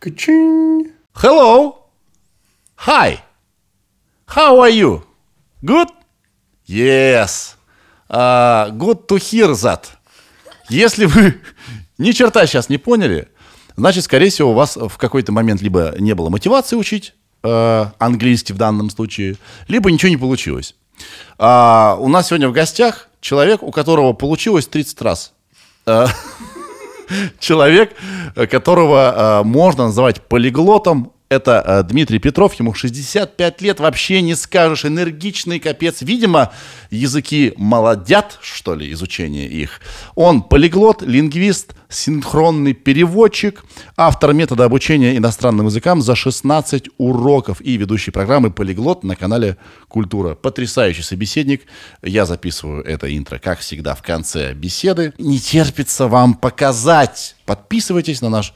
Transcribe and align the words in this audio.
Ka-ching. 0.00 0.92
Hello. 1.12 1.74
Hi. 2.88 3.22
How 4.24 4.58
are 4.58 4.70
you? 4.70 5.02
Good? 5.62 5.88
Yes. 6.64 7.56
Uh, 8.08 8.70
good 8.70 9.06
to 9.08 9.18
hear 9.18 9.52
that. 9.52 9.90
Если 10.70 11.04
вы 11.04 11.42
ни 11.98 12.12
черта 12.12 12.46
сейчас 12.46 12.70
не 12.70 12.78
поняли, 12.78 13.28
значит, 13.76 14.04
скорее 14.04 14.30
всего, 14.30 14.52
у 14.52 14.54
вас 14.54 14.76
в 14.76 14.96
какой-то 14.96 15.32
момент 15.32 15.60
либо 15.60 15.94
не 15.98 16.14
было 16.14 16.30
мотивации 16.30 16.76
учить 16.76 17.12
э, 17.42 17.84
английский 17.98 18.54
в 18.54 18.56
данном 18.56 18.88
случае, 18.88 19.36
либо 19.68 19.92
ничего 19.92 20.08
не 20.08 20.16
получилось. 20.16 20.76
А, 21.36 21.98
у 22.00 22.08
нас 22.08 22.28
сегодня 22.28 22.48
в 22.48 22.52
гостях 22.52 23.08
человек, 23.20 23.62
у 23.62 23.70
которого 23.70 24.14
получилось 24.14 24.66
30 24.66 25.02
раз. 25.02 25.34
Человек, 27.38 27.94
которого 28.50 29.14
а, 29.40 29.42
можно 29.42 29.86
называть 29.86 30.20
полиглотом, 30.22 31.12
это 31.30 31.62
э, 31.64 31.82
Дмитрий 31.84 32.18
Петров, 32.18 32.54
ему 32.54 32.74
65 32.74 33.62
лет, 33.62 33.78
вообще 33.78 34.20
не 34.20 34.34
скажешь, 34.34 34.84
энергичный 34.84 35.60
капец. 35.60 36.02
Видимо, 36.02 36.52
языки 36.90 37.54
молодят, 37.56 38.40
что 38.42 38.74
ли, 38.74 38.90
изучение 38.92 39.46
их. 39.46 39.80
Он 40.16 40.42
полиглот, 40.42 41.02
лингвист, 41.02 41.74
синхронный 41.88 42.72
переводчик, 42.72 43.64
автор 43.96 44.32
метода 44.32 44.64
обучения 44.64 45.16
иностранным 45.16 45.66
языкам 45.66 46.02
за 46.02 46.16
16 46.16 46.88
уроков 46.98 47.60
и 47.60 47.76
ведущий 47.76 48.10
программы 48.10 48.50
«Полиглот» 48.50 49.04
на 49.04 49.14
канале 49.14 49.56
«Культура». 49.86 50.34
Потрясающий 50.34 51.02
собеседник. 51.02 51.62
Я 52.02 52.26
записываю 52.26 52.82
это 52.82 53.16
интро, 53.16 53.38
как 53.38 53.60
всегда, 53.60 53.94
в 53.94 54.02
конце 54.02 54.52
беседы. 54.52 55.14
Не 55.16 55.38
терпится 55.38 56.08
вам 56.08 56.34
показать. 56.34 57.36
Подписывайтесь 57.46 58.20
на 58.20 58.30
наш 58.30 58.52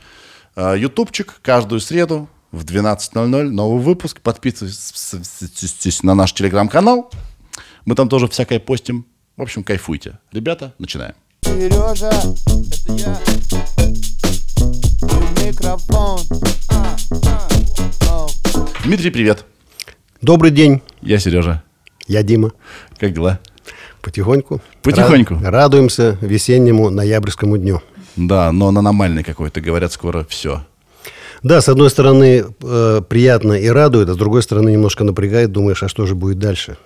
э, 0.56 0.74
ютубчик 0.76 1.34
каждую 1.40 1.80
среду 1.80 2.28
в 2.54 2.64
12.00 2.64 3.42
новый 3.50 3.82
выпуск. 3.82 4.20
Подписывайтесь 4.20 6.02
на 6.02 6.14
наш 6.14 6.32
телеграм-канал. 6.32 7.10
Мы 7.84 7.94
там 7.94 8.08
тоже 8.08 8.28
всякое 8.28 8.60
постим. 8.60 9.06
В 9.36 9.42
общем, 9.42 9.64
кайфуйте. 9.64 10.18
Ребята, 10.32 10.72
начинаем. 10.78 11.14
Сережа, 11.42 12.10
это 12.10 12.92
я. 12.92 13.18
И 15.02 15.46
микрофон. 15.46 16.20
А, 16.70 16.96
а. 18.08 18.26
Дмитрий, 18.84 19.10
привет. 19.10 19.44
Добрый 20.22 20.50
день, 20.50 20.80
Я 21.02 21.18
Сережа. 21.18 21.62
я 22.06 22.22
Дима. 22.22 22.52
Как 22.98 23.12
дела? 23.12 23.40
Потихоньку. 24.00 24.60
Потихоньку. 24.82 25.34
Ра- 25.34 25.50
радуемся 25.50 26.16
весеннему 26.20 26.90
ноябрьскому 26.90 27.58
дню. 27.58 27.82
Да, 28.16 28.52
но 28.52 28.66
он 28.66 28.78
аномальный 28.78 29.24
какой-то. 29.24 29.60
Говорят, 29.60 29.92
скоро 29.92 30.24
все. 30.24 30.64
Да, 31.44 31.60
с 31.60 31.68
одной 31.68 31.90
стороны, 31.90 32.44
э, 32.62 33.02
приятно 33.08 33.52
и 33.52 33.68
радует, 33.68 34.08
а 34.08 34.14
с 34.14 34.16
другой 34.16 34.42
стороны, 34.42 34.70
немножко 34.72 35.04
напрягает. 35.04 35.52
Думаешь, 35.52 35.82
а 35.82 35.88
что 35.88 36.06
же 36.06 36.14
будет 36.14 36.38
дальше? 36.38 36.76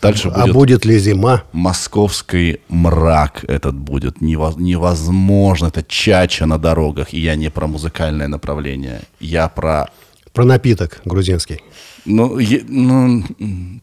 Дальше 0.00 0.28
А 0.28 0.42
будет 0.46 0.54
будет 0.54 0.84
ли 0.86 0.98
зима? 0.98 1.42
московский 1.52 2.60
мрак 2.68 3.44
этот 3.46 3.74
будет. 3.74 4.18
Нево- 4.22 4.54
Невозможно. 4.56 5.66
Это 5.66 5.82
чача 5.82 6.46
на 6.46 6.58
дорогах. 6.58 7.12
И 7.12 7.20
я 7.20 7.34
не 7.36 7.50
про 7.50 7.66
музыкальное 7.66 8.28
направление. 8.28 9.02
Я 9.20 9.48
про... 9.48 9.90
Про 10.32 10.44
напиток 10.44 11.00
грузинский. 11.04 11.60
Ну, 12.06 12.38
е- 12.38 12.64
ну, 12.68 13.24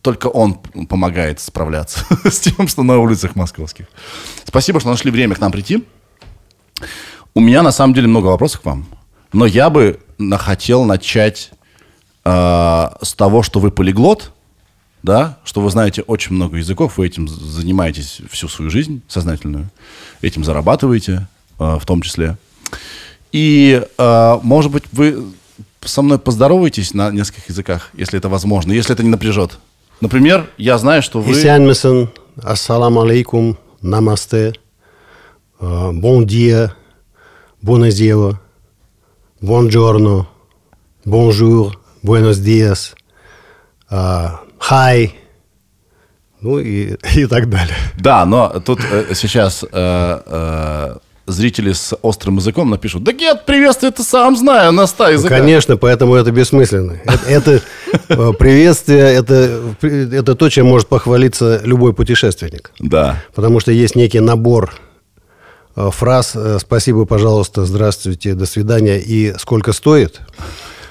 только 0.02 0.28
он 0.28 0.56
помогает 0.90 1.40
справляться 1.42 2.06
с 2.24 2.40
тем, 2.40 2.68
что 2.68 2.84
на 2.84 2.98
улицах 2.98 3.36
московских. 3.36 3.86
Спасибо, 4.46 4.80
что 4.80 4.90
нашли 4.90 5.12
время 5.12 5.36
к 5.36 5.40
нам 5.42 5.52
прийти. 5.52 5.84
У 7.36 7.40
меня 7.42 7.62
на 7.62 7.72
самом 7.72 7.94
деле 7.94 8.08
много 8.08 8.28
вопросов 8.28 8.62
к 8.62 8.66
вам. 8.66 8.86
Но 9.36 9.46
я 9.46 9.70
бы 9.70 10.00
хотел 10.40 10.86
начать 10.86 11.52
э, 12.24 12.30
с 13.02 13.14
того, 13.16 13.44
что 13.44 13.60
вы 13.60 13.70
полиглот, 13.70 14.32
да, 15.04 15.40
что 15.44 15.60
вы 15.60 15.70
знаете 15.70 16.04
очень 16.04 16.36
много 16.36 16.56
языков, 16.56 16.98
вы 16.98 17.08
этим 17.08 17.28
занимаетесь 17.28 18.22
всю 18.32 18.48
свою 18.48 18.72
жизнь 18.72 19.02
сознательную, 19.10 19.70
этим 20.22 20.46
зарабатываете 20.46 21.28
э, 21.60 21.78
в 21.78 21.86
том 21.86 22.02
числе. 22.02 22.38
И, 23.34 23.86
э, 23.98 24.40
может 24.42 24.72
быть, 24.72 24.86
вы 24.94 25.26
со 25.82 26.02
мной 26.02 26.18
поздороваетесь 26.18 26.94
на 26.94 27.12
нескольких 27.12 27.50
языках, 27.50 27.90
если 27.92 28.18
это 28.18 28.30
возможно, 28.30 28.72
если 28.72 28.94
это 28.94 29.04
не 29.04 29.10
напряжет. 29.10 29.60
Например, 30.00 30.50
я 30.58 30.78
знаю, 30.78 31.02
что 31.02 31.20
вы... 31.20 31.34
Исәнмесез, 31.34 32.10
السلام 32.42 32.98
عليكم, 33.00 33.58
नमस्ते, 33.82 34.54
э, 35.60 35.92
bom 35.92 36.26
dia, 36.26 36.74
bună 37.62 37.96
ziua, 37.96 38.40
buongiorno, 39.46 40.28
bonjour, 41.06 41.80
buenos 42.02 42.38
días, 42.40 42.96
э, 43.90 44.28
хай, 44.60 45.16
ну 46.42 46.60
и, 46.60 46.96
и 47.16 47.26
так 47.28 47.50
далее. 47.50 47.76
Да, 48.00 48.26
но 48.26 48.62
тут 48.66 48.80
э, 48.92 49.14
сейчас 49.14 49.64
э, 49.64 49.68
э, 49.72 50.96
зрители 51.28 51.74
с 51.74 51.96
острым 52.02 52.38
языком 52.38 52.70
напишут, 52.70 53.04
да 53.04 53.12
нет, 53.12 53.46
приветствие 53.46 53.92
это 53.92 54.04
сам 54.04 54.36
знаю, 54.36 54.72
на 54.72 54.88
ста 54.88 55.06
Ну, 55.06 55.14
языках. 55.14 55.38
Конечно, 55.38 55.78
поэтому 55.78 56.16
это 56.16 56.32
бессмысленно. 56.32 57.00
Это, 57.06 57.62
это, 58.08 58.34
приветствие, 58.34 59.14
это, 59.14 59.62
это 59.82 60.36
то, 60.36 60.50
чем 60.50 60.66
может 60.68 60.88
похвалиться 60.88 61.62
любой 61.64 61.94
путешественник. 61.94 62.72
Да. 62.80 63.22
Потому 63.34 63.60
что 63.60 63.72
есть 63.72 63.96
некий 63.96 64.20
набор 64.20 64.74
фраз 65.76 66.36
э, 66.36 66.58
«спасибо, 66.60 67.06
пожалуйста», 67.06 67.66
«здравствуйте», 67.66 68.34
«до 68.34 68.46
свидания» 68.46 69.00
и 69.00 69.34
«сколько 69.38 69.74
стоит», 69.74 70.22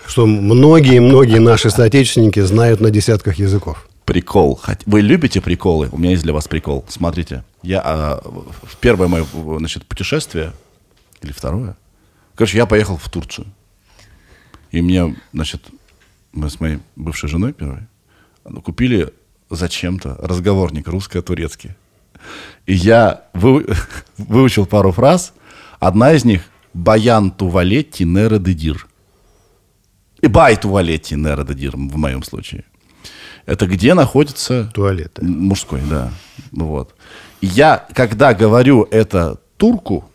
что 0.07 0.27
многие-многие 0.27 1.39
наши 1.39 1.71
соотечественники 1.71 2.41
знают 2.41 2.81
на 2.81 2.91
десятках 2.91 3.37
языков. 3.37 3.89
Прикол. 4.05 4.61
Вы 4.85 5.01
любите 5.01 5.41
приколы? 5.41 5.89
У 5.91 5.97
меня 5.97 6.11
есть 6.11 6.23
для 6.23 6.35
вас 6.35 6.47
прикол. 6.47 6.85
Смотрите, 6.89 7.43
я 7.63 7.81
а, 7.83 8.21
в 8.23 8.77
первое 8.77 9.09
мое 9.09 9.27
значит, 9.59 9.87
путешествие, 9.87 10.53
или 11.23 11.33
второе, 11.33 11.77
короче, 12.35 12.59
я 12.59 12.67
поехал 12.67 12.99
в 12.99 13.09
Турцию. 13.09 13.47
И 14.71 14.83
мне, 14.83 15.17
значит, 15.33 15.63
мы 16.33 16.51
с 16.51 16.61
моей 16.61 16.81
бывшей 16.97 17.29
женой 17.29 17.55
первой 17.55 17.87
ну, 18.45 18.61
купили 18.61 19.13
зачем-то 19.51 20.17
разговорник 20.21 20.89
русско-турецкий. 20.89 21.71
И 22.67 22.75
я 22.75 23.25
вы- 23.35 23.67
выучил 24.19 24.67
пару 24.67 24.93
фраз. 24.93 25.33
Одна 25.81 26.13
из 26.13 26.25
них 26.25 26.43
«Баян 26.73 27.31
тувалетти 27.31 28.05
нера 28.05 28.39
дедир». 28.39 28.87
И 30.21 30.27
«Бай 30.27 30.57
тувалетти 30.57 31.15
нера 31.17 31.45
дедир» 31.45 31.73
в 31.77 31.97
моем 31.97 32.23
случае. 32.23 32.65
Это 33.47 33.67
где 33.67 33.95
находится... 33.95 34.71
Туалеты. 34.75 35.23
Мужской, 35.25 35.81
да. 35.89 36.11
Вот. 36.53 36.95
Я, 37.43 37.87
когда 37.95 38.33
говорю 38.33 38.89
это 38.91 39.39
турку, 39.59 40.11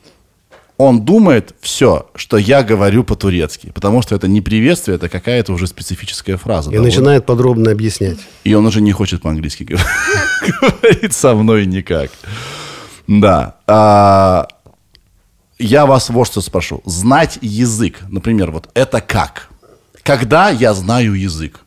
он 0.80 1.04
думает 1.04 1.54
все, 1.60 2.10
что 2.16 2.38
я 2.38 2.64
говорю 2.64 3.04
по-турецки. 3.04 3.70
Потому 3.76 4.02
что 4.02 4.16
это 4.16 4.30
не 4.30 4.40
приветствие, 4.40 4.96
это 4.96 5.10
какая-то 5.10 5.52
уже 5.52 5.68
специфическая 5.68 6.38
фраза. 6.38 6.72
И 6.72 6.74
да, 6.74 6.80
вот. 6.80 6.86
начинает 6.86 7.26
подробно 7.26 7.72
объяснять. 7.72 8.18
И 8.46 8.54
он 8.54 8.66
уже 8.66 8.80
не 8.80 8.94
хочет 8.94 9.22
по-английски 9.22 9.64
говор- 9.64 9.86
говорить 10.62 11.12
со 11.14 11.36
мной 11.36 11.66
никак. 11.66 12.12
Да. 13.08 13.58
А, 13.68 14.48
я 15.60 15.86
вас 15.86 16.10
вот 16.10 16.28
что 16.28 16.40
спрошу. 16.40 16.82
Знать 16.86 17.40
язык, 17.42 18.00
например, 18.08 18.52
вот 18.52 18.70
это 18.74 19.02
как? 19.02 19.50
Когда 20.02 20.50
я 20.50 20.74
знаю 20.74 21.14
язык? 21.14 21.60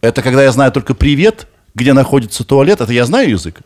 Это 0.00 0.22
когда 0.22 0.42
я 0.42 0.50
знаю 0.50 0.72
только 0.72 0.94
привет, 0.94 1.46
где 1.76 1.92
находится 1.92 2.42
туалет, 2.42 2.80
это 2.80 2.92
я 2.92 3.04
знаю 3.04 3.30
язык? 3.30 3.60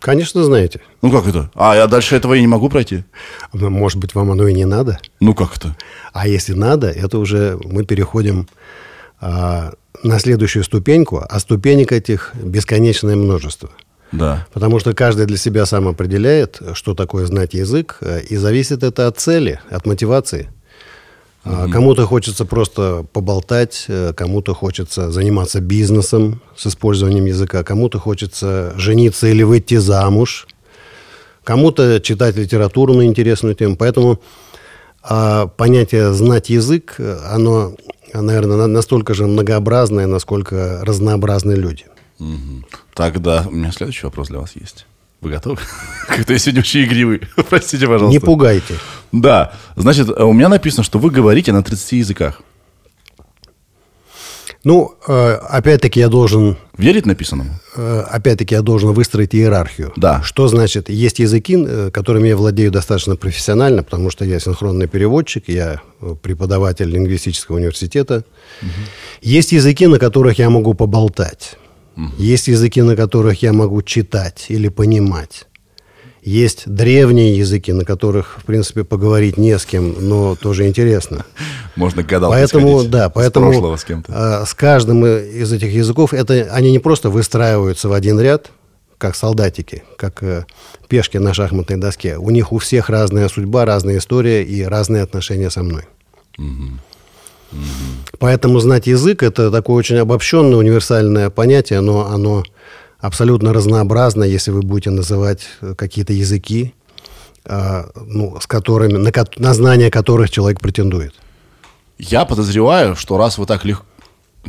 Конечно, 0.00 0.44
знаете. 0.44 0.80
Ну 1.02 1.10
как 1.10 1.26
это? 1.26 1.50
А 1.54 1.74
я 1.74 1.86
дальше 1.86 2.16
этого 2.16 2.34
и 2.34 2.40
не 2.40 2.46
могу 2.46 2.68
пройти. 2.68 3.04
Но, 3.52 3.70
Может 3.70 3.98
быть, 3.98 4.14
вам 4.14 4.30
оно 4.30 4.46
и 4.46 4.54
не 4.54 4.64
надо. 4.64 4.98
Ну 5.20 5.34
как 5.34 5.56
это? 5.56 5.76
А 6.12 6.28
если 6.28 6.52
надо, 6.52 6.88
это 6.90 7.18
уже 7.18 7.58
мы 7.64 7.84
переходим 7.84 8.48
а, 9.20 9.72
на 10.02 10.18
следующую 10.18 10.64
ступеньку, 10.64 11.24
а 11.28 11.38
ступенек 11.40 11.92
этих 11.92 12.32
бесконечное 12.34 13.16
множество. 13.16 13.70
Да. 14.12 14.46
Потому 14.52 14.78
что 14.78 14.94
каждый 14.94 15.26
для 15.26 15.36
себя 15.36 15.66
сам 15.66 15.88
определяет, 15.88 16.60
что 16.74 16.94
такое 16.94 17.26
знать 17.26 17.54
язык, 17.54 17.98
э, 18.00 18.22
и 18.22 18.36
зависит 18.36 18.82
это 18.82 19.08
от 19.08 19.18
цели, 19.18 19.60
от 19.68 19.84
мотивации. 19.84 20.48
А, 21.46 21.68
Кому-то 21.68 22.06
хочется 22.06 22.44
просто 22.44 23.06
поболтать, 23.12 23.84
э, 23.86 24.12
кому-то 24.16 24.52
хочется 24.52 25.12
заниматься 25.12 25.60
бизнесом 25.60 26.40
с 26.56 26.66
использованием 26.66 27.24
языка, 27.26 27.62
кому-то 27.62 28.00
хочется 28.00 28.72
жениться 28.76 29.28
или 29.28 29.44
выйти 29.44 29.76
замуж, 29.76 30.48
кому-то 31.44 32.00
читать 32.00 32.36
литературу 32.36 32.94
на 32.94 33.06
интересную 33.06 33.54
тему. 33.54 33.76
Поэтому 33.76 34.20
а, 35.02 35.46
понятие 35.46 36.12
знать 36.12 36.50
язык, 36.50 36.96
э, 36.98 37.18
оно, 37.30 37.76
наверное, 38.12 38.66
настолько 38.66 39.14
же 39.14 39.26
многообразное, 39.26 40.08
насколько 40.08 40.80
разнообразны 40.82 41.52
люди. 41.52 41.84
Мгм. 42.18 42.66
Тогда 42.92 43.44
у 43.46 43.52
меня 43.52 43.70
следующий 43.70 44.06
вопрос 44.06 44.28
для 44.28 44.40
вас 44.40 44.56
есть. 44.56 44.86
Вы 45.26 45.32
готовы? 45.32 45.58
Как-то 46.06 46.32
я 46.34 46.38
сегодня 46.38 46.60
очень 46.60 46.84
игривый. 46.84 47.20
Простите, 47.50 47.88
пожалуйста. 47.88 48.12
Не 48.12 48.20
пугайте. 48.20 48.74
Да. 49.10 49.52
Значит, 49.74 50.08
у 50.08 50.32
меня 50.32 50.48
написано, 50.48 50.84
что 50.84 51.00
вы 51.00 51.10
говорите 51.10 51.52
на 51.52 51.64
30 51.64 51.92
языках. 51.92 52.42
Ну, 54.62 54.94
э, 55.08 55.32
опять-таки 55.50 55.98
я 55.98 56.08
должен 56.08 56.56
Верить 56.78 57.06
написанному? 57.06 57.50
э, 57.74 58.04
опять-таки 58.08 58.54
я 58.54 58.62
должен 58.62 58.92
выстроить 58.92 59.34
иерархию. 59.34 59.92
Да. 59.96 60.22
Что 60.22 60.46
значит? 60.46 60.90
Есть 60.90 61.18
языки, 61.18 61.56
э, 61.58 61.90
которыми 61.92 62.28
я 62.28 62.36
владею 62.36 62.70
достаточно 62.70 63.16
профессионально, 63.16 63.82
потому 63.82 64.10
что 64.10 64.24
я 64.24 64.38
синхронный 64.38 64.86
переводчик, 64.86 65.48
я 65.48 65.80
э, 66.00 66.14
преподаватель 66.22 66.88
лингвистического 66.88 67.56
университета. 67.56 68.24
Есть 69.22 69.50
языки, 69.50 69.88
на 69.88 69.98
которых 69.98 70.38
я 70.38 70.50
могу 70.50 70.74
поболтать. 70.74 71.56
Есть 72.18 72.48
языки, 72.48 72.82
на 72.82 72.96
которых 72.96 73.42
я 73.42 73.52
могу 73.52 73.82
читать 73.82 74.46
или 74.48 74.68
понимать. 74.68 75.46
Есть 76.22 76.64
древние 76.66 77.38
языки, 77.38 77.72
на 77.72 77.84
которых, 77.84 78.38
в 78.38 78.44
принципе, 78.44 78.82
поговорить 78.82 79.36
не 79.36 79.56
с 79.56 79.64
кем, 79.64 79.94
но 80.08 80.34
тоже 80.34 80.66
интересно. 80.66 81.24
Можно 81.76 82.02
к 82.02 82.06
гадалке 82.06 82.36
Поэтому, 82.36 82.82
да, 82.82 83.08
с 83.08 83.12
поэтому 83.12 83.50
прошлого 83.50 83.76
с 83.76 83.84
кем-то. 83.84 84.12
а, 84.42 84.44
с 84.44 84.52
каждым 84.52 85.06
из 85.06 85.52
этих 85.52 85.72
языков 85.72 86.12
это 86.12 86.48
они 86.52 86.72
не 86.72 86.80
просто 86.80 87.10
выстраиваются 87.10 87.88
в 87.88 87.92
один 87.92 88.18
ряд, 88.18 88.50
как 88.98 89.14
солдатики, 89.14 89.84
как 89.96 90.22
э, 90.22 90.46
пешки 90.88 91.18
на 91.18 91.32
шахматной 91.32 91.76
доске. 91.76 92.16
У 92.16 92.30
них 92.30 92.50
у 92.52 92.58
всех 92.58 92.88
разная 92.88 93.28
судьба, 93.28 93.64
разная 93.64 93.98
история 93.98 94.42
и 94.42 94.62
разные 94.62 95.02
отношения 95.02 95.50
со 95.50 95.62
мной. 95.62 95.84
Поэтому 98.18 98.60
знать 98.60 98.86
язык 98.86 99.22
это 99.22 99.50
такое 99.50 99.76
очень 99.76 99.96
обобщенное, 99.96 100.56
универсальное 100.56 101.30
понятие, 101.30 101.80
но 101.80 102.06
оно 102.06 102.44
абсолютно 102.98 103.52
разнообразно, 103.52 104.24
если 104.24 104.50
вы 104.50 104.62
будете 104.62 104.90
называть 104.90 105.46
э, 105.60 105.74
какие-то 105.74 106.12
языки, 106.12 106.74
а, 107.44 107.90
ну, 107.94 108.38
с 108.40 108.46
которыми, 108.46 108.96
на, 108.96 109.12
на 109.36 109.54
знание 109.54 109.90
которых 109.90 110.30
человек 110.30 110.60
претендует. 110.60 111.14
Я 111.98 112.24
подозреваю, 112.24 112.96
что 112.96 113.16
раз 113.16 113.38
вы 113.38 113.46
так 113.46 113.64
легко... 113.64 113.84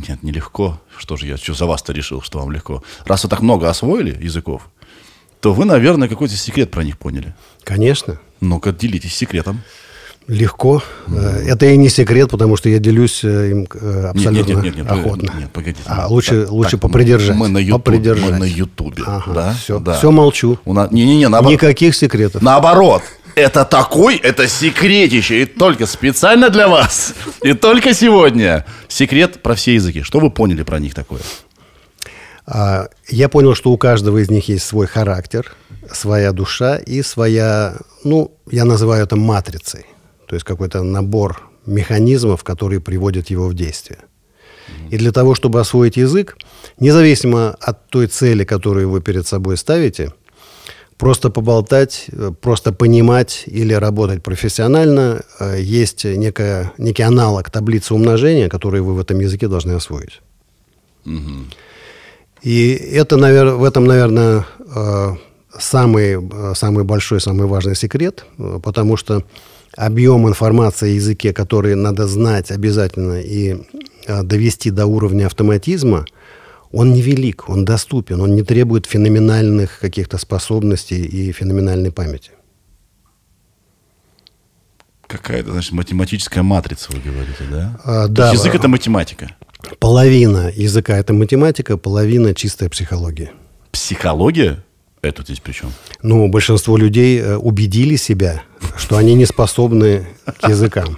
Нет, 0.08 0.22
не 0.22 0.32
легко. 0.32 0.80
Что 0.96 1.16
же 1.16 1.26
я 1.26 1.36
что 1.36 1.54
за 1.54 1.66
вас-то 1.66 1.92
решил, 1.92 2.22
что 2.22 2.38
вам 2.38 2.50
легко? 2.50 2.82
Раз 3.04 3.24
вы 3.24 3.30
так 3.30 3.40
много 3.40 3.68
освоили 3.68 4.16
языков, 4.22 4.68
то 5.40 5.54
вы, 5.54 5.64
наверное, 5.64 6.08
какой-то 6.08 6.36
секрет 6.36 6.70
про 6.70 6.82
них 6.82 6.98
поняли. 6.98 7.34
Конечно. 7.64 8.20
Ну-ка, 8.40 8.72
делитесь 8.72 9.14
секретом. 9.14 9.62
Легко. 10.28 10.82
Э, 11.06 11.42
Это 11.46 11.66
и 11.66 11.76
не 11.78 11.88
секрет, 11.88 12.30
потому 12.30 12.56
что 12.58 12.68
я 12.68 12.78
делюсь 12.78 13.24
э, 13.24 13.50
им 13.50 13.66
э, 13.72 14.10
абсолютно 14.10 14.52
нет, 14.52 14.64
нет, 14.64 14.64
нет, 14.64 14.76
нет, 14.76 14.90
охотно. 14.92 15.32
Нет, 15.38 15.50
погодите. 15.50 15.82
А 15.86 16.06
лучше, 16.06 16.42
так, 16.42 16.50
лучше 16.52 16.72
так, 16.72 16.80
попридержать. 16.82 17.34
Мы 17.34 17.48
на 17.48 17.56
Ютубе. 17.56 17.78
попридержать. 17.82 18.30
Мы 18.32 18.38
на 18.38 18.44
Ютубе. 18.44 19.02
Ага, 19.06 19.32
да? 19.32 19.54
все, 19.54 19.78
да. 19.78 19.96
все 19.96 20.10
молчу. 20.10 20.58
У 20.66 20.74
нас... 20.74 20.90
Не-не-не, 20.92 21.28
наоборот. 21.28 21.54
Никаких 21.54 21.96
секретов. 21.96 22.42
Наоборот. 22.42 23.02
Это 23.36 23.64
такой, 23.64 24.16
это 24.16 24.48
секретище. 24.48 25.42
И 25.42 25.44
только 25.46 25.86
специально 25.86 26.50
для 26.50 26.68
вас. 26.68 27.14
И 27.42 27.54
только 27.54 27.94
сегодня. 27.94 28.66
Секрет 28.86 29.42
про 29.42 29.54
все 29.54 29.74
языки. 29.74 30.02
Что 30.02 30.20
вы 30.20 30.30
поняли 30.30 30.62
про 30.62 30.78
них 30.78 30.92
такое? 30.92 31.20
А, 32.46 32.88
Я 33.08 33.30
понял, 33.30 33.54
что 33.54 33.70
у 33.70 33.78
каждого 33.78 34.18
из 34.18 34.28
них 34.28 34.48
есть 34.48 34.66
свой 34.66 34.86
характер, 34.86 35.54
своя 35.90 36.32
душа 36.32 36.76
и 36.76 37.00
своя, 37.00 37.76
ну, 38.04 38.32
я 38.50 38.66
называю 38.66 39.04
это 39.04 39.16
матрицей. 39.16 39.86
То 40.28 40.34
есть 40.34 40.44
какой-то 40.44 40.82
набор 40.82 41.50
механизмов, 41.66 42.44
которые 42.44 42.80
приводят 42.80 43.30
его 43.30 43.48
в 43.48 43.54
действие. 43.54 43.98
И 44.90 44.98
для 44.98 45.12
того, 45.12 45.34
чтобы 45.34 45.60
освоить 45.60 45.96
язык, 45.96 46.36
независимо 46.78 47.56
от 47.60 47.88
той 47.88 48.06
цели, 48.06 48.44
которую 48.44 48.90
вы 48.90 49.00
перед 49.00 49.26
собой 49.26 49.56
ставите, 49.56 50.12
просто 50.98 51.30
поболтать, 51.30 52.06
э, 52.12 52.32
просто 52.40 52.72
понимать 52.72 53.44
или 53.46 53.72
работать 53.72 54.22
профессионально, 54.22 55.22
э, 55.40 55.60
есть 55.60 56.04
некая, 56.04 56.72
некий 56.78 57.04
аналог 57.04 57.50
таблицы 57.50 57.94
умножения, 57.94 58.48
который 58.48 58.80
вы 58.82 58.94
в 58.94 59.00
этом 59.00 59.20
языке 59.20 59.48
должны 59.48 59.72
освоить. 59.72 60.20
И 62.42 62.72
это, 62.72 63.16
навер- 63.16 63.56
в 63.56 63.64
этом, 63.64 63.86
наверное, 63.86 64.44
э, 64.76 65.16
самый, 65.58 66.18
самый 66.54 66.84
большой, 66.84 67.20
самый 67.20 67.46
важный 67.46 67.74
секрет, 67.74 68.26
потому 68.62 68.96
что 68.96 69.22
объем 69.78 70.28
информации 70.28 70.90
о 70.90 70.94
языке, 70.94 71.32
который 71.32 71.76
надо 71.76 72.06
знать 72.08 72.50
обязательно 72.50 73.20
и 73.20 73.56
э, 74.06 74.22
довести 74.22 74.70
до 74.70 74.86
уровня 74.86 75.26
автоматизма, 75.26 76.04
он 76.72 76.92
невелик, 76.92 77.48
он 77.48 77.64
доступен, 77.64 78.20
он 78.20 78.34
не 78.34 78.42
требует 78.42 78.86
феноменальных 78.86 79.78
каких-то 79.78 80.18
способностей 80.18 81.02
и 81.02 81.32
феноменальной 81.32 81.92
памяти. 81.92 82.32
Какая-то, 85.06 85.52
значит, 85.52 85.72
математическая 85.72 86.42
матрица, 86.42 86.92
вы 86.92 86.98
говорите, 86.98 87.44
да? 87.50 87.80
А, 87.84 88.06
То 88.08 88.12
да, 88.12 88.32
язык 88.32 88.54
а- 88.54 88.58
это 88.58 88.68
математика. 88.68 89.30
Половина 89.78 90.52
языка– 90.54 90.96
это 90.98 91.14
математика, 91.14 91.76
половина– 91.78 92.34
чистая 92.34 92.68
психология. 92.68 93.32
Психология? 93.70 94.64
Это 95.00 95.22
здесь 95.22 95.40
при 95.40 95.52
чем? 95.52 95.70
Ну, 96.02 96.28
большинство 96.28 96.76
людей 96.76 97.20
э, 97.20 97.36
убедили 97.36 97.96
себя, 97.96 98.42
что 98.76 98.96
они 98.96 99.14
не 99.14 99.26
способны 99.26 100.06
к 100.40 100.48
языкам. 100.48 100.96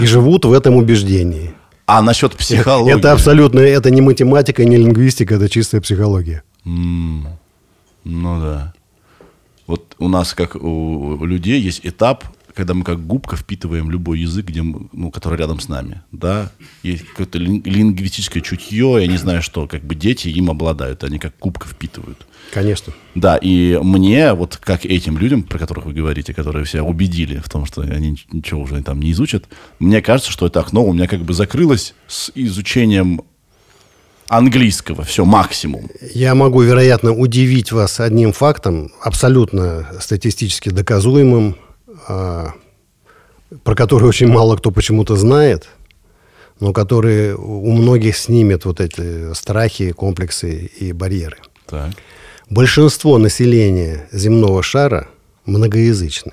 И 0.00 0.06
живут 0.06 0.44
в 0.44 0.52
этом 0.52 0.74
убеждении. 0.76 1.54
А 1.86 2.02
насчет 2.02 2.36
психологии? 2.36 2.98
Это 2.98 3.12
абсолютно, 3.12 3.60
это 3.60 3.90
не 3.90 4.00
математика, 4.00 4.64
не 4.64 4.76
лингвистика, 4.76 5.36
это 5.36 5.48
чистая 5.48 5.80
психология. 5.80 6.42
Ну 6.64 7.26
да. 8.04 8.72
Вот 9.66 9.94
у 9.98 10.08
нас, 10.08 10.34
как 10.34 10.56
у 10.56 11.24
людей, 11.24 11.60
есть 11.60 11.80
этап, 11.84 12.24
когда 12.56 12.72
мы 12.72 12.84
как 12.84 13.06
губка 13.06 13.36
впитываем 13.36 13.90
любой 13.90 14.20
язык, 14.20 14.46
где 14.46 14.62
мы, 14.62 14.88
ну, 14.92 15.10
который 15.10 15.38
рядом 15.38 15.60
с 15.60 15.68
нами. 15.68 16.00
Да? 16.10 16.50
Есть 16.82 17.04
какое-то 17.06 17.38
лин- 17.38 17.62
лингвистическое 17.62 18.42
чутье, 18.42 18.96
я 18.98 19.06
не 19.06 19.18
знаю 19.18 19.42
что, 19.42 19.66
как 19.66 19.84
бы 19.84 19.94
дети 19.94 20.28
им 20.28 20.50
обладают, 20.50 21.04
они 21.04 21.18
как 21.18 21.34
губка 21.38 21.68
впитывают. 21.68 22.26
Конечно. 22.52 22.94
Да, 23.14 23.36
и 23.36 23.78
мне, 23.82 24.32
вот 24.32 24.56
как 24.56 24.86
этим 24.86 25.18
людям, 25.18 25.42
про 25.42 25.58
которых 25.58 25.84
вы 25.84 25.92
говорите, 25.92 26.32
которые 26.32 26.64
себя 26.64 26.82
убедили 26.82 27.36
в 27.44 27.48
том, 27.50 27.66
что 27.66 27.82
они 27.82 28.12
нич- 28.12 28.26
ничего 28.32 28.62
уже 28.62 28.82
там 28.82 29.00
не 29.00 29.12
изучат, 29.12 29.44
мне 29.78 30.00
кажется, 30.00 30.32
что 30.32 30.46
это 30.46 30.60
окно 30.60 30.82
у 30.82 30.94
меня 30.94 31.08
как 31.08 31.20
бы 31.20 31.34
закрылось 31.34 31.94
с 32.08 32.32
изучением 32.34 33.20
английского. 34.28 35.04
Все, 35.04 35.26
максимум. 35.26 35.90
Я 36.14 36.34
могу, 36.34 36.62
вероятно, 36.62 37.12
удивить 37.12 37.70
вас 37.70 38.00
одним 38.00 38.32
фактом, 38.32 38.90
абсолютно 39.02 39.88
статистически 40.00 40.70
доказуемым, 40.70 41.56
про 42.06 43.74
который 43.74 44.08
очень 44.08 44.28
мало 44.28 44.56
кто 44.56 44.70
почему-то 44.70 45.16
знает, 45.16 45.68
но 46.60 46.72
который 46.72 47.34
у 47.34 47.72
многих 47.72 48.16
снимет 48.16 48.64
вот 48.64 48.80
эти 48.80 49.34
страхи, 49.34 49.92
комплексы 49.92 50.70
и 50.78 50.92
барьеры. 50.92 51.38
Так. 51.66 51.90
Большинство 52.48 53.18
населения 53.18 54.08
земного 54.12 54.62
шара 54.62 55.08
многоязычны. 55.44 56.32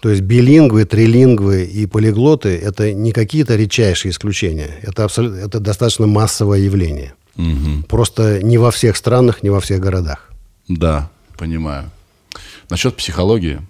То 0.00 0.08
есть 0.08 0.22
билингвы, 0.22 0.86
трилингвы 0.86 1.64
и 1.64 1.86
полиглоты– 1.86 2.56
это 2.62 2.92
не 2.92 3.12
какие-то 3.12 3.54
редчайшие 3.54 4.10
исключения. 4.10 4.70
Это, 4.82 5.04
абсолютно, 5.04 5.36
это 5.36 5.60
достаточно 5.60 6.06
массовое 6.06 6.60
явление. 6.60 7.14
Мгм. 7.36 7.84
Просто 7.84 8.42
не 8.42 8.56
во 8.56 8.70
всех 8.70 8.96
странах, 8.96 9.42
не 9.42 9.50
во 9.50 9.60
всех 9.60 9.80
городах. 9.80 10.30
Да, 10.68 11.10
понимаю. 11.38 11.90
Насчет 12.70 12.96
психологии. 12.96 13.60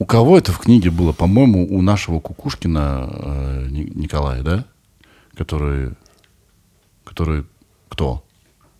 У 0.00 0.06
кого 0.06 0.38
это 0.38 0.50
в 0.50 0.58
книге 0.58 0.90
было? 0.90 1.12
По-моему, 1.12 1.68
у 1.70 1.82
нашего 1.82 2.20
Кукушкина 2.20 3.10
э, 3.12 3.66
Ни- 3.68 3.92
Николая, 3.94 4.42
да? 4.42 4.64
Который... 5.36 5.90
Который... 7.04 7.44
Кто? 7.90 8.24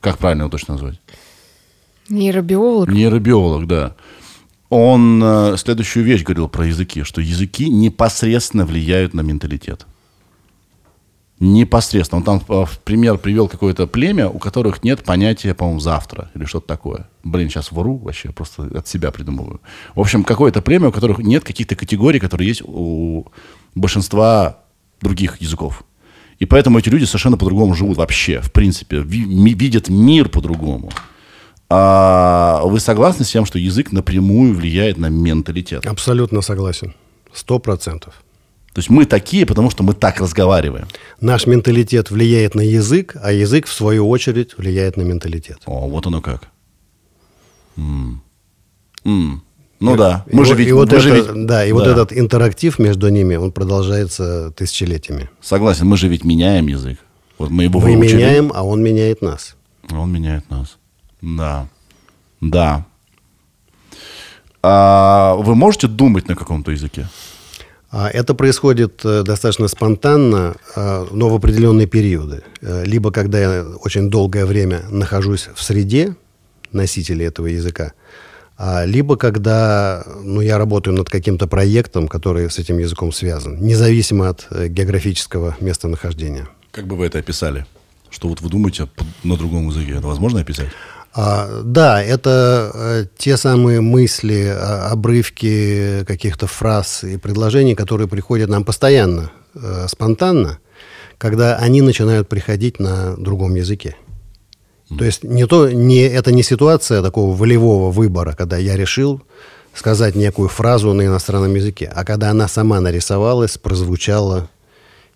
Как 0.00 0.16
правильно 0.16 0.42
его 0.42 0.50
точно 0.50 0.74
назвать? 0.74 0.98
Нейробиолог. 2.08 2.88
Нейробиолог, 2.88 3.66
да. 3.66 3.96
Он 4.70 5.22
э, 5.22 5.56
следующую 5.58 6.06
вещь 6.06 6.22
говорил 6.22 6.48
про 6.48 6.66
языки, 6.66 7.02
что 7.02 7.20
языки 7.20 7.68
непосредственно 7.68 8.64
влияют 8.64 9.12
на 9.12 9.20
менталитет. 9.20 9.86
Непосредственно. 11.40 12.18
Он 12.18 12.24
там 12.24 12.42
э, 12.48 12.64
в 12.66 12.78
пример 12.80 13.16
привел 13.16 13.48
какое-то 13.48 13.86
племя, 13.86 14.28
у 14.28 14.38
которых 14.38 14.84
нет 14.84 15.02
понятия, 15.04 15.54
по-моему, 15.54 15.80
завтра 15.80 16.30
или 16.34 16.44
что-то 16.44 16.66
такое. 16.66 17.08
Блин, 17.24 17.48
сейчас 17.48 17.72
вру 17.72 17.96
вообще, 17.96 18.30
просто 18.30 18.64
от 18.74 18.86
себя 18.86 19.10
придумываю. 19.10 19.60
В 19.94 20.00
общем, 20.00 20.22
какое-то 20.22 20.60
племя, 20.60 20.88
у 20.88 20.92
которых 20.92 21.18
нет 21.18 21.42
каких-то 21.42 21.76
категорий, 21.76 22.20
которые 22.20 22.48
есть 22.48 22.62
у 22.64 23.26
большинства 23.74 24.58
других 25.00 25.40
языков. 25.40 25.82
И 26.38 26.44
поэтому 26.46 26.78
эти 26.78 26.90
люди 26.90 27.04
совершенно 27.04 27.38
по-другому 27.38 27.74
живут 27.74 27.96
вообще, 27.96 28.40
в 28.42 28.52
принципе, 28.52 28.98
ви- 29.00 29.54
видят 29.54 29.88
мир 29.88 30.28
по-другому. 30.28 30.90
А 31.70 32.62
вы 32.64 32.80
согласны 32.80 33.24
с 33.24 33.30
тем, 33.30 33.46
что 33.46 33.58
язык 33.58 33.92
напрямую 33.92 34.54
влияет 34.54 34.98
на 34.98 35.06
менталитет? 35.08 35.86
Абсолютно 35.86 36.42
согласен. 36.42 36.94
Сто 37.32 37.58
процентов. 37.58 38.22
То 38.72 38.78
есть 38.78 38.88
мы 38.90 39.04
такие, 39.04 39.46
потому 39.46 39.68
что 39.70 39.82
мы 39.82 39.94
так 39.94 40.20
разговариваем. 40.20 40.86
Наш 41.20 41.46
менталитет 41.46 42.10
влияет 42.10 42.54
на 42.54 42.60
язык, 42.60 43.16
а 43.20 43.32
язык, 43.32 43.66
в 43.66 43.72
свою 43.72 44.08
очередь, 44.08 44.56
влияет 44.56 44.96
на 44.96 45.02
менталитет. 45.02 45.58
О, 45.66 45.88
вот 45.88 46.06
оно 46.06 46.20
как. 46.20 46.48
М. 47.76 48.22
М. 49.04 49.42
Ну 49.80 49.96
да. 49.96 50.24
И 50.30 50.36
Мы 50.36 50.44
же 50.44 50.50
вот- 50.52 50.58
ведь... 50.58 50.68
и 50.68 50.72
вот 50.72 50.92
мы 50.92 51.00
же 51.00 51.10
это- 51.10 51.32
ведь- 51.32 51.46
да, 51.46 51.64
и 51.64 51.72
вот 51.72 51.84
да. 51.84 51.92
этот 51.92 52.12
интерактив 52.12 52.78
между 52.78 53.08
ними, 53.08 53.34
он 53.36 53.50
продолжается 53.50 54.50
тысячелетиями. 54.52 55.30
Согласен, 55.40 55.86
мы 55.86 55.96
же 55.96 56.06
ведь 56.08 56.24
меняем 56.24 56.66
язык. 56.68 56.98
Вот 57.38 57.50
мы 57.50 57.64
его 57.64 57.80
Мы 57.80 57.96
выучили, 57.96 58.16
меняем, 58.18 58.52
а 58.54 58.62
он 58.62 58.82
меняет 58.82 59.22
нас. 59.22 59.56
а 59.90 59.98
Он 59.98 60.12
меняет 60.12 60.48
нас. 60.50 60.76
Да. 61.22 61.66
Да. 62.40 62.86
А 64.62 65.34
вы 65.36 65.54
можете 65.54 65.86
думать 65.88 66.28
на 66.28 66.36
каком-то 66.36 66.70
языке? 66.70 67.08
А 67.90 68.08
Это 68.08 68.34
происходит 68.34 69.04
э, 69.04 69.22
достаточно 69.24 69.66
спонтанно, 69.66 70.54
э, 70.76 71.06
но 71.10 71.28
в 71.28 71.34
определенные 71.34 71.88
периоды. 71.88 72.42
Э, 72.60 72.84
Либо 72.84 73.10
когда 73.10 73.40
я 73.40 73.64
очень 73.82 74.10
долгое 74.10 74.46
время 74.46 74.82
нахожусь 74.90 75.48
в 75.54 75.62
среде 75.62 76.14
носителей 76.72 77.26
этого 77.26 77.48
языка, 77.48 77.92
а, 78.62 78.84
либо 78.84 79.16
когда 79.16 80.04
ну, 80.22 80.42
я 80.42 80.58
работаю 80.58 80.94
над 80.94 81.08
каким-то 81.08 81.46
проектом, 81.46 82.08
который 82.08 82.50
с 82.50 82.58
этим 82.58 82.76
языком 82.78 83.10
связан, 83.10 83.58
независимо 83.58 84.28
от 84.28 84.46
э, 84.50 84.68
географического 84.68 85.56
местонахождения. 85.60 86.46
Как 86.70 86.86
бы 86.86 86.94
вы 86.94 87.06
это 87.06 87.18
описали? 87.18 87.64
Что 88.10 88.28
вот 88.28 88.42
вы 88.42 88.50
думаете 88.50 88.86
на 89.24 89.36
другом 89.38 89.68
языке? 89.68 89.92
Это 89.92 90.06
возможно 90.06 90.40
описать? 90.40 90.68
А, 91.12 91.62
да, 91.64 92.02
это 92.02 92.70
э, 92.72 93.06
те 93.18 93.36
самые 93.36 93.80
мысли, 93.80 94.46
а, 94.46 94.90
обрывки 94.92 96.04
каких-то 96.06 96.46
фраз 96.46 97.02
и 97.02 97.16
предложений, 97.16 97.74
которые 97.74 98.06
приходят 98.06 98.48
нам 98.48 98.64
постоянно, 98.64 99.32
э, 99.54 99.86
спонтанно, 99.88 100.58
когда 101.18 101.56
они 101.56 101.82
начинают 101.82 102.28
приходить 102.28 102.78
на 102.78 103.16
другом 103.16 103.56
языке. 103.56 103.96
То 104.98 105.04
есть 105.04 105.22
не 105.22 105.46
то, 105.46 105.70
не, 105.70 106.02
это 106.02 106.32
не 106.32 106.42
ситуация 106.42 107.00
такого 107.00 107.34
волевого 107.34 107.92
выбора, 107.92 108.34
когда 108.36 108.56
я 108.56 108.76
решил 108.76 109.22
сказать 109.72 110.16
некую 110.16 110.48
фразу 110.48 110.92
на 110.92 111.06
иностранном 111.06 111.54
языке, 111.54 111.90
а 111.94 112.04
когда 112.04 112.30
она 112.30 112.48
сама 112.48 112.80
нарисовалась, 112.80 113.56
прозвучала, 113.56 114.48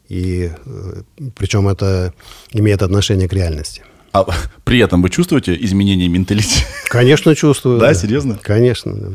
и 0.09 0.53
э, 0.65 1.03
причем 1.35 1.69
это 1.69 2.15
имеет 2.53 2.83
отношение 2.83 3.29
к 3.29 3.33
реальности. 3.33 3.83
А 4.15 4.25
при 4.63 4.79
этом 4.79 5.03
вы 5.03 5.11
чувствуете 5.11 5.57
изменение 5.61 6.09
менталитета? 6.09 6.65
Конечно, 6.89 7.35
чувствую. 7.35 7.81
Да, 7.81 7.93
серьезно? 7.95 8.39
Конечно. 8.41 8.95
да. 8.95 9.09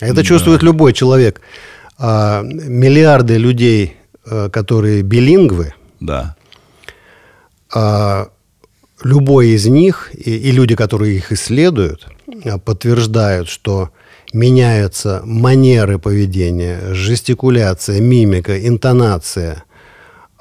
Это 0.00 0.24
чувствует 0.24 0.62
любой 0.62 0.94
человек. 0.94 1.40
А, 1.98 2.42
миллиарды 2.42 3.36
людей, 3.36 3.96
э, 4.24 4.48
которые 4.50 5.02
билингвы, 5.02 5.74
Да. 6.00 6.34
а, 7.74 8.28
любой 9.02 9.48
из 9.48 9.66
них, 9.66 10.10
и, 10.14 10.30
и 10.36 10.50
люди, 10.50 10.74
которые 10.74 11.16
их 11.16 11.30
исследуют, 11.32 12.06
а, 12.44 12.58
подтверждают, 12.58 13.48
что 13.48 13.90
меняются 14.32 15.20
манеры 15.24 15.98
поведения, 15.98 16.94
жестикуляция, 16.94 18.00
мимика, 18.00 18.66
интонация, 18.66 19.64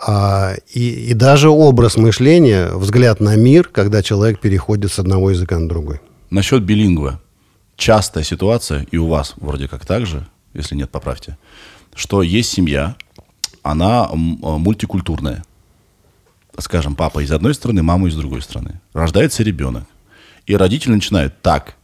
а, 0.08 0.54
и, 0.72 1.10
и 1.10 1.14
даже 1.16 1.50
образ 1.50 1.98
мышления, 1.98 2.70
взгляд 2.70 3.20
на 3.20 3.36
мир, 3.36 3.68
когда 3.68 4.04
человек 4.04 4.40
переходит 4.40 4.92
с 4.92 5.00
одного 5.00 5.32
языка 5.32 5.58
на 5.58 5.68
другой. 5.68 6.00
Насчет 6.30 6.62
билингва. 6.62 7.20
Частая 7.76 8.24
ситуация, 8.24 8.86
и 8.92 8.98
у 8.98 9.08
вас 9.08 9.34
вроде 9.38 9.68
как 9.68 9.84
так 9.86 10.06
же, 10.06 10.28
если 10.54 10.76
нет, 10.76 10.92
поправьте, 10.92 11.38
что 11.96 12.22
есть 12.22 12.52
семья, 12.52 12.96
она 13.64 14.08
э, 14.12 14.16
мультикультурная. 14.16 15.44
Скажем, 16.60 16.96
папа 16.96 17.24
из 17.24 17.32
одной 17.32 17.56
страны, 17.56 17.82
мама 17.82 18.08
из 18.08 18.16
другой 18.16 18.44
страны. 18.44 18.80
Рождается 18.94 19.42
ребенок. 19.42 19.86
И 20.46 20.56
родители 20.56 20.92
начинают 20.92 21.42
так, 21.42 21.76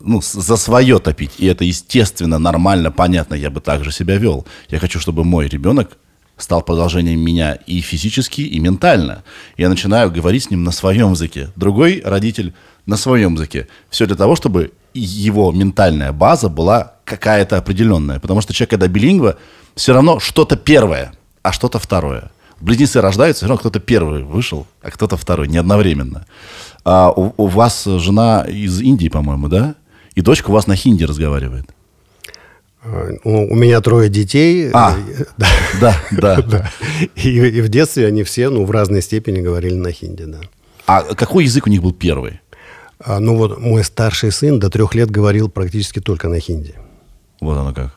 ну, 0.00 0.20
за 0.20 0.56
свое 0.56 0.98
топить. 0.98 1.34
И 1.38 1.46
это 1.46 1.64
естественно, 1.64 2.40
нормально, 2.40 2.90
понятно, 2.90 3.34
я 3.34 3.48
бы 3.48 3.60
так 3.60 3.84
же 3.84 3.92
себя 3.92 4.16
вел. 4.16 4.44
Я 4.68 4.80
хочу, 4.80 4.98
чтобы 4.98 5.22
мой 5.24 5.46
ребенок 5.46 5.96
стал 6.40 6.62
продолжением 6.62 7.20
меня 7.20 7.54
и 7.54 7.80
физически, 7.80 8.42
и 8.42 8.58
ментально. 8.58 9.22
Я 9.56 9.68
начинаю 9.68 10.10
говорить 10.10 10.44
с 10.44 10.50
ним 10.50 10.64
на 10.64 10.72
своем 10.72 11.12
языке. 11.12 11.50
Другой 11.56 12.02
родитель 12.04 12.54
на 12.86 12.96
своем 12.96 13.34
языке. 13.34 13.68
Все 13.90 14.06
для 14.06 14.16
того, 14.16 14.36
чтобы 14.36 14.72
его 14.94 15.52
ментальная 15.52 16.12
база 16.12 16.48
была 16.48 16.94
какая-то 17.04 17.58
определенная. 17.58 18.18
Потому 18.20 18.40
что 18.40 18.52
человек, 18.52 18.70
когда 18.70 18.88
билингва, 18.88 19.36
все 19.74 19.92
равно 19.92 20.20
что-то 20.20 20.56
первое, 20.56 21.12
а 21.42 21.52
что-то 21.52 21.78
второе. 21.78 22.30
Близнецы 22.60 23.00
рождаются, 23.00 23.40
все 23.40 23.48
равно 23.48 23.60
кто-то 23.60 23.80
первый 23.80 24.22
вышел, 24.22 24.66
а 24.82 24.90
кто-то 24.90 25.16
второй, 25.16 25.48
не 25.48 25.56
одновременно. 25.56 26.26
А 26.84 27.10
у, 27.10 27.32
у 27.36 27.46
вас 27.46 27.84
жена 27.84 28.42
из 28.42 28.80
Индии, 28.80 29.08
по-моему, 29.08 29.48
да? 29.48 29.74
И 30.14 30.20
дочка 30.20 30.50
у 30.50 30.52
вас 30.52 30.66
на 30.66 30.76
хинди 30.76 31.04
разговаривает. 31.04 31.70
У, 33.24 33.54
меня 33.54 33.80
трое 33.80 34.08
детей. 34.08 34.70
А. 34.72 34.96
да. 35.36 35.48
Да, 35.80 35.96
да. 36.10 36.42
Да. 36.50 36.70
И, 37.14 37.30
и 37.30 37.60
в 37.60 37.68
детстве 37.68 38.06
они 38.06 38.22
все, 38.22 38.48
ну, 38.48 38.64
в 38.64 38.70
разной 38.70 39.02
степени 39.02 39.40
говорили 39.40 39.74
на 39.74 39.92
хинди, 39.92 40.24
да. 40.24 40.40
А 40.86 41.02
какой 41.14 41.44
язык 41.44 41.66
у 41.66 41.70
них 41.70 41.82
был 41.82 41.92
первый? 41.92 42.40
А, 42.98 43.20
ну 43.20 43.36
вот 43.36 43.58
мой 43.60 43.84
старший 43.84 44.32
сын 44.32 44.58
до 44.58 44.70
трех 44.70 44.94
лет 44.94 45.10
говорил 45.10 45.48
практически 45.48 46.00
только 46.00 46.28
на 46.28 46.40
хинди. 46.40 46.74
Вот 47.40 47.56
оно 47.56 47.72
как. 47.72 47.94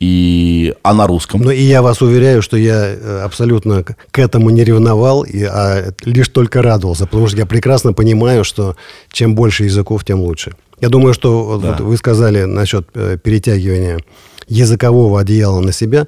И, 0.00 0.74
а 0.82 0.94
на 0.94 1.06
русском? 1.06 1.42
Ну 1.42 1.50
и 1.50 1.60
я 1.60 1.82
вас 1.82 2.00
уверяю, 2.00 2.40
что 2.40 2.56
я 2.56 2.86
э, 2.86 3.20
абсолютно 3.22 3.84
к 3.84 3.96
к 4.10 4.18
этому 4.18 4.48
не 4.48 4.64
ревновал, 4.64 5.24
и, 5.24 5.42
а 5.42 5.92
лишь 6.04 6.28
только 6.28 6.62
радовался, 6.62 7.06
потому 7.06 7.28
что 7.28 7.36
я 7.36 7.44
прекрасно 7.44 7.92
понимаю, 7.92 8.44
что 8.44 8.76
чем 9.12 9.34
больше 9.34 9.64
языков, 9.64 10.04
тем 10.04 10.20
лучше. 10.20 10.54
Я 10.80 10.88
думаю, 10.88 11.14
что 11.14 11.58
Да. 11.58 11.68
вот 11.72 11.80
вы 11.80 11.96
сказали 11.96 12.44
насчет 12.44 12.88
э, 12.94 13.16
перетягивания 13.22 13.98
языкового 14.48 15.20
одеяла 15.20 15.60
на 15.60 15.72
себя. 15.72 16.06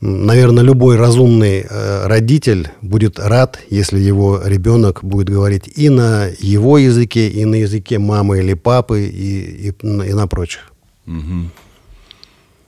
Наверное, 0.00 0.62
любой 0.62 0.96
разумный 0.96 1.66
э, 1.68 2.06
родитель 2.06 2.68
будет 2.82 3.18
рад, 3.18 3.58
если 3.70 3.98
его 3.98 4.40
ребенок 4.44 5.00
будет 5.02 5.28
говорить 5.28 5.68
и 5.78 5.88
на 5.90 6.26
его 6.38 6.78
языке, 6.78 7.28
и 7.28 7.44
на 7.44 7.56
языке 7.56 7.98
мамы 7.98 8.38
или 8.38 8.54
папы, 8.54 9.06
и, 9.06 9.68
и, 9.70 9.86
на- 9.86 10.04
и 10.04 10.12
на 10.14 10.26
прочих. 10.28 10.70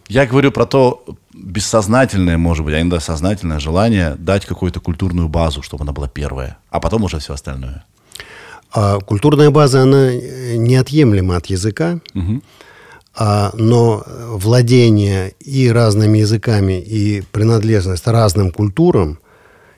Я 0.09 0.27
говорю 0.27 0.51
про 0.51 0.67
то 0.67 1.05
бессознательное, 1.33 2.37
может 2.37 2.65
быть, 2.65 2.75
а 2.75 2.81
иногда 2.81 2.99
сознательное 3.01 3.61
желание 3.61 4.17
дать 4.19 4.45
какую-то 4.45 4.81
культурную 4.81 5.29
базу, 5.29 5.63
чтобы 5.63 5.85
она 5.85 5.93
была 5.93 6.09
первая, 6.09 6.57
а 6.71 6.81
потом 6.81 7.05
уже 7.05 7.19
все 7.19 7.33
остальное. 7.35 7.85
А 8.73 8.99
культурная 9.01 9.51
база, 9.51 9.83
она 9.83 10.11
э, 10.13 10.57
неотъемлема 10.57 11.37
от 11.37 11.47
языка, 11.47 12.01
А, 13.13 13.51
но 13.55 14.05
владение 14.07 15.35
и 15.41 15.69
разными 15.69 16.19
языками, 16.19 16.81
и 16.81 17.23
принадлежность 17.33 18.07
разным 18.07 18.53
культурам, 18.53 19.19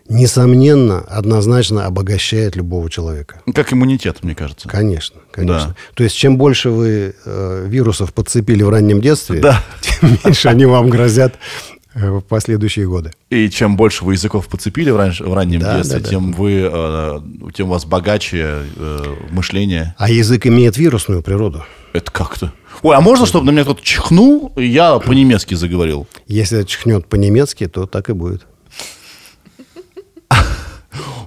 несомненно, 0.08 0.98
однозначно 1.00 1.86
обогащает 1.86 2.56
любого 2.56 2.90
человека. 2.90 3.40
Ну, 3.46 3.52
Как 3.54 3.72
иммунитет, 3.72 4.22
мне 4.22 4.34
кажется. 4.34 4.68
Конечно, 4.68 5.20
конечно. 5.30 5.68
Да. 5.68 5.76
То 5.94 6.04
есть, 6.04 6.14
чем 6.16 6.36
больше 6.36 6.68
вы 6.70 7.14
э, 7.24 7.66
вирусов 7.68 8.12
подцепили 8.12 8.62
в 8.62 8.68
раннем 8.68 9.00
детстве, 9.00 9.40
Да. 9.40 9.64
тем 9.80 10.18
меньше 10.24 10.48
они 10.48 10.66
вам 10.66 10.90
грозят 10.90 11.34
в 11.94 12.20
последующие 12.20 12.86
годы. 12.88 13.10
И 13.30 13.48
чем 13.50 13.76
больше 13.76 14.04
вы 14.04 14.14
языков 14.14 14.48
подцепили 14.48 14.90
в, 14.90 14.96
раньш- 14.96 15.22
в 15.24 15.32
раннем 15.34 15.60
Да, 15.60 15.76
детстве, 15.76 15.98
да, 15.98 16.04
да. 16.04 16.10
тем 16.10 16.32
вы, 16.32 16.68
э, 16.72 17.20
тем 17.54 17.68
у 17.68 17.70
вас 17.72 17.84
богаче 17.84 18.62
э, 18.76 19.14
мышление. 19.30 19.94
А 19.98 20.10
язык 20.10 20.46
имеет 20.46 20.76
вирусную 20.76 21.22
природу. 21.22 21.64
Это 21.92 22.10
как-то. 22.10 22.52
Ой, 22.82 22.96
а 22.96 23.00
можно, 23.00 23.26
чтобы 23.26 23.44
на 23.46 23.50
меня 23.50 23.62
кто-то 23.64 23.82
чихнул, 23.82 24.52
и 24.56 24.64
я 24.66 24.98
по-немецки 24.98 25.54
заговорил? 25.54 26.06
Если 26.26 26.62
чихнет 26.64 27.06
по-немецки, 27.06 27.66
то 27.68 27.86
так 27.86 28.08
и 28.08 28.12
будет. 28.12 28.46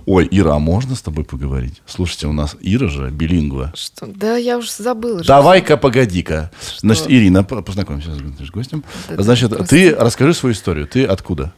Ой, 0.06 0.28
Ира, 0.30 0.54
а 0.56 0.60
можно 0.60 0.96
с 0.96 1.02
тобой 1.02 1.24
поговорить? 1.26 1.82
Слушайте, 1.88 2.28
у 2.28 2.34
нас 2.34 2.56
Ира 2.62 2.88
же 2.88 3.10
билингва. 3.10 3.74
Что? 3.76 4.06
Да, 4.06 4.38
я 4.38 4.58
уже 4.60 4.70
забыла. 4.72 5.24
Давай-ка, 5.24 5.78
погоди-ка. 5.78 6.52
Значит, 6.80 7.06
Ирина, 7.10 7.44
по- 7.44 7.62
познакомься 7.64 8.12
с 8.14 8.50
гостем. 8.52 8.84
Да-да, 9.10 9.24
Значит, 9.24 9.50
прости. 9.50 9.90
ты 9.90 9.96
расскажи 9.96 10.34
свою 10.36 10.54
историю. 10.54 10.86
Ты 10.88 11.06
откуда? 11.06 11.54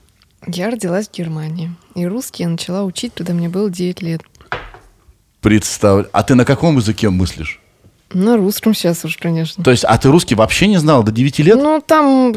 Я 0.48 0.70
родилась 0.70 1.10
в 1.10 1.14
Германии. 1.14 1.74
И 1.96 2.06
русский 2.06 2.44
я 2.44 2.50
начала 2.50 2.84
учить, 2.84 3.12
когда 3.16 3.34
мне 3.34 3.50
было 3.50 3.70
9 3.70 4.02
лет. 4.02 4.22
Представь. 5.42 6.08
А 6.14 6.24
ты 6.24 6.36
на 6.36 6.46
каком 6.46 6.78
языке 6.78 7.10
мыслишь? 7.10 7.60
На 8.14 8.38
русском 8.38 8.74
сейчас 8.74 9.04
уж, 9.04 9.18
конечно. 9.18 9.62
То 9.64 9.72
есть, 9.72 9.84
а 9.84 9.98
ты 9.98 10.10
русский 10.10 10.36
вообще 10.36 10.68
не 10.68 10.78
знал 10.78 11.04
до 11.04 11.12
9 11.12 11.40
лет? 11.40 11.58
Ну, 11.58 11.84
там 11.86 12.34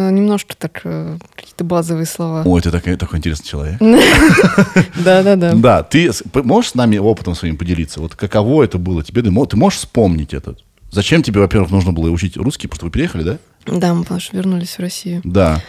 немножко 0.00 0.54
так 0.56 0.80
э, 0.84 1.18
какие-то 1.34 1.64
базовые 1.64 2.06
слова. 2.06 2.42
Ой, 2.44 2.60
ты 2.60 2.70
такой, 2.70 2.96
такой 2.96 3.18
интересный 3.18 3.46
человек. 3.46 3.76
Да-да-да. 5.04 5.54
Да, 5.54 5.82
ты 5.82 6.10
можешь 6.34 6.70
с 6.72 6.74
нами 6.74 6.98
опытом 6.98 7.34
своим 7.34 7.56
поделиться? 7.56 8.00
Вот 8.00 8.14
каково 8.14 8.64
это 8.64 8.78
было 8.78 9.02
тебе? 9.02 9.22
Ты 9.22 9.30
мо- 9.30 9.46
ты 9.46 9.56
можешь 9.56 9.80
вспомнить 9.80 10.34
это? 10.34 10.56
Зачем 10.90 11.22
тебе, 11.22 11.40
во-первых, 11.40 11.70
нужно 11.70 11.92
было 11.92 12.10
учить 12.10 12.36
русский, 12.36 12.68
потому 12.68 12.76
что 12.78 12.84
вы 12.86 12.90
переехали, 12.92 13.22
да? 13.22 13.38
Да, 13.66 13.94
мы 13.94 14.02
потому 14.02 14.20
что 14.20 14.36
вернулись 14.36 14.76
в 14.76 14.80
Россию. 14.80 15.20
Да. 15.24 15.60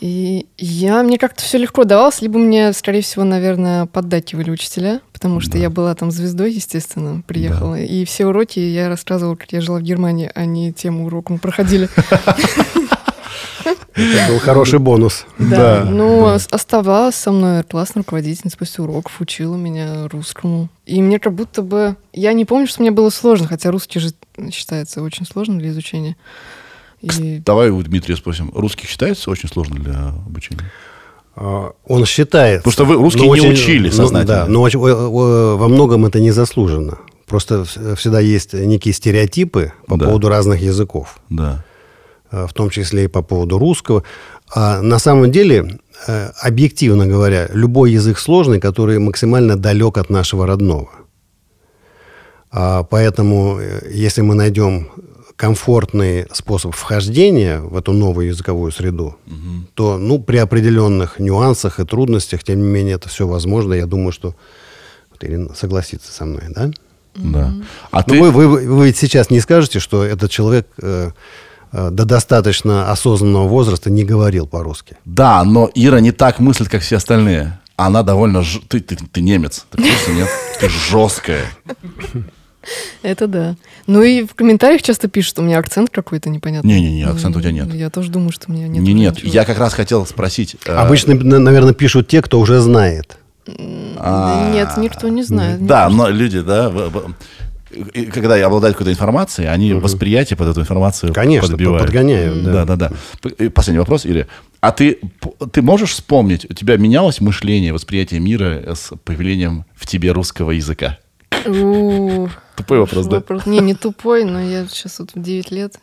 И 0.00 0.46
я, 0.58 1.00
мне 1.04 1.16
как-то 1.16 1.44
все 1.44 1.58
легко 1.58 1.84
давалось, 1.84 2.22
либо 2.22 2.36
мне, 2.36 2.72
скорее 2.72 3.02
всего, 3.02 3.22
наверное, 3.22 3.86
поддакивали 3.86 4.50
учителя, 4.50 5.00
потому 5.12 5.38
что 5.38 5.58
я 5.58 5.70
была 5.70 5.94
там 5.94 6.10
звездой, 6.10 6.52
естественно, 6.52 7.22
приехала. 7.24 7.78
И 7.78 8.04
все 8.04 8.26
уроки 8.26 8.58
я 8.58 8.88
рассказывала, 8.88 9.36
как 9.36 9.52
я 9.52 9.60
жила 9.60 9.78
в 9.78 9.82
Германии, 9.82 10.28
а 10.34 10.44
не 10.44 10.72
тему 10.72 11.06
урока 11.06 11.32
мы 11.32 11.38
проходили. 11.38 11.88
Это 13.94 14.32
был 14.32 14.38
хороший 14.38 14.78
бонус. 14.78 15.26
Да, 15.38 15.84
ну, 15.84 16.22
ос- 16.24 16.48
оставалась 16.50 17.14
со 17.14 17.30
мной 17.32 17.62
классная 17.62 18.02
руководительница 18.02 18.56
после 18.56 18.82
уроков, 18.84 19.20
учила 19.20 19.56
меня 19.56 20.08
русскому. 20.08 20.68
И 20.86 21.00
мне 21.02 21.18
как 21.18 21.34
будто 21.34 21.62
бы... 21.62 21.96
Я 22.12 22.32
не 22.32 22.44
помню, 22.44 22.66
что 22.66 22.80
мне 22.82 22.90
было 22.90 23.10
сложно, 23.10 23.46
хотя 23.48 23.70
русский 23.70 24.00
же 24.00 24.10
считается 24.50 25.02
очень 25.02 25.26
сложным 25.26 25.58
для 25.58 25.70
изучения. 25.70 26.16
И 27.00 27.42
Давай 27.44 27.70
у 27.70 27.82
Дмитрия 27.82 28.16
спросим. 28.16 28.50
Русский 28.54 28.86
считается 28.86 29.30
очень 29.30 29.48
сложно 29.48 29.76
для 29.76 30.08
обучения? 30.08 30.70
А, 31.34 31.72
Он 31.86 32.04
считает... 32.06 32.62
Потому 32.62 32.72
что 32.72 32.84
вы 32.84 32.94
русский 32.96 33.26
но 33.26 33.34
не 33.36 33.48
учили 33.48 33.88
ну, 33.88 33.94
сознательно. 33.94 34.36
да, 34.40 34.46
но 34.46 34.60
очень- 34.62 34.78
о- 34.80 35.08
о- 35.08 35.56
во 35.56 35.68
многом 35.68 36.06
это 36.06 36.20
незаслуженно. 36.20 36.98
Просто 37.26 37.62
вс- 37.62 37.96
всегда 37.96 38.20
есть 38.20 38.52
некие 38.52 38.92
стереотипы 38.92 39.72
по 39.86 39.96
Да. 39.96 40.06
поводу 40.06 40.28
разных 40.28 40.60
языков. 40.60 41.18
Да. 41.30 41.64
Э, 42.32 42.46
в 42.48 42.52
том 42.52 42.70
числе 42.70 43.04
и 43.04 43.08
по 43.08 43.22
поводу 43.22 43.58
русского. 43.58 44.02
А 44.54 44.82
на 44.82 44.98
самом 44.98 45.30
деле, 45.30 45.78
э, 46.06 46.30
объективно 46.40 47.06
говоря, 47.06 47.48
любой 47.52 47.92
язык 47.92 48.18
сложный, 48.18 48.60
который 48.60 48.98
максимально 48.98 49.56
далек 49.56 49.98
от 49.98 50.10
нашего 50.10 50.46
родного. 50.46 50.90
А 52.50 52.82
Поэтому, 52.82 53.58
э, 53.60 53.88
если 53.92 54.22
мы 54.22 54.34
найдем 54.34 54.90
комфортный 55.36 56.26
способ 56.32 56.74
вхождения 56.74 57.60
в 57.60 57.76
эту 57.76 57.92
новую 57.92 58.28
языковую 58.28 58.70
среду, 58.70 59.16
то 59.74 59.98
ну, 59.98 60.22
при 60.22 60.36
определенных 60.36 61.18
нюансах 61.18 61.80
и 61.80 61.84
трудностях, 61.84 62.44
тем 62.44 62.60
не 62.62 62.68
менее, 62.68 62.94
это 62.94 63.08
все 63.08 63.26
возможно. 63.26 63.72
Я 63.74 63.86
думаю, 63.86 64.12
что 64.12 64.36
вот 65.10 65.24
Ирина 65.24 65.54
согласится 65.54 66.12
со 66.12 66.26
мной, 66.26 66.44
да? 66.50 66.70
Да. 67.14 67.52
А 67.90 67.98
Но 67.98 68.02
ты... 68.02 68.20
Вы, 68.20 68.30
вы, 68.30 68.46
вы 68.66 68.86
ведь 68.86 68.96
сейчас 68.96 69.30
не 69.30 69.40
скажете, 69.40 69.80
что 69.80 70.04
этот 70.04 70.30
человек 70.30 70.66
э, 70.80 71.10
до 71.72 72.04
достаточно 72.04 72.90
осознанного 72.90 73.48
возраста 73.48 73.90
не 73.90 74.04
говорил 74.04 74.46
по-русски. 74.46 74.96
Да, 75.04 75.42
но 75.44 75.70
Ира 75.74 76.00
не 76.00 76.12
так 76.12 76.38
мыслит, 76.38 76.68
как 76.68 76.82
все 76.82 76.96
остальные. 76.96 77.58
Она 77.76 78.02
довольно... 78.02 78.42
ж- 78.42 78.60
Ты, 78.68 78.80
ты, 78.80 78.96
ты 78.96 79.20
немец. 79.22 79.64
Ты 79.70 79.78
курсе, 79.78 80.14
нет? 80.14 80.28
Ты 80.60 80.68
жесткая. 80.68 81.44
это 83.02 83.26
да. 83.26 83.56
Ну 83.86 84.02
и 84.02 84.24
в 84.24 84.34
комментариях 84.34 84.82
часто 84.82 85.08
пишут, 85.08 85.30
что 85.30 85.42
у 85.42 85.44
меня 85.44 85.58
акцент 85.58 85.90
какой-то 85.90 86.28
непонятный. 86.30 86.68
Не-не-не, 86.74 87.04
акцента 87.04 87.38
у 87.38 87.42
тебя 87.42 87.52
нет. 87.52 87.72
Я 87.74 87.90
тоже 87.90 88.10
думаю, 88.10 88.30
что 88.32 88.50
у 88.50 88.52
меня 88.52 88.68
нет. 88.68 88.82
Не, 88.82 88.92
нет, 88.92 89.16
ничего. 89.16 89.32
я 89.32 89.44
как 89.44 89.58
раз 89.58 89.72
хотел 89.74 90.06
спросить. 90.06 90.56
э, 90.66 90.72
Обычно, 90.74 91.14
на- 91.14 91.38
наверное, 91.40 91.74
пишут 91.74 92.06
те, 92.08 92.22
кто 92.22 92.38
уже 92.38 92.60
знает. 92.60 93.16
Да 93.46 94.50
Нет, 94.52 94.76
никто 94.76 95.08
не 95.08 95.22
знает. 95.24 95.60
А, 95.62 95.64
Да, 95.64 95.88
но 95.88 96.08
люди, 96.08 96.40
да, 96.40 96.70
и 97.94 98.06
когда 98.06 98.34
обладают 98.46 98.76
какой-то 98.76 98.92
информацией, 98.92 99.48
они 99.48 99.72
восприятие 99.74 100.36
под 100.36 100.48
эту 100.48 100.60
информацию 100.60 101.12
Конечно, 101.12 101.48
подбивают. 101.50 101.82
подгоняют, 101.86 102.44
да. 102.44 102.64
Да, 102.64 102.76
да, 102.76 102.90
да. 103.30 103.50
Последний 103.50 103.78
вопрос, 103.78 104.06
Ири. 104.06 104.26
А 104.60 104.72
ты, 104.72 104.98
ты 105.52 105.62
можешь 105.62 105.92
вспомнить, 105.92 106.46
у 106.48 106.54
тебя 106.54 106.76
менялось 106.76 107.20
мышление, 107.20 107.72
восприятие 107.72 108.20
мира 108.20 108.74
с 108.74 108.92
появлением 109.04 109.64
в 109.74 109.86
тебе 109.86 110.12
русского 110.12 110.52
языка? 110.52 110.98
Тупой 112.56 112.78
вопрос, 112.78 113.06
да? 113.06 113.16
вопрос- 113.16 113.46
Не, 113.46 113.60
не 113.60 113.74
тупой, 113.74 114.24
но 114.24 114.40
я 114.40 114.66
сейчас 114.66 114.98
вот 114.98 115.10
в 115.14 115.20
9 115.22 115.50
лет, 115.50 115.76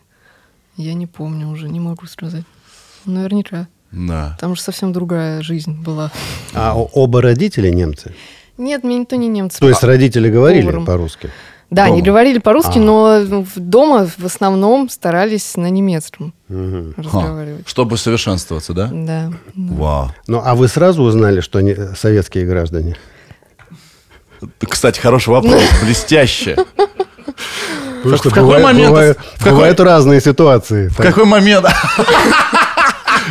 я 0.78 0.94
не 0.94 1.08
помню 1.08 1.48
уже, 1.50 1.68
не 1.70 1.80
могу 1.80 2.06
сказать. 2.06 2.44
Наверняка. 3.06 3.68
Да. 3.92 4.38
Там 4.40 4.56
же 4.56 4.62
совсем 4.62 4.94
другая 4.94 5.42
жизнь 5.42 5.82
была. 5.82 6.12
А 6.54 6.76
оба 6.78 7.22
родители 7.22 7.70
немцы? 7.70 8.14
Нет, 8.58 8.84
мне 8.84 9.00
никто 9.00 9.16
не 9.16 9.28
немцы. 9.28 9.60
То 9.60 9.70
есть 9.70 9.84
родители 9.84 10.30
говорили 10.30 10.62
поваром. 10.64 10.86
по-русски? 10.86 11.30
Да, 11.70 11.84
они 11.84 12.02
дома? 12.02 12.06
говорили 12.08 12.40
по-русски, 12.40 12.80
А. 12.80 12.82
но 12.82 13.24
дома 13.56 14.10
в 14.18 14.26
основном 14.26 14.90
старались 14.90 15.56
на 15.56 15.70
немецком. 15.70 16.34
Ха, 16.50 16.56
разговаривать. 16.98 17.68
Чтобы 17.68 17.98
совершенствоваться, 17.98 18.74
да? 18.74 18.90
Да. 18.92 19.32
да. 19.56 19.74
Вау. 19.76 20.12
Ну, 20.28 20.42
а 20.44 20.56
вы 20.56 20.68
сразу 20.68 21.04
узнали, 21.04 21.42
что 21.42 21.60
они 21.60 21.76
советские 21.96 22.46
граждане? 22.48 22.96
Кстати, 24.68 25.00
хороший 25.00 25.30
вопрос. 25.30 25.62
Блестяще. 25.84 26.56
Потому 28.04 28.16
в 28.18 28.34
какой 28.34 28.64
момент- 28.64 29.18
бывают 29.44 29.80
разные 29.80 30.22
ситуации. 30.22 30.88
В 30.88 30.98
какой 30.98 31.26
момент? 31.26 31.68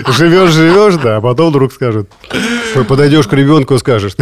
Живешь, 0.06 0.50
живешь, 0.50 0.96
да, 0.96 1.16
а 1.16 1.20
потом 1.20 1.50
вдруг 1.50 1.72
скажут. 1.72 2.10
Подойдешь 2.86 3.26
к 3.26 3.32
ребенку 3.32 3.74
и 3.74 3.78
скажешь, 3.78 4.14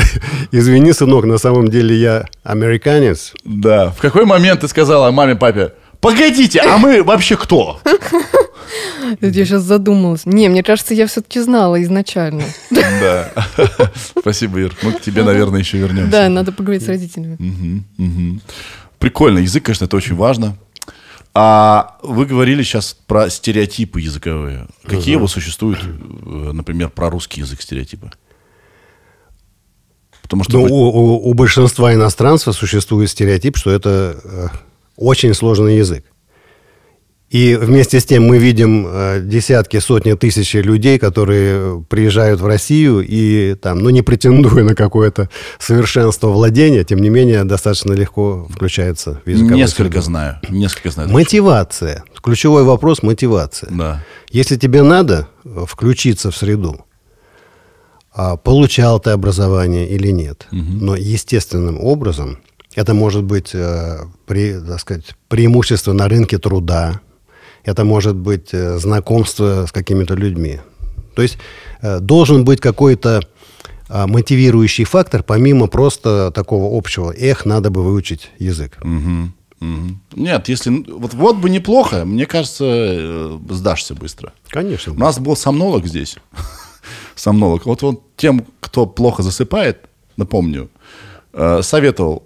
извини, 0.50 0.92
сынок, 0.92 1.24
на 1.24 1.38
самом 1.38 1.68
деле 1.68 1.96
я 1.96 2.24
американец. 2.42 3.32
Да. 3.44 3.90
В 3.90 4.00
какой 4.00 4.24
момент 4.24 4.60
ты 4.60 4.68
сказала 4.68 5.10
маме, 5.10 5.36
папе, 5.36 5.72
погодите, 6.00 6.60
а 6.60 6.78
мы 6.78 7.02
вообще 7.02 7.36
кто? 7.36 7.80
Я 9.20 9.32
сейчас 9.32 9.62
задумалась. 9.62 10.26
Не, 10.26 10.48
мне 10.48 10.62
кажется, 10.62 10.94
я 10.94 11.06
все-таки 11.06 11.40
знала 11.40 11.82
изначально. 11.82 12.42
Да. 12.70 13.32
Спасибо, 14.18 14.60
Ир. 14.60 14.72
Мы 14.82 14.92
к 14.92 15.00
тебе, 15.00 15.22
наверное, 15.22 15.60
еще 15.60 15.78
вернемся. 15.78 16.10
Да, 16.10 16.28
надо 16.28 16.52
поговорить 16.52 16.84
с 16.84 16.88
родителями. 16.88 17.82
Прикольно. 18.98 19.38
Язык, 19.38 19.64
конечно, 19.64 19.84
это 19.84 19.96
очень 19.96 20.16
важно. 20.16 20.56
А 21.38 21.98
вы 22.02 22.24
говорили 22.24 22.62
сейчас 22.62 22.94
про 23.06 23.28
стереотипы 23.28 24.00
языковые. 24.00 24.68
Какие 24.84 25.16
вот 25.16 25.30
существуют, 25.30 25.78
э, 25.84 26.50
например, 26.52 26.88
про 26.88 27.10
русский 27.10 27.40
язык 27.40 27.60
стереотипы? 27.60 28.10
Потому 30.22 30.44
что 30.44 30.52
Ну, 30.54 30.62
вы- 30.64 30.70
у, 30.70 30.74
у- 30.74 31.30
у 31.30 31.34
большинства 31.34 31.92
иностранцев 31.92 32.56
существует 32.56 33.10
стереотип, 33.10 33.58
что 33.58 33.70
это 33.70 34.18
э, 34.24 34.46
очень 34.96 35.34
сложный 35.34 35.76
язык. 35.76 36.04
И 37.28 37.56
вместе 37.56 37.98
с 37.98 38.04
тем 38.04 38.24
мы 38.24 38.38
видим 38.38 38.86
э, 38.88 39.20
десятки, 39.20 39.80
сотни 39.80 40.12
тысяч 40.12 40.54
людей, 40.54 40.96
которые 40.98 41.84
приезжают 41.88 42.40
в 42.40 42.46
Россию 42.46 43.04
и 43.06 43.54
там, 43.54 43.80
ну, 43.80 43.90
не 43.90 44.02
претендуя 44.02 44.62
на 44.62 44.76
какое-то 44.76 45.28
совершенство 45.58 46.28
владения, 46.28 46.84
тем 46.84 47.00
не 47.00 47.08
менее, 47.08 47.42
достаточно 47.42 47.92
легко 47.94 48.46
включается 48.48 49.20
в 49.24 49.28
языковую 49.28 49.56
несколько 49.56 49.94
среду. 49.94 50.02
знаю. 50.02 50.40
Несколько 50.48 50.90
знаю. 50.90 51.10
Мотивация. 51.10 52.04
Ключевой 52.22 52.62
вопрос– 52.62 53.02
мотивация. 53.02 53.70
Да. 53.72 54.04
Если 54.30 54.56
тебе 54.56 54.82
надо 54.82 55.26
включиться 55.66 56.30
в 56.30 56.36
среду, 56.36 56.84
а 58.12 58.36
получал 58.36 59.00
ты 59.00 59.10
образование 59.10 59.88
или 59.88 60.12
нет, 60.12 60.46
но 60.52 60.94
естественным 60.94 61.80
образом, 61.80 62.38
это 62.76 62.94
может 62.94 63.24
быть 63.24 63.50
э, 63.54 64.04
при, 64.26 64.60
так 64.60 64.80
сказать, 64.80 65.16
преимущество 65.28 65.92
на 65.92 66.08
рынке 66.08 66.38
труда, 66.38 67.00
это 67.66 67.84
может 67.84 68.14
быть 68.16 68.54
э, 68.54 68.78
знакомство 68.78 69.66
с 69.66 69.72
какими-то 69.72 70.14
людьми. 70.14 70.60
То 71.14 71.22
есть 71.22 71.36
э, 71.82 71.98
должен 72.00 72.44
быть 72.44 72.60
какой-то 72.60 73.20
а, 73.88 74.06
мотивирующий 74.06 74.84
фактор, 74.84 75.22
помимо 75.22 75.68
просто 75.68 76.32
такого 76.32 76.76
общего. 76.76 77.12
Эх, 77.16 77.44
надо 77.46 77.70
бы 77.70 77.84
выучить 77.84 78.30
язык. 78.40 78.78
Мгм, 78.82 79.32
мгм. 79.60 80.00
Нет, 80.16 80.48
если... 80.48 80.70
Вот, 80.92 81.14
вот 81.14 81.36
бы 81.36 81.48
неплохо, 81.50 82.04
мне 82.04 82.26
кажется, 82.26 82.64
э, 82.66 83.38
сдашься 83.50 83.94
быстро. 83.94 84.32
Конечно. 84.48 84.92
У 84.92 84.96
нас 84.96 85.18
был 85.20 85.36
сомнолог 85.36 85.86
здесь. 85.86 86.16
Сомнолог. 87.14 87.66
Вот 87.66 87.82
он 87.84 88.00
тем, 88.16 88.44
кто 88.60 88.86
плохо 88.86 89.22
засыпает, 89.22 89.78
напомню, 90.16 90.68
советовал 91.62 92.16
«Х- 92.18 92.25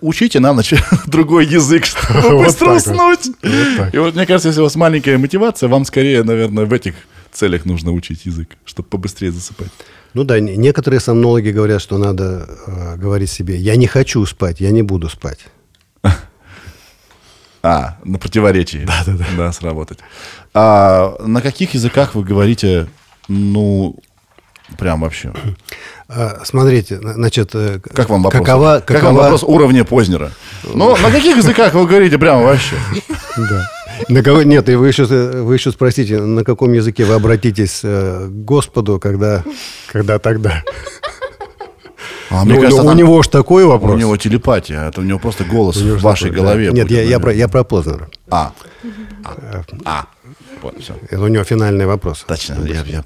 учите 0.00 0.40
на 0.40 0.52
ночь 0.52 0.74
другой 1.06 1.46
язык, 1.46 1.84
чтобы 1.84 2.38
быстро 2.44 2.66
вот. 2.66 2.76
уснуть. 2.76 3.26
Вот. 3.42 3.94
И 3.94 3.98
вот 3.98 4.14
мне 4.14 4.26
кажется, 4.26 4.48
если 4.48 4.60
у 4.60 4.64
вас 4.64 4.76
маленькая 4.76 5.18
мотивация, 5.18 5.68
вам 5.68 5.84
скорее, 5.84 6.22
наверное, 6.22 6.64
в 6.66 6.72
этих 6.72 6.94
целях 7.32 7.64
нужно 7.64 7.92
учить 7.92 8.26
язык, 8.26 8.48
чтобы 8.64 8.88
побыстрее 8.88 9.32
засыпать. 9.32 9.70
Ну 10.14 10.22
да, 10.24 10.38
не- 10.40 10.56
некоторые 10.56 11.00
сомнологи 11.00 11.50
говорят, 11.50 11.82
что 11.82 11.98
надо 11.98 12.48
э, 12.66 12.96
говорить 12.96 13.30
себе, 13.30 13.56
я 13.56 13.74
не 13.76 13.86
хочу 13.88 14.24
спать, 14.26 14.60
я 14.60 14.70
не 14.70 14.82
буду 14.82 15.08
спать. 15.08 15.40
А, 17.66 17.96
на 18.04 18.18
противоречии. 18.18 18.84
Да, 18.86 19.02
да, 19.06 19.12
да. 19.14 19.24
Да, 19.38 19.52
сработать. 19.52 19.98
А 20.52 21.16
на 21.24 21.40
каких 21.40 21.72
языках 21.72 22.14
вы 22.14 22.22
говорите, 22.22 22.88
ну, 23.26 23.96
прям 24.74 25.00
вообще? 25.00 25.32
А, 26.08 26.40
смотрите, 26.44 26.98
на- 27.00 27.14
значит, 27.14 27.50
э, 27.54 27.80
Как 27.94 28.08
вам 28.10 28.22
вопрос? 28.22 28.44
Какова, 28.46 28.82
Как 28.84 29.02
вам 29.02 29.14
какова- 29.14 29.22
вопрос 29.22 29.42
уровня 29.42 29.84
Познера? 29.84 30.30
Ну, 30.74 30.96
на 30.96 31.10
каких 31.10 31.36
языках 31.36 31.74
вы 31.74 31.86
говорите 31.86 32.18
прямо 32.18 32.42
вообще? 32.42 32.76
Да. 33.36 33.70
На 34.08 34.22
кого, 34.22 34.42
нет, 34.42 34.68
и 34.68 34.74
вы 34.74 34.88
еще, 34.88 35.04
вы 35.04 35.54
еще 35.54 35.70
спросите, 35.70 36.20
на 36.20 36.44
каком 36.44 36.72
языке 36.72 37.04
вы 37.04 37.14
обратитесь 37.14 37.80
э, 37.84 38.26
к 38.28 38.44
Господу, 38.44 38.98
когда, 39.00 39.44
когда 39.92 40.18
тогда. 40.18 40.62
А 42.30 42.44
мне 42.44 42.54
Ну, 42.54 42.60
кажется, 42.62 42.82
у 42.82 42.86
там- 42.86 42.96
него 42.96 43.22
ж 43.22 43.28
такой 43.28 43.64
вопрос. 43.64 43.94
У 43.94 43.96
него 43.98 44.16
телепатия, 44.16 44.88
это 44.88 45.00
у 45.00 45.04
него 45.04 45.18
просто 45.18 45.44
голос 45.44 45.76
него 45.76 45.96
в 45.96 46.02
вашей 46.02 46.30
такой, 46.30 46.36
голове. 46.42 46.70
да. 46.70 46.76
Нет, 46.76 46.90
я, 46.90 47.02
я, 47.02 47.20
про, 47.20 47.32
я 47.32 47.48
про 47.48 47.62
Познера. 47.64 48.08
А. 48.30 48.52
А. 49.24 49.62
А. 49.84 50.04
Понял, 50.60 50.80
всё. 50.80 50.94
Это 51.10 51.20
у 51.22 51.28
него 51.28 51.44
финальный 51.44 51.86
вопрос. 51.86 52.24
Точно, 52.26 52.56
я, 52.66 52.82
я 52.86 53.04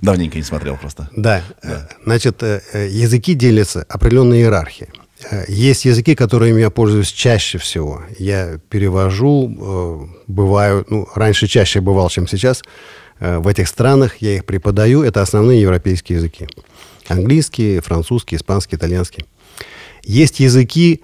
давненько 0.00 0.36
не 0.36 0.42
смотрел 0.42 0.76
просто. 0.76 1.08
Да. 1.16 1.42
Э, 1.62 1.86
Значит, 2.04 2.42
э, 2.42 2.60
э, 2.72 2.88
языки 2.88 3.34
делятся 3.34 3.84
определенной 3.88 4.38
иерархией. 4.38 4.90
Есть 5.46 5.84
языки, 5.84 6.16
которыми 6.16 6.60
я 6.60 6.70
пользуюсь 6.70 7.12
чаще 7.12 7.56
всего. 7.58 8.02
Я 8.18 8.58
перевожу, 8.68 10.10
бываю, 10.26 10.84
ну, 10.90 11.08
раньше 11.14 11.46
чаще 11.46 11.80
бывал, 11.80 12.08
чем 12.10 12.26
сейчас. 12.26 12.64
В 13.20 13.46
этих 13.46 13.68
странах 13.68 14.16
я 14.16 14.34
их 14.34 14.44
преподаю. 14.44 15.04
Это 15.04 15.22
основные 15.22 15.60
европейские 15.60 16.16
языки. 16.16 16.48
Английский, 17.06 17.78
французский, 17.78 18.34
испанский, 18.34 18.74
итальянский. 18.74 19.24
Есть 20.02 20.40
языки 20.40 21.02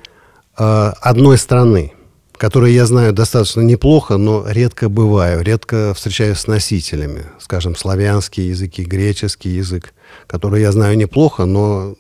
одной 0.57 1.39
страны, 1.39 1.93
которые 2.39 2.75
я 2.75 2.87
знаю 2.87 3.13
достаточно 3.13 3.61
неплохо, 3.61 4.17
но 4.17 4.45
редко 4.49 4.89
бываю, 4.89 5.43
редко 5.43 5.93
встречаюсь 5.95 6.39
с 6.39 6.47
носителями. 6.47 7.27
Скажем, 7.39 7.77
славянские 7.77 8.49
языки, 8.49 8.83
греческий 8.85 9.51
язык, 9.51 9.93
который 10.27 10.63
я 10.63 10.73
знаю 10.73 10.97
неплохо, 10.97 11.45
но 11.45 11.97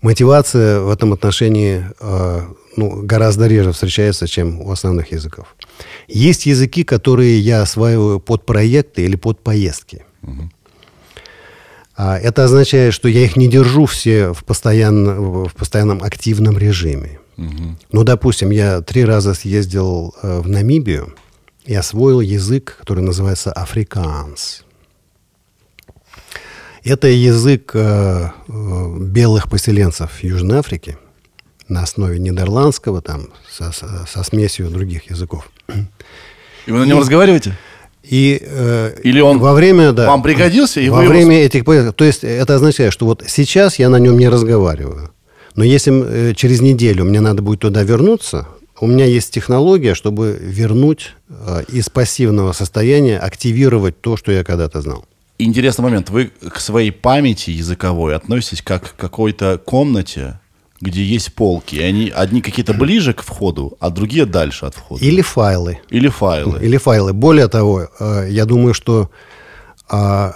мотивация 0.00 0.80
в 0.80 0.90
этом 0.90 1.12
отношении 1.12 1.84
э, 2.00 2.40
ну, 2.76 3.02
гораздо 3.02 3.46
реже 3.46 3.72
встречается, 3.72 4.26
чем 4.26 4.60
у 4.60 4.70
основных 4.70 5.12
языков. 5.12 5.54
Есть 6.08 6.46
языки, 6.46 6.82
которые 6.82 7.38
я 7.38 7.62
осваиваю 7.62 8.20
под 8.20 8.46
проекты 8.46 9.04
или 9.04 9.16
под 9.16 9.40
поездки. 9.40 10.04
А 11.96 12.18
Это 12.18 12.44
означает, 12.44 12.92
что 12.92 13.08
я 13.08 13.24
их 13.24 13.36
не 13.36 13.46
держу 13.48 13.86
все 13.86 14.32
в, 14.32 14.44
постоянно, 14.44 15.14
в 15.20 15.54
постоянном 15.54 16.02
активном 16.02 16.58
режиме. 16.58 17.20
Ну, 17.36 18.04
допустим, 18.04 18.50
я 18.50 18.80
три 18.80 19.04
раза 19.04 19.34
съездил 19.34 20.14
э, 20.22 20.40
в 20.40 20.48
Намибию 20.48 21.14
и 21.64 21.74
освоил 21.74 22.20
язык, 22.20 22.76
который 22.78 23.02
называется 23.02 23.52
африкаанс. 23.52 24.64
Это 26.84 27.08
язык 27.08 27.70
э, 27.74 28.28
э, 28.46 28.96
белых 29.00 29.48
поселенцев 29.48 30.22
Южной 30.22 30.58
Африки 30.58 30.98
на 31.66 31.82
основе 31.82 32.18
нидерландского, 32.18 33.00
там, 33.00 33.28
со, 33.50 33.72
со- 33.72 34.22
смесью 34.22 34.68
других 34.68 35.10
языков. 35.10 35.50
И 36.66 36.70
вы 36.70 36.78
на 36.80 36.84
нем 36.84 36.98
разговариваете? 37.00 37.56
И, 38.02 38.38
э, 38.42 38.96
Или 39.02 39.20
он 39.20 39.38
во 39.38 39.54
время, 39.54 39.92
да, 39.92 40.06
вам 40.08 40.22
пригодился, 40.22 40.80
и 40.80 40.90
во 40.90 40.98
вы 40.98 41.04
его 41.04 41.12
время 41.14 41.42
этих 41.42 41.64
поездок, 41.64 41.96
то 41.96 42.04
есть 42.04 42.22
это 42.22 42.54
означает, 42.56 42.92
что 42.92 43.06
вот 43.06 43.24
сейчас 43.26 43.78
я 43.78 43.88
на 43.88 43.96
нем 43.98 44.18
не 44.18 44.28
разговариваю, 44.28 45.10
но 45.54 45.64
если 45.64 46.30
э, 46.30 46.34
через 46.34 46.60
неделю 46.60 47.04
мне 47.04 47.20
надо 47.20 47.42
будет 47.42 47.60
туда 47.60 47.82
вернуться, 47.82 48.48
у 48.80 48.86
меня 48.86 49.04
есть 49.04 49.32
технология, 49.32 49.94
чтобы 49.94 50.36
вернуть 50.40 51.12
э, 51.28 51.64
из 51.68 51.88
пассивного 51.88 52.52
состояния, 52.52 53.18
активировать 53.18 54.00
то, 54.00 54.16
что 54.16 54.32
я 54.32 54.42
когда-то 54.42 54.80
знал. 54.82 55.04
Интересный 55.38 55.82
момент. 55.82 56.10
Вы 56.10 56.26
к 56.26 56.60
своей 56.60 56.90
памяти 56.90 57.50
языковой 57.50 58.16
относитесь 58.16 58.62
как 58.62 58.94
к 58.94 58.96
какой-то 58.96 59.58
комнате, 59.58 60.40
где 60.80 61.02
есть 61.04 61.34
полки. 61.34 61.76
И 61.76 61.82
они 61.82 62.10
одни 62.10 62.40
какие-то 62.40 62.74
ближе 62.74 63.14
к 63.14 63.22
входу, 63.22 63.76
а 63.80 63.90
другие 63.90 64.26
дальше 64.26 64.66
от 64.66 64.74
входа. 64.74 65.04
Или 65.04 65.22
файлы. 65.22 65.80
Или 65.90 66.08
файлы. 66.08 66.58
Или 66.60 66.76
файлы. 66.76 67.12
Более 67.12 67.48
того, 67.48 67.88
э, 67.98 68.26
я 68.30 68.44
думаю, 68.44 68.74
что 68.74 69.10
а, 69.88 70.34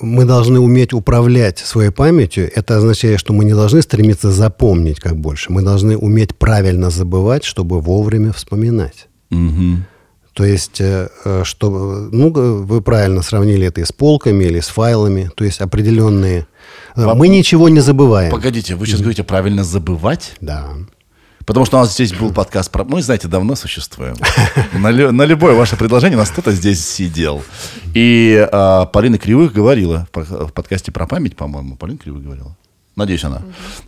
мы 0.00 0.24
должны 0.24 0.60
уметь 0.60 0.92
управлять 0.92 1.58
своей 1.58 1.90
памятью. 1.90 2.50
Это 2.54 2.76
означает, 2.76 3.20
что 3.20 3.32
мы 3.32 3.44
не 3.44 3.54
должны 3.54 3.82
стремиться 3.82 4.30
запомнить 4.30 5.00
как 5.00 5.16
больше. 5.16 5.52
Мы 5.52 5.62
должны 5.62 5.96
уметь 5.96 6.36
правильно 6.36 6.90
забывать, 6.90 7.44
чтобы 7.44 7.80
вовремя 7.80 8.32
вспоминать. 8.32 9.08
Мгм. 9.30 9.84
То 10.32 10.44
есть, 10.44 10.80
э, 10.82 11.08
э, 11.24 11.42
что, 11.44 11.70
ну, 12.12 12.30
вы 12.30 12.82
правильно 12.82 13.22
сравнили 13.22 13.66
это 13.68 13.80
и 13.80 13.84
с 13.84 13.92
полками 13.92 14.44
или 14.44 14.60
с 14.60 14.68
файлами, 14.68 15.30
то 15.34 15.44
есть 15.44 15.62
определенные. 15.62 16.46
э, 16.94 17.14
Мы 17.14 17.28
ничего 17.28 17.70
не 17.70 17.80
забываем. 17.80 18.30
Погодите, 18.30 18.74
вы 18.74 18.86
сейчас 18.86 19.00
говорите 19.00 19.24
правильно 19.24 19.64
забывать? 19.64 20.34
Да. 20.42 20.74
Потому 21.46 21.64
что 21.64 21.76
у 21.76 21.80
нас 21.80 21.94
здесь 21.94 22.12
был 22.12 22.32
подкаст 22.32 22.72
про... 22.72 22.82
Мы, 22.84 23.00
знаете, 23.02 23.28
давно 23.28 23.54
существуем. 23.54 24.16
На, 24.74 24.90
лю- 24.90 25.12
на 25.12 25.22
любое 25.24 25.54
ваше 25.54 25.76
предложение 25.76 26.16
у 26.16 26.20
нас 26.20 26.30
кто-то 26.30 26.50
здесь 26.50 26.84
сидел. 26.84 27.42
И 27.94 28.46
а, 28.52 28.86
Полина 28.86 29.16
Кривых 29.16 29.52
говорила 29.52 30.06
в 30.06 30.10
по- 30.10 30.24
в 30.48 30.52
подкасте 30.52 30.90
про 30.90 31.06
память, 31.06 31.36
по-моему, 31.36 31.76
Полина 31.76 31.98
Кривых 31.98 32.24
говорила. 32.24 32.56
Надеюсь, 32.96 33.22
она. 33.24 33.42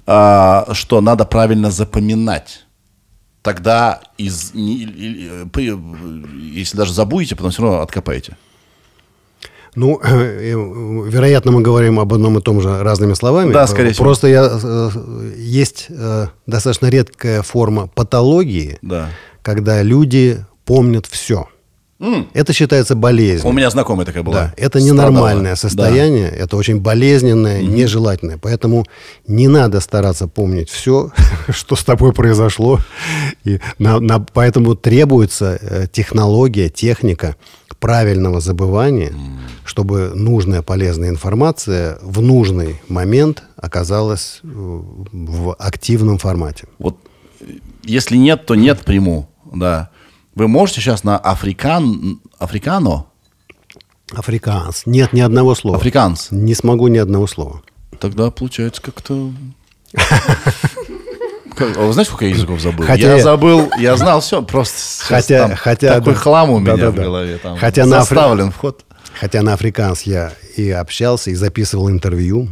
А, 0.07 0.69
что 0.73 1.01
надо 1.01 1.25
правильно 1.25 1.71
запоминать. 1.73 2.65
Тогда, 3.43 4.01
из, 4.19 4.53
и- 4.55 5.45
при- 5.53 5.77
если 6.55 6.77
даже 6.77 6.93
забудете, 6.93 7.35
потом 7.35 7.51
все 7.51 7.63
равно 7.63 7.81
откопаете. 7.81 8.37
Ну, 9.79 10.01
э, 10.05 10.53
вероятно, 11.09 11.53
мы 11.53 11.63
говорим 11.63 12.01
об 12.01 12.13
одном 12.13 12.37
и 12.39 12.43
том 12.43 12.61
же 12.61 12.83
разными 12.83 13.15
словами. 13.15 13.53
Да, 13.53 13.67
скорее 13.67 13.93
всего. 13.93 14.05
Просто 14.07 14.27
я, 14.29 14.49
э, 14.63 14.91
есть 15.39 15.87
э, 15.89 16.27
достаточно 16.47 16.89
редкая 16.89 17.43
форма 17.43 17.87
патологии, 17.95 18.79
Да. 18.83 19.11
когда 19.43 19.83
люди 19.83 20.45
помнят 20.65 21.07
все. 21.07 21.47
Это 22.33 22.53
считается 22.53 22.95
болезнью. 22.95 23.49
У 23.49 23.53
меня 23.53 23.71
знакомая 23.71 24.07
такая 24.07 24.23
была. 24.23 24.35
Да, 24.37 24.55
это 24.57 24.79
Страдала. 24.79 24.87
ненормальное 25.09 25.53
Да. 25.53 25.57
состояние, 25.57 26.29
это 26.29 26.57
очень 26.57 26.79
болезненное, 26.79 27.61
нежелательное. 27.61 28.39
Поэтому 28.41 28.87
не 29.27 29.49
надо 29.49 29.81
стараться 29.81 30.29
помнить 30.29 30.71
все, 30.71 31.11
что 31.49 31.75
с 31.75 31.83
тобой 31.83 32.13
произошло. 32.13 32.79
И 33.43 33.59
на- 33.81 33.99
на- 33.99 34.21
поэтому 34.21 34.77
требуется 34.77 35.59
э, 35.61 35.87
технология, 35.91 36.69
техника 36.69 37.35
правильного 37.81 38.41
забывания, 38.41 39.13
чтобы 39.65 40.13
нужная 40.15 40.63
полезная 40.63 41.11
информация 41.11 41.99
в 42.03 42.21
нужный 42.21 42.81
момент 42.89 43.45
оказалась 43.57 44.41
э, 44.43 44.47
в 44.49 45.55
активном 45.59 46.19
формате. 46.19 46.67
Вот 46.79 46.99
э, 47.41 47.45
если 47.85 48.17
нет, 48.17 48.47
то 48.47 48.55
нет 48.55 48.81
приму, 48.81 49.29
да. 49.53 49.91
Вы 50.35 50.49
можете 50.49 50.81
сейчас 50.81 51.05
на 51.05 51.19
африкан, 51.19 52.21
африкано, 52.39 53.07
Африканс. 54.13 54.85
Нет 54.87 55.13
ни 55.13 55.21
одного 55.21 55.55
слова. 55.55 55.77
африканс, 55.77 56.29
Не 56.31 56.55
смогу 56.55 56.89
ни 56.89 56.97
одного 56.99 57.27
слова. 57.27 57.63
тогда 58.01 58.31
получается 58.31 58.81
как-то... 58.81 59.33
А 61.61 61.87
Вы 61.87 61.93
знаете, 61.93 62.11
сколько 62.11 62.25
я 62.27 62.31
языков 62.35 62.61
забыл? 62.61 62.85
Хотя 62.87 63.17
я 63.17 63.23
забыл, 63.23 63.71
я 63.79 63.97
знал 63.97 64.21
все, 64.21 64.43
просто 64.43 65.05
Хотя- 65.05 65.49
там 65.49 65.57
хотя, 65.57 65.95
такой 65.95 66.15
да. 66.15 66.19
хлам 66.19 66.51
у 66.51 66.59
меня 66.59 66.75
в 66.75 66.79
Да-да-да. 66.79 67.03
голове. 67.03 67.39
Там 67.39 67.57
Хотя 67.57 67.87
на 67.87 67.97
афри- 67.97 68.01
заставлен 68.01 68.51
вход. 68.53 68.85
Хотя 69.19 69.43
на 69.43 69.55
африканс 69.55 70.03
я 70.03 70.33
и 70.57 70.71
общался, 70.71 71.31
и 71.31 71.35
записывал 71.35 71.91
интервью. 71.91 72.49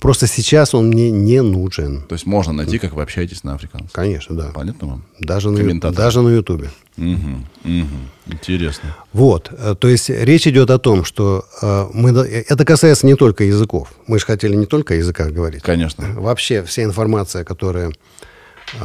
Просто 0.00 0.26
сейчас 0.26 0.74
он 0.74 0.88
мне 0.88 1.10
не 1.10 1.40
нужен. 1.40 2.02
То 2.02 2.14
есть 2.14 2.26
можно 2.26 2.52
найти, 2.52 2.78
как 2.78 2.94
вы 2.94 3.02
общаетесь 3.02 3.44
на 3.44 3.54
африканском. 3.54 3.90
Конечно, 3.92 4.36
да. 4.36 4.50
Понятно 4.52 4.88
вам? 4.88 5.04
Даже 5.20 5.50
на, 5.50 5.92
даже 5.92 6.20
на 6.20 6.30
Ютубе. 6.30 6.70
Мгм, 6.96 7.46
мгм. 7.64 8.10
Интересно. 8.26 8.96
Вот, 9.12 9.50
э, 9.50 9.74
то 9.78 9.88
есть 9.88 10.10
речь 10.10 10.46
идет 10.46 10.70
о 10.70 10.78
том, 10.78 11.04
что 11.04 11.44
э, 11.62 11.86
мы, 11.94 12.10
э, 12.10 12.44
это 12.48 12.64
касается 12.64 13.06
не 13.06 13.14
только 13.14 13.44
языков. 13.44 13.92
Мы 14.06 14.18
же 14.18 14.26
хотели 14.26 14.54
не 14.54 14.66
только 14.66 14.94
о 14.94 14.96
языках 14.96 15.32
говорить. 15.32 15.62
Конечно. 15.62 16.06
Вообще 16.14 16.62
вся 16.64 16.84
информация, 16.84 17.44
которая, 17.44 17.92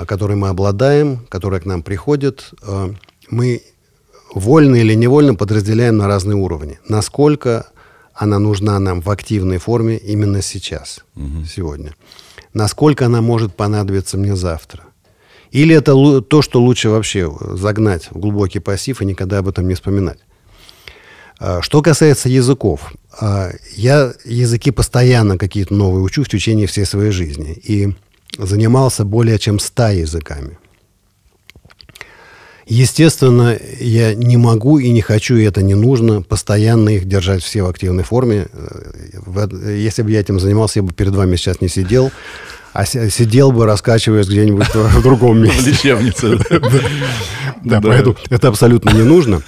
которой 0.05 0.37
мы 0.37 0.49
обладаем, 0.49 1.25
которая 1.29 1.59
к 1.59 1.65
нам 1.65 1.83
приходит, 1.83 2.51
мы 3.29 3.61
вольно 4.33 4.75
или 4.75 4.93
невольно 4.93 5.35
подразделяем 5.35 5.97
на 5.97 6.07
разные 6.07 6.35
уровни. 6.35 6.79
Насколько 6.87 7.67
она 8.17 8.39
нужна 8.39 8.79
нам 8.79 9.01
в 9.01 9.09
активной 9.09 9.59
форме 9.59 9.97
именно 9.97 10.41
сейчас, 10.41 11.03
сегодня. 11.47 11.93
Насколько 12.53 13.05
она 13.05 13.21
может 13.21 13.55
понадобиться 13.55 14.17
мне 14.17 14.35
завтра. 14.35 14.83
Или 15.51 15.75
это 15.75 16.21
то, 16.21 16.41
что 16.41 16.61
лучше 16.61 16.89
вообще 16.89 17.31
загнать 17.53 18.09
в 18.11 18.19
глубокий 18.19 18.59
пассив 18.59 19.01
и 19.01 19.05
никогда 19.05 19.37
об 19.37 19.47
этом 19.47 19.67
не 19.67 19.75
вспоминать. 19.75 20.17
А, 21.39 21.61
Что 21.61 21.81
касается 21.81 22.27
языков, 22.27 22.93
а, 23.19 23.51
я 23.75 24.13
языки 24.25 24.71
постоянно 24.71 25.37
какие-то 25.37 25.73
новые 25.73 26.03
учу 26.03 26.23
в 26.23 26.29
течение 26.29 26.67
всей 26.67 26.85
своей 26.85 27.11
жизни. 27.11 27.53
И 27.53 27.95
занимался 28.37 29.05
более 29.05 29.39
чем 29.39 29.59
ста 29.59 29.91
языками. 29.91 30.57
Естественно, 32.67 33.57
я 33.79 34.13
не 34.13 34.35
могу 34.37 34.77
и 34.79 34.89
не 34.91 35.01
хочу, 35.01 35.37
и 35.37 35.43
это 35.43 35.61
не 35.61 35.73
нужно, 35.73 36.21
постоянно 36.21 36.89
их 36.89 37.05
держать 37.05 37.41
все 37.41 37.63
в 37.63 37.67
активной 37.69 38.03
форме. 38.03 38.47
Э, 38.51 38.91
в- 39.25 39.69
Если 39.69 40.01
бы 40.01 40.11
я 40.11 40.19
этим 40.19 40.39
занимался, 40.39 40.79
я 40.79 40.83
бы 40.83 40.93
перед 40.93 41.15
вами 41.15 41.37
сейчас 41.37 41.61
не 41.61 41.69
сидел, 41.69 42.11
а 42.73 42.85
си- 42.85 43.09
сидел 43.09 43.51
бы, 43.53 43.65
раскачиваясь 43.65 44.27
где-нибудь 44.27 44.67
в 44.75 45.01
другом 45.01 45.39
В 45.39 45.43
месте. 45.43 45.69
лечебнице. 45.71 46.37
Да, 47.63 47.79
Да. 47.79 47.81
поэтому 47.81 48.15
это 48.29 48.49
абсолютно 48.49 48.89
не 48.91 49.03
нужно. 49.03 49.41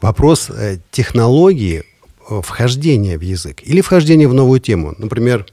Вопрос 0.00 0.48
э, 0.50 0.78
технологии 0.92 1.82
э, 2.30 2.40
вхождения 2.42 3.18
в 3.18 3.22
язык 3.22 3.62
или 3.64 3.80
вхождения 3.80 4.28
в 4.28 4.34
новую 4.34 4.60
тему. 4.60 4.94
Например, 4.98 5.44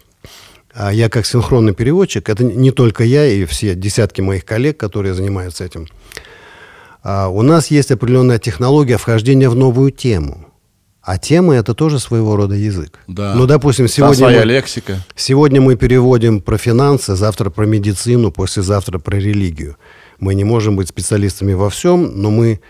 А 0.75 0.91
я 0.91 1.07
как 1.07 1.25
синхронный 1.27 1.73
переводчик, 1.75 2.27
это 2.29 2.43
не 2.43 2.71
только 2.71 3.03
я 3.03 3.27
и 3.27 3.45
все 3.45 3.75
десятки 3.75 4.21
моих 4.21 4.43
коллег, 4.43 4.75
которые 4.77 5.13
занимаются 5.13 5.63
этим, 5.63 5.87
а 7.03 7.27
у 7.27 7.41
нас 7.41 7.69
есть 7.69 7.91
определенная 7.91 8.39
технология 8.39 8.97
вхождения 8.97 9.49
в 9.49 9.55
новую 9.55 9.91
тему. 9.91 10.47
А 11.01 11.17
тема 11.17 11.55
это 11.55 11.73
тоже 11.73 11.99
своего 11.99 12.37
рода 12.37 12.55
язык. 12.55 12.99
Да. 13.07 13.35
Ну, 13.35 13.45
допустим, 13.45 13.89
сегодня 13.89 14.15
своя 14.15 14.39
мы, 14.39 14.45
лексика. 14.45 15.03
сегодня 15.15 15.59
мы 15.59 15.75
переводим 15.75 16.39
про 16.39 16.57
финансы, 16.57 17.15
завтра 17.15 17.49
про 17.49 17.65
медицину, 17.65 18.31
послезавтра 18.31 18.99
про 18.99 19.17
религию. 19.17 19.75
Мы 20.19 20.33
не 20.33 20.45
можем 20.45 20.77
быть 20.77 20.87
специалистами 20.87 21.51
во 21.51 21.69
всем, 21.69 22.21
но 22.21 22.31
мы 22.31 22.61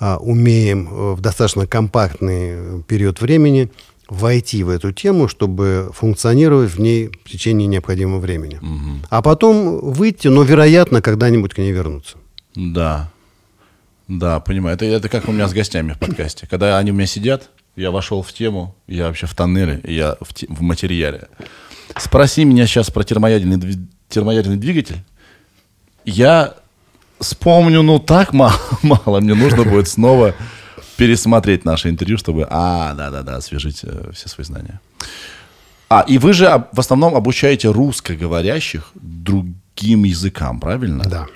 а, 0.00 0.16
умеем 0.16 0.88
э, 0.90 1.12
в 1.14 1.20
достаточно 1.20 1.68
компактный 1.68 2.50
э, 2.50 2.82
период 2.88 3.20
времени 3.20 3.70
войти 4.08 4.64
в 4.64 4.70
эту 4.70 4.92
тему, 4.92 5.28
чтобы 5.28 5.90
функционировать 5.94 6.72
в 6.72 6.80
ней 6.80 7.10
в 7.24 7.30
течение 7.30 7.68
необходимого 7.68 8.18
времени. 8.18 8.60
А 9.10 9.22
потом 9.22 9.78
выйти, 9.80 10.26
но, 10.28 10.42
вероятно, 10.42 11.02
когда-нибудь 11.02 11.54
к 11.54 11.58
ней 11.58 11.72
вернуться. 11.72 12.16
Да. 12.56 13.10
Да, 14.08 14.40
понимаю. 14.40 14.76
Это, 14.76 14.84
это 14.84 15.08
как 15.08 15.28
у 15.28 15.32
меня 15.32 15.48
с 15.48 15.52
гостями 15.52 15.92
в 15.92 15.98
подкасте. 15.98 16.46
Когда 16.46 16.78
они 16.78 16.92
у 16.92 16.94
меня 16.94 17.06
сидят, 17.06 17.50
я 17.74 17.90
вошел 17.90 18.22
в 18.22 18.32
тему, 18.32 18.74
я 18.86 19.08
вообще 19.08 19.26
в 19.26 19.34
тоннеле, 19.34 19.80
я 19.84 20.16
в, 20.20 20.32
те- 20.32 20.46
в 20.48 20.62
материале. 20.62 21.28
Спроси 21.98 22.44
меня 22.44 22.66
сейчас 22.66 22.90
про 22.90 23.04
термоядерный, 23.04 23.78
термоядерный 24.08 24.56
двигатель. 24.56 24.98
Я 26.04 26.54
вспомню, 27.20 27.82
ну, 27.82 27.98
так 27.98 28.32
мало, 28.32 28.54
мало. 28.82 29.20
Мне 29.20 29.34
нужно 29.34 29.64
будет 29.64 29.88
снова 29.88 30.34
пересмотреть 30.96 31.64
наше 31.64 31.90
интервью, 31.90 32.16
чтобы, 32.16 32.46
а, 32.48 32.94
да-да-да, 32.94 33.36
освежить 33.36 33.80
э, 33.82 34.10
все 34.14 34.28
свои 34.28 34.44
знания. 34.44 34.80
А, 35.88 36.00
и 36.00 36.18
вы 36.18 36.32
же 36.32 36.64
в 36.72 36.80
основном 36.80 37.14
обучаете 37.14 37.70
русскоговорящих 37.70 38.90
другим 38.94 40.04
языкам, 40.04 40.58
правильно? 40.58 41.04
Да. 41.04 41.26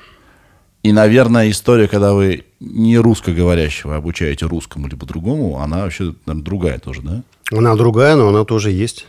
И, 0.83 0.93
наверное, 0.93 1.51
история, 1.51 1.89
когда 1.89 2.15
вы 2.15 2.45
не 2.59 2.97
русскоговорящего 2.99 3.97
обучаете 3.97 4.47
русскому 4.47 4.87
либо 4.87 5.05
другому, 5.07 5.61
она 5.61 5.83
вообще 5.83 6.15
наверное, 6.25 6.45
другая 6.45 6.79
тоже, 6.79 7.03
да? 7.03 7.23
Она 7.53 7.75
другая, 7.75 8.17
но 8.17 8.29
она 8.29 8.45
тоже 8.45 8.71
есть. 8.71 9.07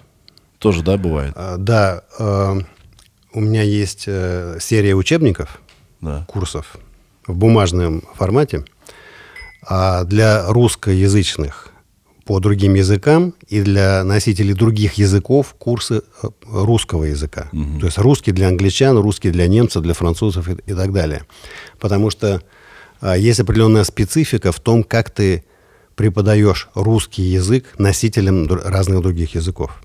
Тоже, 0.58 0.84
да, 0.84 0.98
бывает? 0.98 1.34
А, 1.36 1.58
Да, 1.58 2.04
э, 2.20 2.56
у 3.34 3.40
меня 3.40 3.64
есть 3.64 4.04
э, 4.08 4.58
серия 4.60 4.96
учебников, 4.96 5.62
Да. 6.02 6.26
курсов 6.28 6.78
в 7.26 7.36
бумажном 7.36 8.04
формате 8.16 8.66
а 9.64 10.04
для 10.06 10.48
русскоязычных 10.52 11.71
по 12.26 12.40
другим 12.40 12.76
языкам 12.76 13.34
и 13.48 13.62
для 13.62 14.04
носителей 14.04 14.54
других 14.54 14.94
языков 14.94 15.56
курсы 15.58 16.02
э, 16.24 16.28
русского 16.46 17.06
языка. 17.06 17.50
То 17.80 17.86
есть 17.86 17.98
русский 17.98 18.32
для 18.32 18.48
англичан, 18.48 18.98
русский 18.98 19.32
для 19.32 19.48
немцев, 19.48 19.82
для 19.84 19.94
французов 19.94 20.48
и, 20.50 20.54
и 20.66 20.74
так 20.74 20.94
далее. 20.94 21.24
Потому 21.80 22.10
что 22.10 22.42
а, 23.02 23.18
есть 23.18 23.40
определенная 23.40 23.84
специфика 23.84 24.52
в 24.52 24.60
том, 24.60 24.84
как 24.84 25.10
ты 25.10 25.44
преподаешь 25.96 26.70
русский 26.76 27.24
язык 27.24 27.66
носителям 27.78 28.46
дру- 28.46 28.62
разных 28.64 29.02
других 29.02 29.36
языков. 29.36 29.82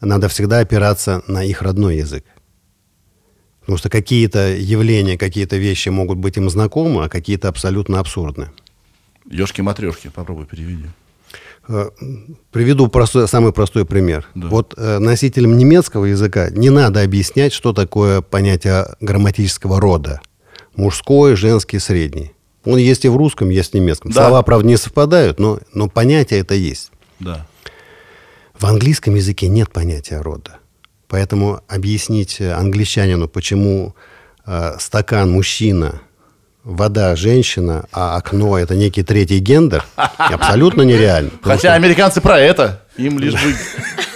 Надо 0.00 0.28
всегда 0.28 0.60
опираться 0.60 1.22
на 1.26 1.44
их 1.44 1.62
родной 1.62 1.96
язык. 1.98 2.24
Потому 3.60 3.78
что 3.78 3.90
какие-то 3.90 4.54
явления, 4.56 5.18
какие-то 5.18 5.56
вещи 5.56 5.90
могут 5.90 6.18
быть 6.18 6.36
им 6.36 6.48
знакомы, 6.48 7.04
а 7.04 7.08
какие-то 7.08 7.48
абсолютно 7.48 7.98
абсурдны. 7.98 8.48
Ешки-матрешки, 9.30 10.08
попробуй 10.08 10.46
переведи. 10.46 10.86
Э, 11.68 11.90
Приведу 12.50 12.88
простой, 12.88 13.28
самый 13.28 13.52
простой 13.52 13.84
пример. 13.84 14.26
Да. 14.34 14.48
Вот 14.48 14.74
э, 14.76 14.98
носителям 14.98 15.56
немецкого 15.56 16.06
языка 16.06 16.50
не 16.50 16.70
надо 16.70 17.02
объяснять, 17.02 17.52
что 17.52 17.72
такое 17.72 18.22
понятие 18.22 18.86
грамматического 19.00 19.80
рода. 19.80 20.20
Мужской, 20.76 21.36
женский, 21.36 21.78
средний. 21.78 22.32
Он 22.64 22.78
есть 22.78 23.04
и 23.04 23.08
в 23.08 23.16
русском, 23.16 23.50
есть 23.50 23.72
в 23.72 23.74
немецком. 23.74 24.10
Да. 24.10 24.22
Слова, 24.22 24.42
правда, 24.42 24.66
не 24.66 24.76
совпадают, 24.76 25.38
но, 25.38 25.60
но 25.74 25.88
понятие 25.88 26.40
это 26.40 26.54
есть. 26.54 26.90
Да. 27.20 27.46
В 28.58 28.64
английском 28.64 29.14
языке 29.14 29.48
нет 29.48 29.70
понятия 29.70 30.20
рода. 30.20 30.58
Поэтому 31.06 31.60
объяснить 31.68 32.40
англичанину, 32.40 33.28
почему 33.28 33.94
э, 34.46 34.76
стакан 34.78 35.30
мужчина, 35.30 36.00
вода 36.68 37.16
женщина, 37.16 37.86
а 37.92 38.16
окно 38.16 38.58
это 38.58 38.76
некий 38.76 39.02
третий 39.02 39.38
гендер, 39.38 39.84
абсолютно 39.96 40.82
нереально. 40.82 41.30
Хотя 41.42 41.74
американцы 41.74 42.20
про 42.20 42.38
это. 42.38 42.82
Им 42.96 43.18
лишь 43.18 43.34
бы 43.34 43.54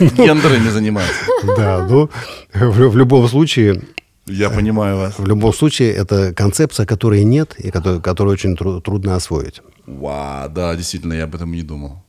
гендерами 0.17 0.69
заниматься. 0.69 1.13
что- 1.41 1.57
да, 1.57 1.87
ну, 1.89 2.11
в, 2.53 2.89
в 2.91 2.97
любом 2.97 3.27
случае, 3.29 3.83
Я 4.27 4.51
понимаю 4.51 4.99
вас. 4.99 5.19
в 5.19 5.27
любом 5.27 5.55
случае, 5.55 5.93
это 5.93 6.35
концепция, 6.35 6.85
которой 6.85 7.25
нет 7.25 7.55
и 7.59 7.71
которую, 7.71 8.03
которую 8.03 8.35
очень 8.35 8.57
тру- 8.57 8.81
трудно 8.81 9.17
освоить. 9.17 9.63
Ва, 9.87 10.47
да, 10.51 10.77
действительно, 10.77 11.15
я 11.15 11.25
об 11.25 11.35
этом 11.35 11.53
не 11.53 11.63
думал. 11.63 12.03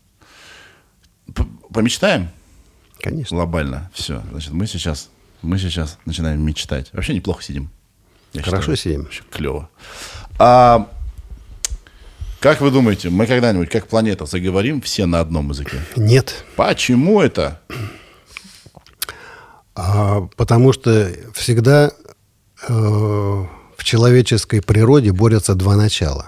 П- 1.33 1.45
Помечтаем? 1.73 2.29
Конечно. 2.99 3.35
Глобально. 3.37 3.89
Все. 3.93 4.21
Значит, 4.31 4.51
мы 4.51 4.67
сейчас, 4.67 5.09
мы 5.41 5.57
сейчас 5.57 5.97
начинаем 6.05 6.41
мечтать. 6.41 6.89
Вообще 6.93 7.13
неплохо 7.13 7.43
сидим. 7.43 7.69
Я 8.33 8.41
Хорошо 8.41 8.75
сидим. 8.75 9.03
Вообще 9.03 9.21
клево. 9.29 9.69
А, 10.39 10.89
как 12.39 12.61
вы 12.61 12.71
думаете, 12.71 13.09
мы 13.09 13.25
когда-нибудь, 13.25 13.69
как 13.69 13.87
планета, 13.87 14.25
заговорим 14.25 14.81
все 14.81 15.05
на 15.05 15.19
одном 15.19 15.49
языке? 15.49 15.77
Нет. 15.95 16.43
Почему 16.55 17.21
это? 17.21 17.59
А, 19.75 20.27
потому 20.35 20.73
что 20.73 21.09
всегда 21.33 21.91
э, 22.67 22.73
в 22.73 23.83
человеческой 23.83 24.61
природе 24.61 25.11
борются 25.11 25.55
два 25.55 25.75
начала. 25.75 26.27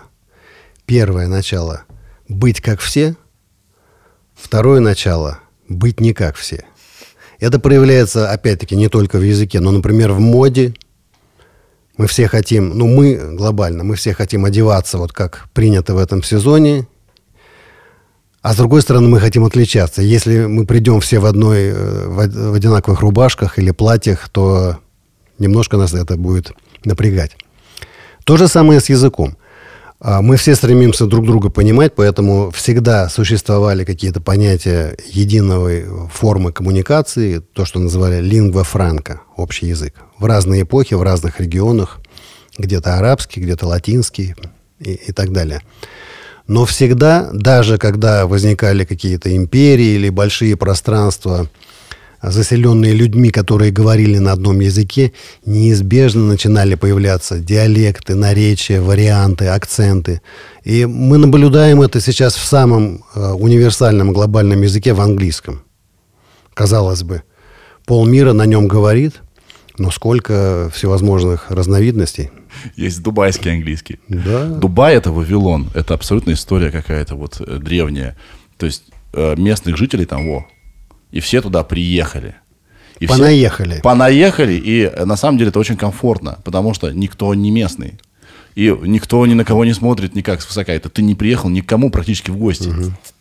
Первое 0.85 1.27
начало– 1.27 1.83
быть 2.27 2.61
как 2.61 2.79
все. 2.79 3.15
Второе 4.35 4.79
начало– 4.79 5.39
быть 5.67 5.99
не 5.99 6.13
как 6.13 6.35
все. 6.35 6.65
Это 7.39 7.59
проявляется, 7.59 8.31
опять-таки, 8.31 8.75
не 8.75 8.87
только 8.87 9.17
в 9.17 9.23
языке, 9.23 9.59
но, 9.59 9.71
например, 9.71 10.11
в 10.11 10.19
моде. 10.19 10.73
Мы 11.97 12.07
все 12.07 12.27
хотим, 12.27 12.77
ну 12.77 12.87
мы 12.87 13.35
глобально, 13.37 13.83
мы 13.83 13.95
все 13.95 14.13
хотим 14.13 14.43
одеваться 14.45 14.97
вот 14.97 15.13
как 15.13 15.47
принято 15.53 15.93
в 15.93 15.97
этом 15.97 16.23
сезоне, 16.23 16.87
а 18.41 18.53
с 18.53 18.57
другой 18.57 18.81
стороны, 18.81 19.07
мы 19.07 19.19
хотим 19.19 19.43
отличаться. 19.43 20.01
Если 20.01 20.45
мы 20.45 20.65
придем 20.65 20.99
все 20.99 21.19
в 21.19 21.25
одной, 21.25 21.69
э, 21.69 22.07
в 22.07 22.17
од- 22.19 22.35
в 22.35 22.53
одинаковых 22.53 22.99
рубашках 22.99 23.57
или 23.57 23.71
платьях, 23.71 24.29
то 24.29 24.77
немножко 25.39 25.77
нас 25.77 25.93
это 25.93 26.15
будет 26.17 26.51
напрягать. 26.83 27.37
То 28.23 28.37
же 28.37 28.47
самое 28.47 28.79
с 28.81 28.89
языком. 28.89 29.35
А, 29.99 30.21
Мы 30.21 30.37
все 30.37 30.55
стремимся 30.55 31.05
друг 31.05 31.25
друга 31.25 31.49
понимать, 31.49 31.95
поэтому 31.95 32.51
всегда 32.51 33.09
существовали 33.09 33.85
какие-то 33.85 34.21
понятия 34.21 34.97
единой 35.05 35.85
формы 36.09 36.51
коммуникации, 36.51 37.39
то, 37.39 37.65
что 37.65 37.79
называли 37.79 38.21
лингва 38.21 38.63
франка, 38.63 39.21
общий 39.37 39.67
язык. 39.67 39.95
В 40.17 40.25
разные 40.25 40.63
эпохи, 40.63 40.93
в 40.95 41.01
разных 41.01 41.39
регионах, 41.39 41.99
где-то 42.57 42.97
арабский, 42.97 43.41
где-то 43.41 43.67
латинский 43.67 44.35
и, 44.79 44.93
и 44.93 45.11
так 45.11 45.31
далее. 45.31 45.61
Но 46.47 46.65
всегда, 46.65 47.29
даже 47.33 47.77
когда 47.77 48.27
возникали 48.27 48.85
какие-то 48.85 49.35
империи 49.35 49.95
или 49.95 50.09
большие 50.09 50.55
пространства, 50.55 51.49
заселенные 52.31 52.93
людьми, 52.93 53.29
которые 53.29 53.71
говорили 53.71 54.17
на 54.17 54.31
одном 54.31 54.59
языке, 54.59 55.11
неизбежно 55.45 56.25
начинали 56.25 56.75
появляться 56.75 57.39
диалекты, 57.39 58.15
наречия, 58.15 58.81
варианты, 58.81 59.47
акценты. 59.47 60.21
И 60.63 60.85
мы 60.85 61.17
наблюдаем 61.17 61.81
это 61.81 62.01
сейчас 62.01 62.35
в 62.35 62.45
самом 62.45 63.03
э, 63.15 63.31
универсальном 63.31 64.13
глобальном 64.13 64.61
языке, 64.61 64.93
в 64.93 65.01
английском. 65.01 65.61
Казалось 66.53 67.03
бы, 67.03 67.23
полмира 67.85 68.33
на 68.33 68.45
нем 68.45 68.67
говорит, 68.67 69.21
но 69.77 69.91
сколько 69.91 70.71
всевозможных 70.73 71.51
разновидностей. 71.51 72.31
Есть 72.75 73.03
дубайский 73.03 73.51
английский. 73.51 73.99
Да. 74.07 74.45
Дубай 74.45 74.95
это 74.95 75.11
Вавилон. 75.11 75.69
Это 75.73 75.93
абсолютно 75.93 76.31
история 76.31 76.71
какая-то 76.71 77.15
вот 77.15 77.41
э, 77.41 77.59
древняя. 77.59 78.15
То 78.57 78.65
есть 78.65 78.83
э, 79.13 79.35
местных 79.37 79.77
жителей 79.77 80.05
там, 80.05 80.29
во, 80.29 80.47
и 81.15 81.21
все 81.21 81.41
туда 81.41 81.63
приехали. 81.63 82.35
И 82.99 83.05
все 83.07 83.17
Понаехали. 83.17 83.79
понаехали, 83.81 84.53
и 84.53 84.81
э, 84.83 85.05
на 85.05 85.15
самом 85.15 85.37
деле 85.37 85.49
это 85.49 85.59
очень 85.59 85.77
комфортно, 85.77 86.39
потому 86.43 86.73
что 86.73 86.91
никто 86.91 87.33
не 87.33 87.51
местный. 87.51 87.99
И 88.55 88.75
никто 88.83 89.25
ни 89.25 89.33
на 89.33 89.45
кого 89.45 89.63
не 89.63 89.73
смотрит 89.73 90.13
никак 90.13 90.41
свысока. 90.41 90.73
Это 90.73 90.89
ты 90.89 91.01
не 91.01 91.15
приехал 91.15 91.49
никому 91.49 91.89
практически 91.89 92.31
в 92.31 92.37
гости. 92.37 92.69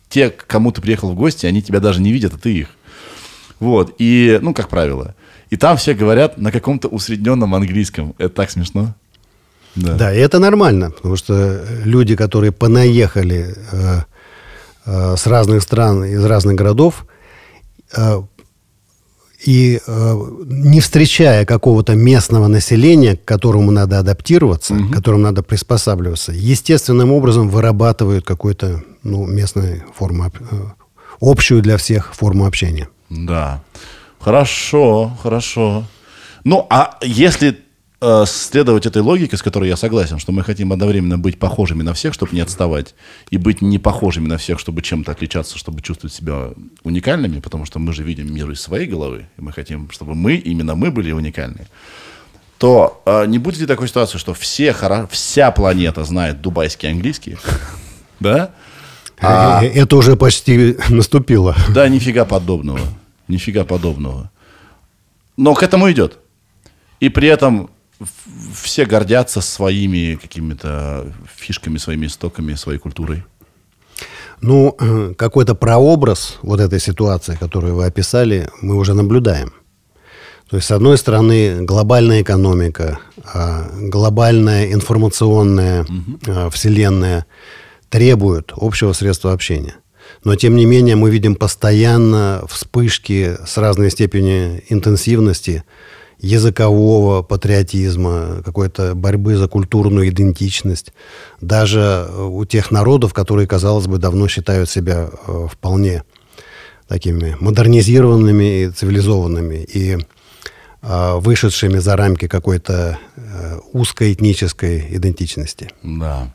Те, 0.09 0.29
к 0.29 0.45
кому 0.45 0.71
ты 0.71 0.81
приехал 0.81 1.11
в 1.11 1.15
гости, 1.15 1.45
они 1.45 1.61
тебя 1.61 1.79
даже 1.79 2.01
не 2.01 2.11
видят, 2.11 2.33
а 2.33 2.37
ты 2.37 2.53
их. 2.53 2.67
Вот. 3.59 3.95
И, 3.97 4.39
ну, 4.41 4.53
как 4.53 4.67
правило. 4.67 5.15
И 5.49 5.55
там 5.55 5.77
все 5.77 5.93
говорят 5.93 6.37
на 6.37 6.51
каком-то 6.51 6.89
усредненном 6.89 7.55
английском. 7.55 8.13
Это 8.17 8.29
так 8.29 8.51
смешно. 8.51 8.93
Да. 9.75 9.93
Да, 9.93 10.13
и 10.13 10.17
это 10.19 10.39
нормально, 10.39 10.91
потому 10.91 11.15
что 11.15 11.65
люди, 11.83 12.15
которые 12.15 12.51
понаехали 12.51 13.55
э, 13.71 14.01
э, 14.85 15.15
с 15.17 15.27
разных 15.27 15.61
стран, 15.63 16.03
из 16.05 16.23
разных 16.25 16.55
городов, 16.55 17.05
И 19.45 19.79
э, 19.85 20.15
не 20.45 20.79
встречая 20.79 21.45
какого-то 21.45 21.93
местного 21.93 22.47
населения, 22.47 23.15
к 23.15 23.25
которому 23.25 23.69
надо 23.69 23.99
адаптироваться, 23.99 24.75
к 24.75 24.91
которому 24.91 25.23
надо 25.23 25.43
приспосабливаться, 25.43 26.31
естественным 26.31 27.11
образом 27.11 27.49
вырабатывают 27.49 28.25
какую-то 28.25 28.83
ну, 29.03 29.27
местную 29.27 29.83
форму, 29.93 30.25
э, 30.27 30.55
общую 31.21 31.61
для 31.61 31.77
всех 31.77 32.15
форму 32.15 32.47
общения. 32.47 32.89
Да. 33.09 33.61
Хорошо, 34.19 35.15
хорошо. 35.21 35.83
Ну, 36.43 36.65
а 36.71 36.97
если 37.03 37.49
э, 37.49 37.55
следовать 38.27 38.85
этой 38.85 39.01
логике, 39.01 39.37
с 39.37 39.41
которой 39.41 39.69
я 39.69 39.77
согласен, 39.77 40.19
что 40.19 40.31
мы 40.31 40.43
хотим 40.43 40.71
одновременно 40.71 41.17
быть 41.17 41.39
похожими 41.39 41.83
на 41.83 41.93
всех, 41.93 42.13
чтобы 42.13 42.35
не 42.35 42.41
отставать, 42.41 42.95
и 43.29 43.37
быть 43.37 43.61
не 43.61 43.79
похожими 43.79 44.27
на 44.27 44.37
всех, 44.37 44.59
чтобы 44.59 44.81
чем-то 44.81 45.11
отличаться, 45.11 45.57
чтобы 45.57 45.81
чувствовать 45.81 46.13
себя 46.13 46.49
уникальными, 46.83 47.39
потому 47.39 47.65
что 47.65 47.79
мы 47.79 47.93
же 47.93 48.03
видим 48.03 48.33
мир 48.33 48.49
из 48.51 48.61
своей 48.61 48.87
головы, 48.87 49.25
и 49.37 49.41
мы 49.41 49.51
хотим, 49.51 49.89
чтобы 49.91 50.15
мы, 50.15 50.35
именно 50.35 50.75
мы 50.75 50.91
были 50.91 51.11
уникальны, 51.11 51.67
то 52.57 53.01
э, 53.05 53.25
не 53.27 53.39
будет 53.39 53.59
ли 53.59 53.65
такой 53.65 53.87
ситуации, 53.87 54.17
что 54.17 54.33
все, 54.33 54.69
хоро- 54.71 55.07
вся 55.11 55.51
планета 55.51 56.03
знает 56.03 56.41
дубайский 56.41 56.89
английский, 56.89 57.37
да? 58.19 58.51
Э, 59.19 59.61
э, 59.61 59.67
Это 59.81 59.95
уже 59.97 60.15
почти 60.15 60.77
наступило. 60.89 61.55
Да, 61.69 61.87
нифига 61.89 62.25
подобного. 62.25 62.79
Нифига 63.27 63.65
подобного. 63.65 64.31
Но 65.37 65.53
к 65.53 65.63
этому 65.63 65.91
идет. 65.91 66.19
И 66.99 67.09
при 67.09 67.27
этом 67.27 67.69
все 68.53 68.85
гордятся 68.85 69.41
своими 69.41 70.15
какими-то 70.15 71.13
фишками, 71.35 71.77
своими 71.77 72.07
истоками, 72.07 72.55
своей 72.55 72.79
культурой. 72.79 73.23
Ну, 74.41 74.75
э, 74.79 75.13
какой-то 75.17 75.55
прообраз 75.55 76.37
вот 76.41 76.59
этой 76.59 76.79
ситуации, 76.79 77.35
которую 77.39 77.75
вы 77.75 77.85
описали, 77.85 78.49
мы 78.61 78.75
уже 78.75 78.93
наблюдаем. 78.93 79.53
То 80.49 80.57
есть, 80.57 80.67
с 80.67 80.71
одной 80.71 80.97
стороны, 80.97 81.61
глобальная 81.61 82.21
экономика, 82.21 82.99
а, 83.23 83.67
глобальная 83.73 84.71
информационная 84.73 85.87
а, 86.27 86.49
вселенная 86.51 87.25
требуют 87.89 88.53
общего 88.55 88.93
средства 88.93 89.33
общения. 89.33 89.75
Но, 90.23 90.35
тем 90.35 90.55
не 90.55 90.65
менее, 90.65 90.95
мы 90.95 91.09
видим 91.09 91.35
постоянно 91.35 92.43
вспышки 92.47 93.37
с 93.45 93.57
разной 93.57 93.89
степенью 93.89 94.61
интенсивности 94.69 95.63
языкового 96.25 97.21
патриотизма, 97.21 98.41
какой-то 98.43 98.95
борьбы 98.95 99.35
за 99.37 99.47
культурную 99.47 100.09
идентичность. 100.09 100.91
Даже 101.39 101.79
э, 101.79 102.23
у 102.23 102.45
тех 102.45 102.71
народов, 102.71 103.13
которые, 103.13 103.47
казалось 103.47 103.85
бы, 103.85 103.99
давно 103.99 104.27
считают 104.27 104.67
себя 104.67 105.09
э, 105.27 105.47
вполне 105.51 106.03
такими 106.87 107.37
модернизированными 107.39 108.63
и 108.63 108.69
цивилизованными, 108.71 109.63
и 109.71 109.97
э, 110.81 111.15
вышедшими 111.19 111.77
за 111.77 111.95
рамки 111.95 112.27
какой-то 112.27 112.99
узкой 113.73 114.13
этнической 114.13 114.95
идентичности. 114.97 115.69
Да. 115.83 116.33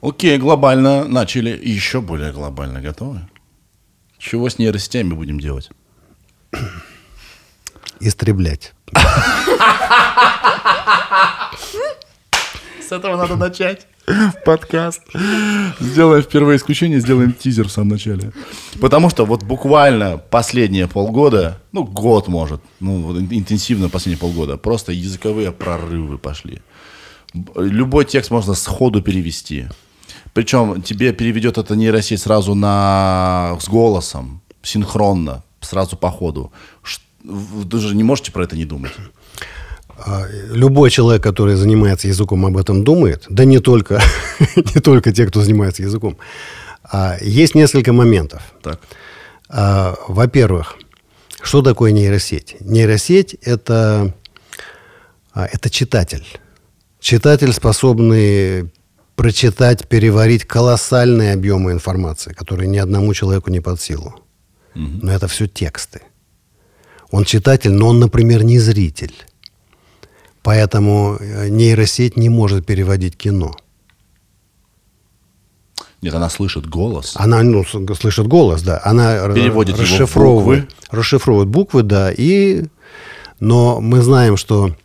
Окей, 0.00 0.38
глобально 0.38 1.04
начали. 1.04 1.50
Еще 1.50 2.00
более 2.00 2.32
глобально 2.32 2.80
готовы? 2.80 3.20
Чего 4.16 4.48
с 4.48 4.58
нейросетями 4.58 5.12
будем 5.12 5.40
делать? 5.40 5.70
Истреблять. 8.00 8.74
С 12.80 12.92
этого 12.92 13.16
надо 13.16 13.36
начать. 13.36 13.86
Подкаст. 14.46 15.02
Сделаем 15.80 16.22
впервые 16.22 16.56
исключение, 16.56 17.00
сделаем 17.00 17.34
тизер 17.34 17.68
в 17.68 17.70
самом 17.70 17.88
начале. 17.90 18.32
Потому 18.80 19.10
что 19.10 19.26
вот 19.26 19.42
буквально 19.42 20.16
последние 20.16 20.86
полгода, 20.86 21.60
ну, 21.72 21.84
год 21.84 22.28
может, 22.28 22.62
ну, 22.80 23.18
интенсивно 23.20 23.90
последние 23.90 24.18
полгода, 24.18 24.56
просто 24.56 24.92
языковые 24.92 25.52
прорывы 25.52 26.16
пошли. 26.16 26.62
Любой 27.54 28.06
текст 28.06 28.30
можно 28.30 28.54
сходу 28.54 29.02
перевести. 29.02 29.66
Причем 30.32 30.80
тебе 30.80 31.12
переведет 31.12 31.58
это 31.58 31.76
нейросеть 31.76 32.22
сразу 32.22 32.54
на, 32.54 33.58
с 33.60 33.68
голосом, 33.68 34.40
синхронно, 34.62 35.42
сразу 35.60 35.96
по 35.98 36.10
ходу. 36.10 36.50
Ш- 36.82 37.02
Вы 37.28 37.78
же 37.80 37.94
не 37.94 38.04
можете 38.04 38.32
про 38.32 38.44
это 38.44 38.56
не 38.56 38.64
думать. 38.64 38.92
А, 39.98 40.26
Любой 40.50 40.90
человек, 40.90 41.22
который 41.22 41.56
занимается 41.56 42.08
языком, 42.08 42.46
об 42.46 42.56
этом 42.56 42.84
думает. 42.84 43.26
Да 43.28 43.44
не 43.44 43.58
только, 43.58 44.00
не 44.56 44.80
только 44.80 45.12
те, 45.12 45.26
кто 45.26 45.42
занимается 45.42 45.82
языком. 45.82 46.16
А, 46.82 47.16
Есть 47.20 47.54
несколько 47.54 47.92
моментов. 47.92 48.42
Так. 48.62 48.80
А, 49.48 49.94
Во-первых, 50.08 50.76
что 51.42 51.62
такое 51.62 51.92
нейросеть? 51.92 52.56
Нейросеть– 52.60 53.34
это, 53.42 54.14
это 55.34 55.70
читатель. 55.70 56.24
Читатель, 56.98 57.52
способный 57.52 58.70
прочитать, 59.16 59.86
переварить 59.86 60.44
колоссальные 60.44 61.34
объемы 61.34 61.72
информации, 61.72 62.32
которые 62.32 62.68
ни 62.68 62.78
одному 62.78 63.12
человеку 63.14 63.50
не 63.50 63.60
под 63.60 63.80
силу. 63.80 64.14
Но 64.74 65.12
это 65.12 65.28
все 65.28 65.46
тексты. 65.46 66.00
Он 67.10 67.24
читатель, 67.24 67.72
но 67.72 67.88
он, 67.88 68.00
например, 68.00 68.44
не 68.44 68.58
зритель. 68.58 69.14
Поэтому 70.42 71.16
э, 71.18 71.48
нейросеть 71.48 72.16
не 72.16 72.28
может 72.28 72.66
переводить 72.66 73.16
кино. 73.16 73.54
Нет, 76.00 76.14
она 76.14 76.30
слышит 76.30 76.68
голос. 76.68 77.14
Она 77.16 77.42
ну, 77.42 77.64
слышит 77.64 78.28
голос, 78.28 78.62
да. 78.62 78.80
Она 78.84 79.28
Переводит 79.34 79.74
его 79.76 79.84
в 79.84 79.90
расшифровывает, 79.90 80.64
буквы. 80.64 80.76
расшифровывает 80.90 81.48
буквы, 81.48 81.82
да. 81.82 82.12
И, 82.16 82.66
но 83.40 83.80
мы 83.80 84.00
знаем, 84.02 84.36
что 84.36 84.76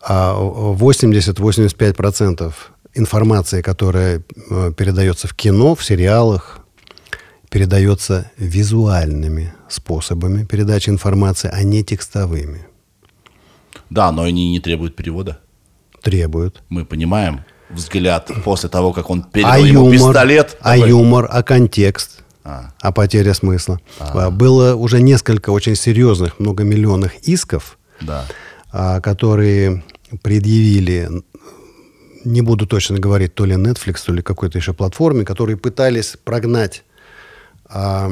а, 0.00 0.34
80-85% 0.34 2.54
информации, 2.94 3.60
которая 3.60 4.22
э, 4.50 4.72
передается 4.76 5.28
в 5.28 5.34
кино, 5.34 5.74
в 5.74 5.84
сериалах, 5.84 6.59
передается 7.50 8.30
визуальными 8.38 9.52
способами 9.68 10.44
передачи 10.44 10.88
информации, 10.88 11.50
а 11.52 11.62
не 11.62 11.84
текстовыми. 11.84 12.66
Да, 13.90 14.10
но 14.12 14.22
они 14.22 14.50
не 14.52 14.60
требуют 14.60 14.96
перевода. 14.96 15.40
Требуют. 16.00 16.62
Мы 16.68 16.84
понимаем 16.84 17.40
взгляд 17.68 18.30
после 18.44 18.68
того, 18.68 18.92
как 18.92 19.10
он 19.10 19.22
передал 19.22 19.52
а 19.52 19.58
ему 19.58 19.92
юмор, 19.92 20.12
пистолет. 20.12 20.56
а 20.60 20.74
Давай. 20.76 20.88
юмор, 20.88 21.28
а 21.30 21.42
контекст, 21.42 22.22
А. 22.44 22.72
а 22.80 22.92
потеря 22.92 23.34
смысла. 23.34 23.80
А, 23.98 24.30
Было 24.30 24.74
уже 24.74 25.02
несколько 25.02 25.50
очень 25.50 25.74
серьезных 25.76 26.38
многомиллионных 26.38 27.28
исков, 27.28 27.78
Да. 28.00 28.24
а, 28.72 29.00
которые 29.00 29.84
предъявили, 30.22 31.08
не 32.24 32.42
буду 32.42 32.66
точно 32.66 32.98
говорить, 32.98 33.34
то 33.34 33.44
ли 33.44 33.54
Netflix, 33.56 33.96
то 34.06 34.12
ли 34.12 34.22
какой-то 34.22 34.58
еще 34.58 34.72
платформе, 34.72 35.24
которые 35.24 35.56
пытались 35.56 36.16
прогнать 36.24 36.84
а, 37.72 38.10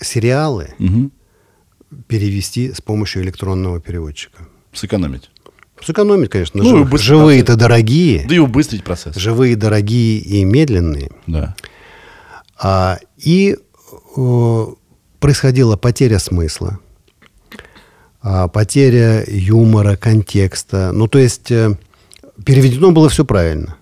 сериалы, 0.00 0.74
Мгм. 0.78 1.12
перевести 2.06 2.72
с 2.72 2.80
помощью 2.80 3.22
электронного 3.22 3.80
переводчика. 3.80 4.46
Сэкономить. 4.72 5.30
Сэкономить, 5.82 6.30
конечно. 6.30 6.62
Ну, 6.62 6.86
жив- 6.86 7.00
Живые-то 7.00 7.56
дорогие. 7.56 8.26
Да 8.28 8.34
и 8.34 8.38
убыстрить 8.38 8.84
процесс. 8.84 9.16
Живые 9.16 9.56
дорогие 9.56 10.18
и 10.18 10.44
медленные. 10.44 11.10
Да. 11.26 11.54
А, 12.58 12.98
и 13.18 13.56
э, 14.16 14.66
происходила 15.20 15.76
потеря 15.76 16.18
смысла, 16.18 16.78
а, 18.22 18.48
потеря 18.48 19.24
юмора, 19.26 19.96
контекста. 19.96 20.90
Ну, 20.92 21.06
то 21.08 21.18
есть 21.18 21.50
э, 21.50 21.76
переведено 22.44 22.90
было 22.92 23.08
все 23.08 23.24
правильно. 23.24 23.76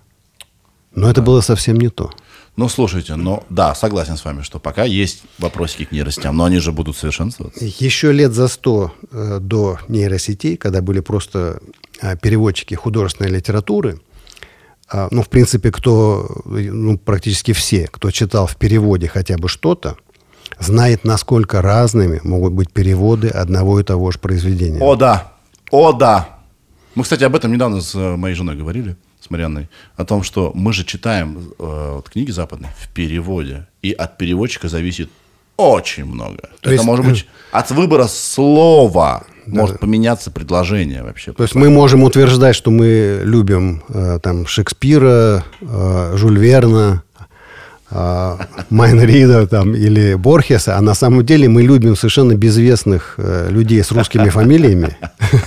Но 0.93 1.09
это 1.09 1.21
было 1.21 1.41
совсем 1.41 1.77
не 1.77 1.89
то. 1.89 2.11
Ну, 2.57 2.69
слушайте, 2.69 3.15
ну, 3.15 3.43
да, 3.49 3.75
согласен 3.75 4.15
с 4.15 4.23
вами, 4.23 4.41
что 4.41 4.59
пока 4.59 4.85
есть 4.85 5.23
вопросики 5.39 5.83
к 5.83 5.91
нейросетям, 5.91 6.37
но 6.37 6.45
они 6.45 6.59
же 6.59 6.71
будут 6.71 6.95
совершенствоваться. 6.95 7.65
Еще 7.79 8.13
лет 8.13 8.33
за 8.33 8.47
сто 8.47 8.93
э, 9.11 9.39
до 9.41 9.79
нейросетей, 9.89 10.55
когда 10.55 10.81
были 10.81 11.01
просто 11.01 11.59
а, 12.01 12.15
переводчики 12.15 12.73
художественной 12.73 13.29
литературы, 13.29 13.99
а, 14.89 15.09
ну, 15.11 15.21
в 15.21 15.29
принципе, 15.29 15.69
кто, 15.71 16.43
э, 16.45 16.69
ну, 16.71 16.97
практически 16.97 17.51
все, 17.51 17.87
кто 17.87 18.09
читал 18.11 18.47
в 18.47 18.55
переводе 18.55 19.09
хотя 19.09 19.37
бы 19.37 19.49
что-то, 19.49 19.97
знает, 20.59 21.03
насколько 21.03 21.61
разными 21.61 22.21
могут 22.23 22.53
быть 22.53 22.71
переводы 22.71 23.27
одного 23.27 23.79
и 23.79 23.83
того 23.83 24.11
же 24.11 24.19
произведения. 24.19 24.79
О, 24.79 24.95
да. 24.95 25.33
О, 25.71 25.91
да. 25.91 26.39
Мы, 26.93 27.03
кстати, 27.03 27.23
об 27.23 27.35
этом 27.35 27.51
недавно 27.51 27.81
с 27.81 27.95
э, 27.95 28.15
моей 28.15 28.35
женой 28.35 28.55
говорили, 28.55 28.95
с 29.25 29.29
Марианной, 29.31 29.69
о 29.95 30.05
том, 30.05 30.23
что 30.23 30.51
мы 30.53 30.71
же 30.73 30.83
читаем 30.85 31.51
э, 31.57 31.91
вот 31.95 32.09
книги 32.09 32.31
западные 32.31 32.71
в 32.79 32.89
переводе, 32.93 33.67
и 33.81 33.91
от 33.91 34.17
переводчика 34.17 34.69
зависит 34.69 35.09
очень 35.57 36.05
много. 36.05 36.37
То 36.61 36.69
Это 36.69 36.71
есть- 36.73 36.83
может 36.83 37.05
быть 37.05 37.25
от 37.51 37.71
выбора 37.71 38.07
слова 38.07 39.23
может 39.47 39.79
поменяться 39.79 40.31
предложение 40.31 41.03
вообще. 41.03 41.31
То 41.31 41.43
есть 41.43 41.55
мы 41.55 41.69
можем 41.69 42.03
утверждать, 42.03 42.55
что 42.55 42.71
мы 42.71 43.21
любим 43.23 43.83
э, 43.89 44.19
там 44.21 44.47
Шекспира, 44.47 45.43
э, 45.61 46.13
Жюль 46.17 46.39
Верна, 46.39 47.03
а, 47.91 48.39
Майнрида 48.71 49.45
там, 49.47 49.75
или 49.75 50.15
Борхеса, 50.15 50.75
а 50.77 50.81
на 50.81 50.95
самом 50.95 51.23
деле 51.23 51.47
мы 51.47 51.61
любим 51.61 51.95
совершенно 51.95 52.33
безвестных 52.33 53.13
э, 53.17 53.49
людей 53.51 53.83
с 53.83 53.91
русскими 53.91 54.29
фамилиями, 54.29 54.97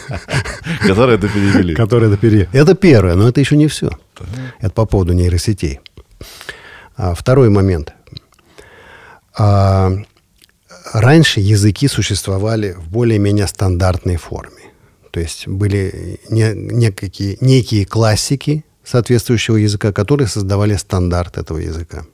Которые 0.87 1.19
это 1.19 1.29
перевели. 1.29 1.75
которые 1.75 2.12
это 2.12 2.21
пере... 2.21 2.49
Это 2.53 2.75
первое, 2.75 3.14
но 3.14 3.29
это 3.29 3.41
еще 3.41 3.57
не 3.57 3.66
все. 3.66 3.91
Это 4.61 4.71
по 4.71 4.87
поводу 4.87 5.12
нейросетей. 5.12 5.81
А, 6.97 7.14
второй 7.14 7.49
момент. 7.49 7.93
А, 9.37 9.93
раньше 10.93 11.41
языки 11.41 11.89
существовали 11.89 12.73
в 12.73 12.89
более-менее 12.89 13.47
стандартной 13.47 14.16
форме. 14.16 14.73
То 15.11 15.21
есть 15.21 15.47
были 15.49 16.21
не- 16.29 16.55
некие, 16.55 17.39
некие 17.41 17.85
классики 17.87 18.64
соответствующего 18.85 19.57
языка, 19.57 19.93
которые 19.93 20.29
создавали 20.29 20.77
стандарт 20.77 21.39
этого 21.39 21.59
языка. 21.59 22.05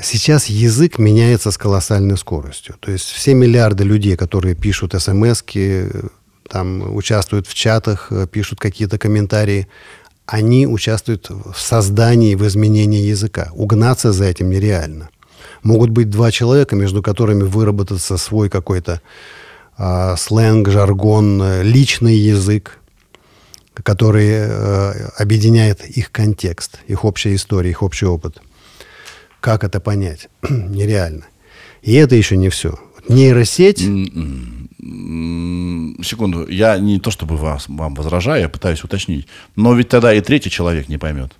Сейчас 0.00 0.46
язык 0.46 0.98
меняется 0.98 1.50
с 1.50 1.58
колоссальной 1.58 2.16
скоростью. 2.16 2.74
То 2.80 2.90
есть 2.90 3.04
все 3.04 3.34
миллиарды 3.34 3.84
людей, 3.84 4.16
которые 4.16 4.54
пишут 4.54 4.94
смс 5.00 5.44
там, 6.52 6.94
участвуют 6.94 7.46
в 7.46 7.54
чатах, 7.54 8.08
э, 8.10 8.26
пишут 8.30 8.60
какие-то 8.60 8.98
комментарии, 8.98 9.68
они 10.26 10.66
участвуют 10.66 11.30
в 11.30 11.58
создании, 11.58 12.34
в 12.34 12.46
изменении 12.46 13.00
языка. 13.00 13.48
Угнаться 13.54 14.12
за 14.12 14.26
этим 14.26 14.50
нереально. 14.50 15.08
Могут 15.62 15.90
быть 15.90 16.10
два 16.10 16.30
человека, 16.30 16.76
между 16.76 17.02
которыми 17.02 17.44
выработаться 17.44 18.18
свой 18.18 18.50
какой-то 18.50 19.00
а, 19.78 20.14
сленг, 20.16 20.68
жаргон, 20.68 21.42
э, 21.42 21.62
личный 21.62 22.16
язык, 22.16 22.78
который 23.72 24.28
э, 24.30 25.08
объединяет 25.16 25.84
их 25.86 26.12
контекст, 26.12 26.80
их 26.86 27.06
общая 27.06 27.34
история, 27.34 27.70
их 27.70 27.82
общий 27.82 28.04
опыт. 28.04 28.42
Как 29.40 29.64
это 29.64 29.80
понять? 29.80 30.28
Нереально. 30.50 31.24
И 31.80 31.94
это 31.94 32.14
еще 32.14 32.36
не 32.36 32.50
все. 32.50 32.78
Нейросеть, 33.08 33.82
М, 33.82 34.61
Секунду, 36.02 36.46
я 36.48 36.78
не 36.78 36.98
то 36.98 37.10
чтобы 37.10 37.36
вас, 37.36 37.66
вам 37.68 37.94
возражаю, 37.94 38.42
я 38.42 38.48
пытаюсь 38.48 38.82
уточнить. 38.84 39.26
Но 39.56 39.74
ведь 39.74 39.88
тогда 39.88 40.12
и 40.12 40.20
третий 40.20 40.50
человек 40.50 40.88
не 40.88 40.98
поймет. 40.98 41.32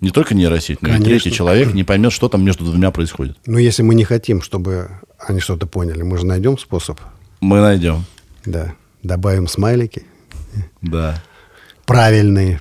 Не 0.00 0.10
только 0.10 0.34
нейросеть, 0.34 0.82
но 0.82 0.88
и 0.88 0.92
Конечно. 0.92 1.10
третий 1.10 1.32
человек 1.32 1.72
не 1.72 1.82
поймет, 1.84 2.12
что 2.12 2.28
там 2.28 2.44
между 2.44 2.64
двумя 2.64 2.90
происходит. 2.90 3.38
ну 3.46 3.56
если 3.58 3.82
мы 3.82 3.94
не 3.94 4.04
хотим, 4.04 4.42
чтобы 4.42 4.90
они 5.18 5.40
что-то 5.40 5.66
поняли, 5.66 6.02
мы 6.02 6.18
же 6.18 6.26
найдем 6.26 6.58
способ, 6.58 7.00
Мы 7.40 7.60
найдем. 7.60 8.04
да, 8.44 8.74
добавим 9.02 9.46
смайлики 9.48 10.02
Да. 10.82 11.22
правильные, 11.86 12.60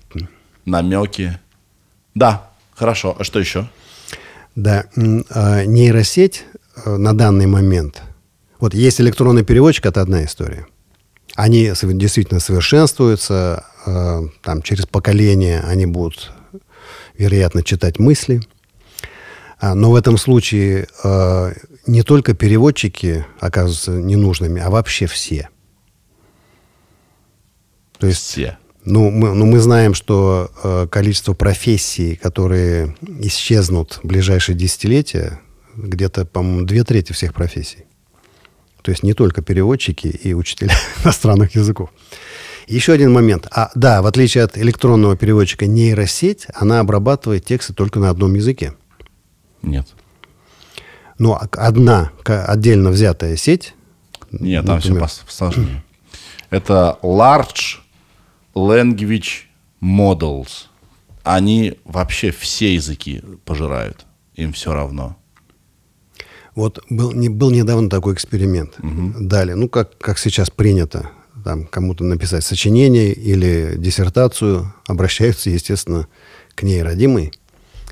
Намеки. 0.66 1.38
Да, 2.16 2.50
хорошо. 2.74 3.16
А 3.20 3.24
что 3.24 3.40
еще? 3.40 3.68
Да, 4.56 4.86
а, 5.30 5.66
нейросеть 5.66 6.46
э, 6.86 6.96
на 6.96 7.14
данный 7.14 7.46
момент. 7.46 8.02
Вот 8.66 8.74
есть 8.74 9.00
электронный 9.00 9.44
переводчик, 9.44 9.86
это 9.86 10.02
одна 10.02 10.26
история. 10.26 10.66
Они 11.36 11.72
действительно 11.84 12.40
совершенствуются, 12.40 13.64
э, 13.86 14.22
там 14.42 14.64
через 14.64 14.88
поколение 14.88 15.60
они 15.60 15.86
будут, 15.86 16.32
вероятно, 17.16 17.62
читать 17.62 18.00
мысли. 18.00 18.42
А, 19.60 19.76
Но 19.76 19.92
в 19.92 19.96
этом 19.96 20.18
случае 20.18 20.88
э, 21.04 21.54
не 21.86 22.02
только 22.02 22.34
переводчики 22.34 23.28
оказываются 23.40 23.92
ненужными, 23.92 24.60
а 24.60 24.72
вообще 24.72 25.06
все. 25.06 25.50
То 28.00 28.08
есть 28.08 28.24
Все. 28.24 28.58
ну, 28.84 29.12
мы, 29.12 29.36
ну, 29.36 29.46
мы 29.46 29.60
знаем, 29.60 29.94
что 29.94 30.50
э, 30.64 30.88
количество 30.90 31.36
профессий, 31.36 32.16
которые 32.16 32.96
исчезнут 33.20 34.00
в 34.02 34.08
ближайшие 34.08 34.56
десятилетия, 34.56 35.40
где-то, 35.76 36.26
по-моему, 36.26 36.66
две 36.66 36.84
трети 36.84 37.12
всех 37.12 37.36
профессий. 37.36 37.86
То 38.86 38.92
есть 38.92 39.02
не 39.02 39.16
только 39.16 39.42
переводчики 39.42 40.06
и 40.06 40.36
учителя 40.36 40.76
иностранных 41.04 41.56
языков. 41.56 41.90
Еще 42.68 42.94
один 42.94 43.12
момент. 43.12 43.48
А, 43.50 43.72
да, 43.74 44.04
в 44.04 44.06
отличие 44.06 44.44
от 44.44 44.60
электронного 44.60 45.18
переводчика, 45.18 45.66
нейросеть, 45.66 46.46
она 46.54 46.82
обрабатывает 46.82 47.44
тексты 47.44 47.74
только 47.74 47.98
на 48.00 48.12
одном 48.12 48.36
языке. 48.36 48.76
Нет. 49.64 49.88
Но 51.18 51.34
а- 51.34 51.50
одна 51.54 52.12
отдельно 52.26 52.92
взятая 52.92 53.36
сеть... 53.38 53.74
Нет, 54.30 54.68
там 54.68 54.80
все 54.80 54.90
например, 54.90 55.10
посложнее. 55.26 55.84
Это 56.52 57.00
Large 57.02 57.80
Language 58.54 59.46
Models. 59.82 60.68
Они 61.24 61.80
вообще 61.86 62.30
все 62.30 62.76
языки 62.76 63.24
пожирают. 63.46 64.06
Им 64.36 64.54
все 64.54 64.74
равно. 64.74 65.18
Вот 66.56 66.84
был, 66.90 67.12
не, 67.12 67.30
был 67.30 67.52
недавно 67.52 67.90
такой 67.90 68.14
эксперимент. 68.14 68.76
Дали, 69.20 69.54
ну, 69.54 69.70
как, 69.70 69.98
как 69.98 70.18
сейчас 70.18 70.50
принято, 70.50 71.12
там, 71.44 71.66
кому-то 71.66 72.04
написать 72.04 72.44
сочинение 72.44 73.12
или 73.14 73.76
диссертацию, 73.78 74.74
обращаются, 74.88 75.50
естественно, 75.50 76.08
к 76.56 76.64
нейродимой, 76.64 77.34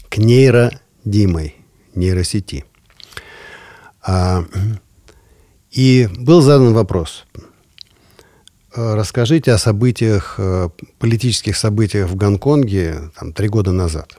к 0.10 0.18
нейродимой, 0.18 1.56
нейросети. 1.94 2.66
А, 4.02 4.46
и 5.72 6.08
был 6.18 6.42
задан 6.42 6.74
вопрос. 6.74 7.26
Э, 8.76 8.96
Расскажите 8.96 9.52
о 9.52 9.58
событиях, 9.58 10.36
э, 10.38 10.70
политических 11.00 11.58
событиях 11.58 12.10
в 12.10 12.16
Гонконге 12.16 13.12
там, 13.20 13.34
три 13.34 13.50
года 13.50 13.72
назад. 13.72 14.18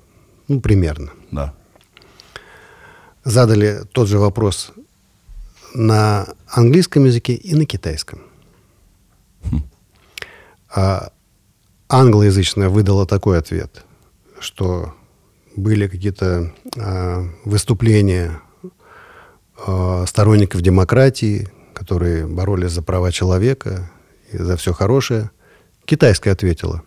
Ну, 0.49 0.61
примерно 0.61 1.11
Да. 1.31 1.55
Задали 3.25 3.83
тот 3.93 4.09
же 4.09 4.19
вопрос 4.19 4.73
на 5.75 6.29
английском 6.49 7.05
языке 7.05 7.35
и 7.35 7.55
на 7.55 7.67
китайском. 7.67 8.23
А 10.69 11.11
англоязычная 11.89 12.69
выдала 12.69 13.07
такой 13.07 13.39
ответ, 13.39 13.85
что 14.41 14.95
были 15.57 15.87
какие-то 15.87 16.53
а, 16.77 17.25
выступления 17.45 18.41
а, 19.57 20.05
сторонников 20.07 20.63
демократии, 20.63 21.49
которые 21.73 22.27
боролись 22.27 22.73
за 22.73 22.83
права 22.83 23.13
человека 23.13 23.91
и 24.33 24.39
за 24.39 24.57
все 24.57 24.73
хорошее. 24.73 25.31
Китайская 25.85 26.33
ответила. 26.33 26.83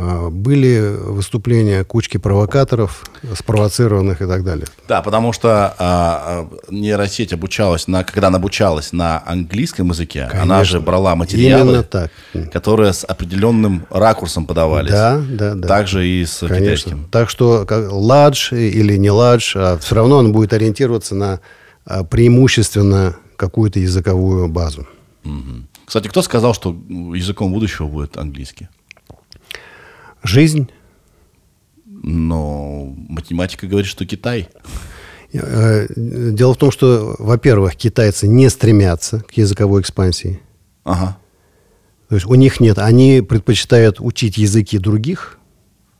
А, 0.00 0.30
были 0.30 0.94
выступления 0.96 1.82
кучки 1.82 2.18
провокаторов, 2.18 3.04
спровоцированных 3.34 4.22
и 4.22 4.26
так 4.26 4.44
далее. 4.44 4.66
Да, 4.86 5.02
потому 5.02 5.32
что 5.32 5.74
а, 5.76 5.76
а, 5.78 6.48
нейросеть 6.70 7.32
обучалась, 7.32 7.88
на, 7.88 8.04
когда 8.04 8.28
она 8.28 8.36
обучалась 8.38 8.92
на 8.92 9.20
английском 9.26 9.90
языке, 9.90 10.22
она 10.32 10.40
Конечно. 10.40 10.64
же 10.64 10.80
брала 10.80 11.16
материалы, 11.16 11.70
Именно 11.70 11.82
так. 11.82 12.12
которые 12.52 12.92
с 12.92 13.04
определенным 13.04 13.86
ракурсом 13.90 14.46
подавались. 14.46 14.92
Да, 14.92 15.20
да, 15.28 15.54
да. 15.54 15.66
Также 15.66 16.06
и 16.06 16.24
с 16.24 16.46
Конечно. 16.46 16.60
китайским. 16.60 17.08
Так 17.10 17.28
что 17.28 17.64
как, 17.66 17.90
ладж 17.90 18.52
или 18.52 18.96
не 18.96 19.10
ладж, 19.10 19.54
а 19.56 19.78
все 19.78 19.96
равно 19.96 20.18
он 20.18 20.32
будет 20.32 20.52
ориентироваться 20.52 21.16
на 21.16 21.40
а, 21.84 22.04
преимущественно 22.04 23.16
какую-то 23.34 23.80
языковую 23.80 24.46
базу. 24.48 24.86
Мгм. 25.24 25.66
Кстати, 25.84 26.06
кто 26.06 26.22
сказал, 26.22 26.54
что 26.54 26.76
языком 27.14 27.52
будущего 27.52 27.88
будет 27.88 28.16
английский? 28.16 28.68
Жизнь. 30.22 30.70
Но 31.86 32.94
математика 33.08 33.66
говорит, 33.66 33.88
что 33.88 34.06
Китай. 34.06 34.48
Э, 35.32 35.86
Дело 35.96 36.54
в 36.54 36.56
том, 36.56 36.70
что, 36.70 37.16
во-первых, 37.18 37.76
китайцы 37.76 38.28
не 38.28 38.48
стремятся 38.48 39.20
к 39.20 39.32
языковой 39.32 39.82
экспансии. 39.82 40.40
Ага. 40.84 41.18
То 42.08 42.14
есть 42.14 42.26
у 42.26 42.34
них 42.34 42.60
нет, 42.60 42.78
они 42.78 43.20
предпочитают 43.20 44.00
учить 44.00 44.38
языки 44.38 44.78
других 44.78 45.38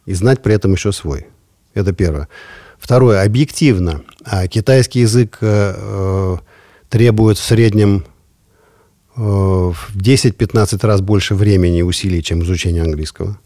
и 0.06 0.14
знать 0.14 0.42
при 0.42 0.54
этом 0.54 0.72
еще 0.72 0.92
свой. 0.92 1.26
Это 1.74 1.92
первое. 1.92 2.28
Второе, 2.78 3.22
объективно, 3.22 4.02
а 4.24 4.46
китайский 4.48 5.00
язык 5.00 5.38
э, 5.40 5.74
э, 5.76 6.36
требует 6.88 7.36
в 7.36 7.44
среднем 7.44 8.04
э, 9.16 9.20
в 9.20 9.90
10-15 9.94 10.86
раз 10.86 11.00
больше 11.02 11.34
времени 11.34 11.80
и 11.80 11.82
усилий, 11.82 12.22
чем 12.22 12.42
изучение 12.42 12.82
английского. 12.82 13.38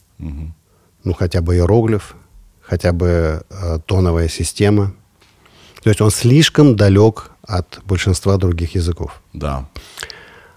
Ну, 1.04 1.14
хотя 1.14 1.40
бы 1.40 1.56
иероглиф, 1.56 2.14
хотя 2.60 2.92
бы 2.92 3.42
э, 3.50 3.78
тоновая 3.86 4.28
система. 4.28 4.94
То 5.82 5.90
есть 5.90 6.00
он 6.00 6.10
слишком 6.10 6.76
далек 6.76 7.32
от 7.42 7.80
большинства 7.84 8.36
других 8.36 8.74
языков. 8.76 9.20
Да. 9.32 9.68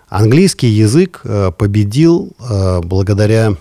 Английский 0.08 0.68
язык 0.68 1.22
э, 1.24 1.52
победил 1.58 2.36
э, 2.40 2.82
благодаря 2.82 3.54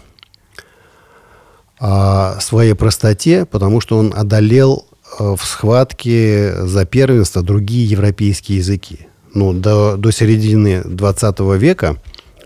э, 1.81 2.41
своей 2.41 2.75
простоте, 2.75 3.47
потому 3.47 3.81
что 3.81 3.99
он 3.99 4.13
одолел 4.15 4.87
э, 5.19 5.35
в 5.37 5.45
схватке 5.45 6.55
за 6.67 6.85
первенство 6.85 7.43
другие 7.43 7.87
европейские 7.87 8.59
языки. 8.59 9.09
Ну, 9.33 9.53
до, 9.53 9.97
до 9.97 10.13
середины 10.13 10.83
20 10.85 11.41
века 11.59 11.97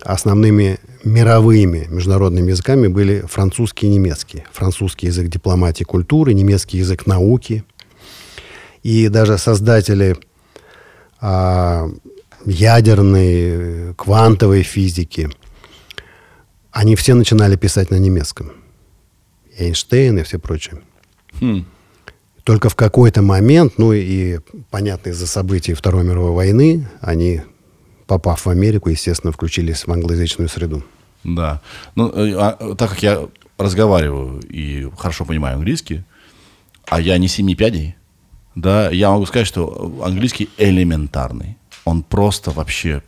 основными 0.02 0.78
мировыми 1.08 1.86
международными 1.88 2.50
языками 2.50 2.88
были 2.88 3.20
французский 3.28 3.86
и 3.86 3.90
немецкий. 3.90 4.44
Французский 4.52 5.06
язык 5.06 5.28
дипломатии 5.28 5.82
и 5.82 5.86
культуры, 5.86 6.34
немецкий 6.34 6.78
язык 6.78 7.06
науки. 7.06 7.64
И 8.82 9.08
даже 9.08 9.38
создатели 9.38 10.16
а, 11.20 11.88
ядерной, 12.44 13.94
квантовой 13.94 14.62
физики, 14.62 15.30
они 16.70 16.94
все 16.94 17.14
начинали 17.14 17.56
писать 17.56 17.90
на 17.90 17.96
немецком. 17.96 18.52
Эйнштейн 19.58 20.18
и 20.18 20.22
все 20.22 20.38
прочее. 20.38 20.80
Хм. 21.40 21.66
Только 22.44 22.68
в 22.68 22.76
какой-то 22.76 23.20
момент, 23.20 23.74
ну 23.78 23.92
и 23.92 24.38
понятно 24.70 25.10
из-за 25.10 25.26
событий 25.26 25.74
Второй 25.74 26.04
мировой 26.04 26.30
войны, 26.30 26.88
они, 27.00 27.42
попав 28.06 28.46
в 28.46 28.48
Америку, 28.48 28.88
естественно, 28.88 29.32
включились 29.32 29.86
в 29.86 29.92
англоязычную 29.92 30.48
среду. 30.48 30.84
Да. 31.24 31.60
Ну, 31.94 32.10
э, 32.10 32.34
а, 32.38 32.74
так 32.74 32.90
как 32.90 33.02
я 33.02 33.28
разговариваю 33.58 34.40
и 34.40 34.88
хорошо 34.96 35.24
понимаю 35.24 35.56
английский, 35.56 36.02
а 36.86 37.00
я 37.00 37.18
не 37.18 37.28
семи 37.28 37.54
пядей, 37.54 37.96
да, 38.54 38.90
я 38.90 39.10
могу 39.10 39.26
сказать, 39.26 39.46
что 39.46 40.00
английский 40.04 40.48
элементарный. 40.58 41.56
Он 41.84 42.02
просто 42.02 42.50
вообще 42.50 43.02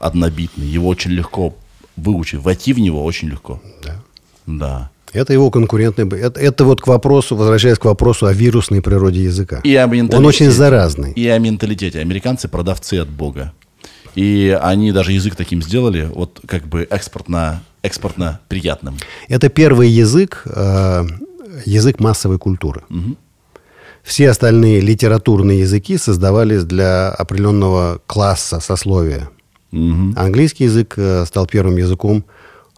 однобитный. 0.00 0.66
Его 0.66 0.88
очень 0.88 1.10
легко 1.10 1.54
выучить. 1.96 2.40
Войти 2.40 2.72
в 2.72 2.78
него 2.78 3.04
очень 3.04 3.28
легко. 3.28 3.60
Да. 3.82 4.02
Да. 4.46 4.90
Это 5.12 5.34
его 5.34 5.50
конкурентный... 5.50 6.08
Это, 6.18 6.40
это 6.40 6.64
вот 6.64 6.80
к 6.80 6.86
вопросу, 6.86 7.36
возвращаясь 7.36 7.78
к 7.78 7.84
вопросу 7.84 8.26
о 8.26 8.32
вирусной 8.32 8.80
природе 8.80 9.24
языка. 9.24 9.60
И 9.62 9.74
о 9.74 9.86
менталитете. 9.86 10.16
Он 10.16 10.26
очень 10.26 10.50
заразный. 10.50 11.12
И 11.12 11.28
о 11.28 11.38
менталитете. 11.38 12.00
Американцы 12.00 12.48
продавцы 12.48 12.94
от 12.94 13.08
Бога. 13.08 13.52
И 14.14 14.56
они 14.60 14.92
даже 14.92 15.12
язык 15.12 15.36
таким 15.36 15.62
сделали, 15.62 16.08
вот 16.14 16.40
как 16.46 16.66
бы 16.66 16.86
экспортно, 16.90 17.62
экспортно 17.82 18.40
приятным. 18.48 18.96
Это 19.28 19.48
первый 19.48 19.88
язык, 19.88 20.42
э, 20.46 21.04
язык 21.64 22.00
массовой 22.00 22.38
культуры. 22.38 22.82
Все 24.02 24.30
остальные 24.30 24.80
литературные 24.80 25.60
языки 25.60 25.96
создавались 25.96 26.64
для 26.64 27.08
определенного 27.10 28.00
класса, 28.06 28.60
сословия. 28.60 29.30
Английский 29.70 30.64
язык 30.64 30.94
э, 30.98 31.24
стал 31.24 31.46
первым 31.46 31.76
языком 31.78 32.24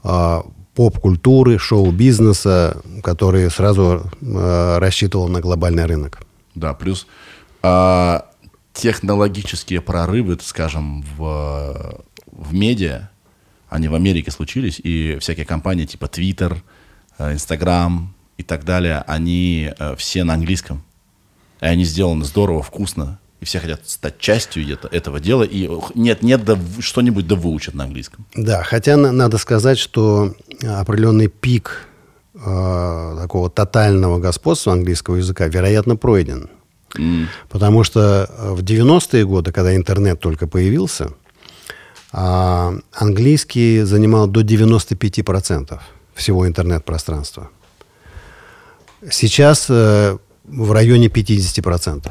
э, 0.04 0.40
поп-культуры, 0.74 1.58
шоу-бизнеса, 1.58 2.82
который 3.02 3.50
сразу 3.50 4.04
э, 4.20 4.78
рассчитывал 4.78 5.28
на 5.28 5.40
глобальный 5.40 5.86
рынок. 5.86 6.20
Да, 6.54 6.72
плюс 6.72 7.08
а, 7.62 8.26
технологические 8.74 9.80
прорывы, 9.80 10.36
скажем, 10.42 11.02
в, 11.16 12.02
в 12.26 12.52
медиа, 12.52 13.08
они 13.70 13.88
в 13.88 13.94
Америке 13.94 14.30
случились, 14.30 14.80
и 14.82 15.16
всякие 15.20 15.46
компании 15.46 15.86
типа 15.86 16.04
Twitter, 16.06 16.58
э, 17.18 17.32
Instagram 17.32 18.12
и 18.36 18.42
так 18.42 18.64
далее, 18.64 19.02
они 19.06 19.72
э, 19.78 19.96
все 19.96 20.24
на 20.24 20.34
английском. 20.34 20.82
И 21.60 21.66
они 21.66 21.84
сделаны 21.84 22.24
здорово, 22.24 22.62
вкусно, 22.62 23.18
и 23.40 23.44
все 23.44 23.60
хотят 23.60 23.88
стать 23.88 24.18
частью 24.18 24.68
это- 24.70 24.88
этого 24.88 25.20
дела, 25.20 25.44
и 25.44 25.70
нет-нет, 25.94 26.44
да 26.44 26.58
что-нибудь 26.80 27.26
да 27.26 27.36
выучат 27.36 27.74
на 27.74 27.84
английском. 27.84 28.26
Да, 28.34 28.62
хотя 28.64 28.96
на- 28.96 29.12
надо 29.12 29.38
сказать, 29.38 29.78
что 29.78 30.34
определенный 30.62 31.28
пик 31.28 31.88
э, 32.34 33.16
такого 33.20 33.48
тотального 33.48 34.18
господства 34.18 34.72
английского 34.72 35.16
языка, 35.16 35.46
вероятно, 35.46 35.94
пройден. 35.96 36.50
Потому 37.48 37.84
что 37.84 38.28
э, 38.28 38.52
в 38.52 38.60
90-е 38.62 39.24
годы, 39.24 39.52
когда 39.52 39.74
интернет 39.74 40.20
только 40.20 40.46
появился, 40.46 41.10
а, 42.12 42.74
английский 42.92 43.82
занимал 43.82 44.26
до 44.28 44.40
95% 44.42 45.80
всего 46.14 46.46
интернет-пространства. 46.46 47.50
Сейчас 49.10 49.66
э, 49.68 50.16
в 50.44 50.72
районе 50.72 51.08
50%. 51.08 52.10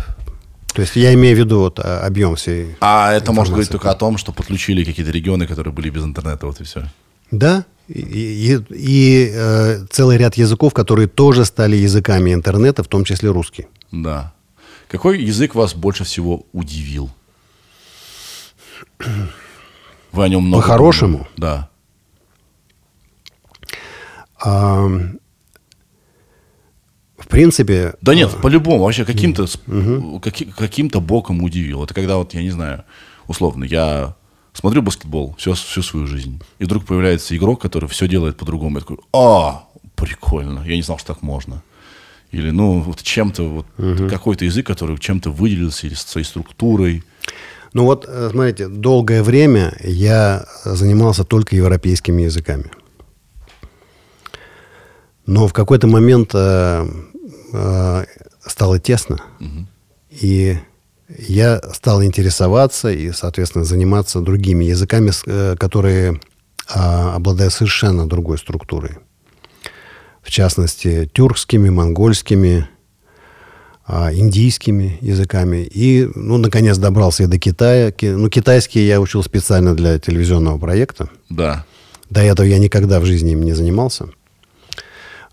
То 0.73 0.81
есть 0.81 0.95
я 0.95 1.13
имею 1.13 1.35
в 1.35 1.39
виду 1.39 1.59
вот, 1.59 1.79
а, 1.79 2.01
объем 2.05 2.35
всей 2.35 2.75
А 2.81 3.13
это 3.13 3.31
может 3.31 3.53
говорить 3.53 3.69
только 3.71 3.91
о 3.91 3.95
том, 3.95 4.17
что 4.17 4.31
подключили 4.31 4.83
какие-то 4.83 5.11
регионы, 5.11 5.47
которые 5.47 5.73
были 5.73 5.89
без 5.89 6.03
интернета, 6.03 6.47
вот 6.47 6.59
и 6.61 6.63
все. 6.63 6.83
Да, 7.31 7.65
и, 7.87 7.99
и- 7.99 8.63
и, 8.69 9.31
э, 9.33 9.85
целый 9.89 10.17
ряд 10.17 10.35
языков, 10.37 10.73
которые 10.73 11.07
тоже 11.07 11.45
стали 11.45 11.75
языками 11.75 12.33
интернета, 12.33 12.83
в 12.83 12.87
том 12.87 13.03
числе 13.05 13.29
русский. 13.31 13.67
Да. 13.91 14.33
Какой 14.93 15.23
язык 15.23 15.55
вас 15.55 15.73
больше 15.73 16.03
всего 16.03 16.45
удивил? 16.53 17.09
Вы 20.11 20.23
о 20.23 20.27
нем 20.29 20.43
много 20.43 20.61
По-хорошему? 20.61 21.27
Да. 21.35 21.67
А, 24.39 24.85
в 27.17 27.27
принципе, 27.27 27.95
Да 28.01 28.13
нет, 28.13 28.39
по-любому, 28.39 28.83
вообще 28.83 29.03
каким-то 29.03 29.47
каки- 30.21 30.45
каким-то 30.45 31.01
боком 31.01 31.41
удивил. 31.41 31.83
Это 31.83 31.95
когда 31.95 32.17
вот, 32.17 32.35
я 32.35 32.43
не 32.43 32.51
знаю, 32.51 32.83
условно, 33.27 33.63
я 33.63 34.15
смотрю 34.53 34.83
баскетбол 34.83 35.33
всю, 35.39 35.55
всю 35.55 35.81
свою 35.81 36.05
жизнь, 36.05 36.39
и 36.59 36.65
вдруг 36.65 36.85
появляется 36.85 37.35
игрок, 37.35 37.59
который 37.59 37.89
все 37.89 38.07
делает 38.07 38.37
по-другому. 38.37 38.75
Я 38.77 38.81
такой, 38.81 38.97
а, 39.11 39.63
прикольно, 39.95 40.63
я 40.67 40.75
не 40.75 40.83
знал, 40.83 40.99
что 40.99 41.15
так 41.15 41.23
можно. 41.23 41.63
Или, 42.33 42.49
ну, 42.49 42.81
вот 42.81 43.01
чем-то, 43.01 43.43
вот 43.43 43.65
какой-то 44.09 44.45
язык, 44.45 44.65
который 44.65 44.97
чем-то 44.97 45.29
выделился, 45.29 45.87
или 45.87 45.93
своей 45.93 46.25
структурой. 46.25 47.03
ну 47.73 47.83
вот, 47.85 48.05
э, 48.07 48.29
смотрите, 48.31 48.67
долгое 48.67 49.21
время 49.21 49.77
я 49.83 50.45
занимался 50.65 51.23
только 51.23 51.55
европейскими 51.55 52.23
языками. 52.23 52.71
Но 55.25 55.47
в 55.47 55.53
какой-то 55.53 55.87
момент 55.87 56.31
э, 56.33 56.85
э, 57.53 58.05
стало 58.45 58.79
тесно, 58.79 59.21
и 60.09 60.57
я 61.07 61.61
стал 61.73 62.03
интересоваться 62.03 62.91
и, 62.91 63.11
соответственно, 63.11 63.63
заниматься 63.63 64.21
другими 64.21 64.65
языками, 64.65 65.11
э, 65.27 65.55
которые 65.57 66.19
а, 66.67 67.15
обладают 67.15 67.53
совершенно 67.53 68.07
другой 68.07 68.37
структурой. 68.37 68.97
В 70.23 70.31
частности, 70.31 71.09
тюркскими, 71.13 71.69
монгольскими, 71.69 72.67
а, 73.85 74.13
индийскими 74.13 74.97
языками. 75.01 75.67
И, 75.69 76.09
ну, 76.15 76.37
наконец, 76.37 76.77
добрался 76.77 77.23
я 77.23 77.29
до 77.29 77.37
Китая. 77.37 77.91
Ки- 77.91 78.05
Ну, 78.15 78.29
китайский 78.29 78.85
я 78.87 79.01
учил 79.01 79.21
специально 79.21 79.75
для 79.75 79.99
телевизионного 79.99 80.57
проекта. 80.57 81.09
Да. 81.29 81.65
До 82.09 82.21
этого 82.21 82.45
я 82.47 82.57
никогда 82.59 82.99
в 83.01 83.05
жизни 83.05 83.33
им 83.33 83.43
не 83.43 83.51
занимался. 83.53 84.05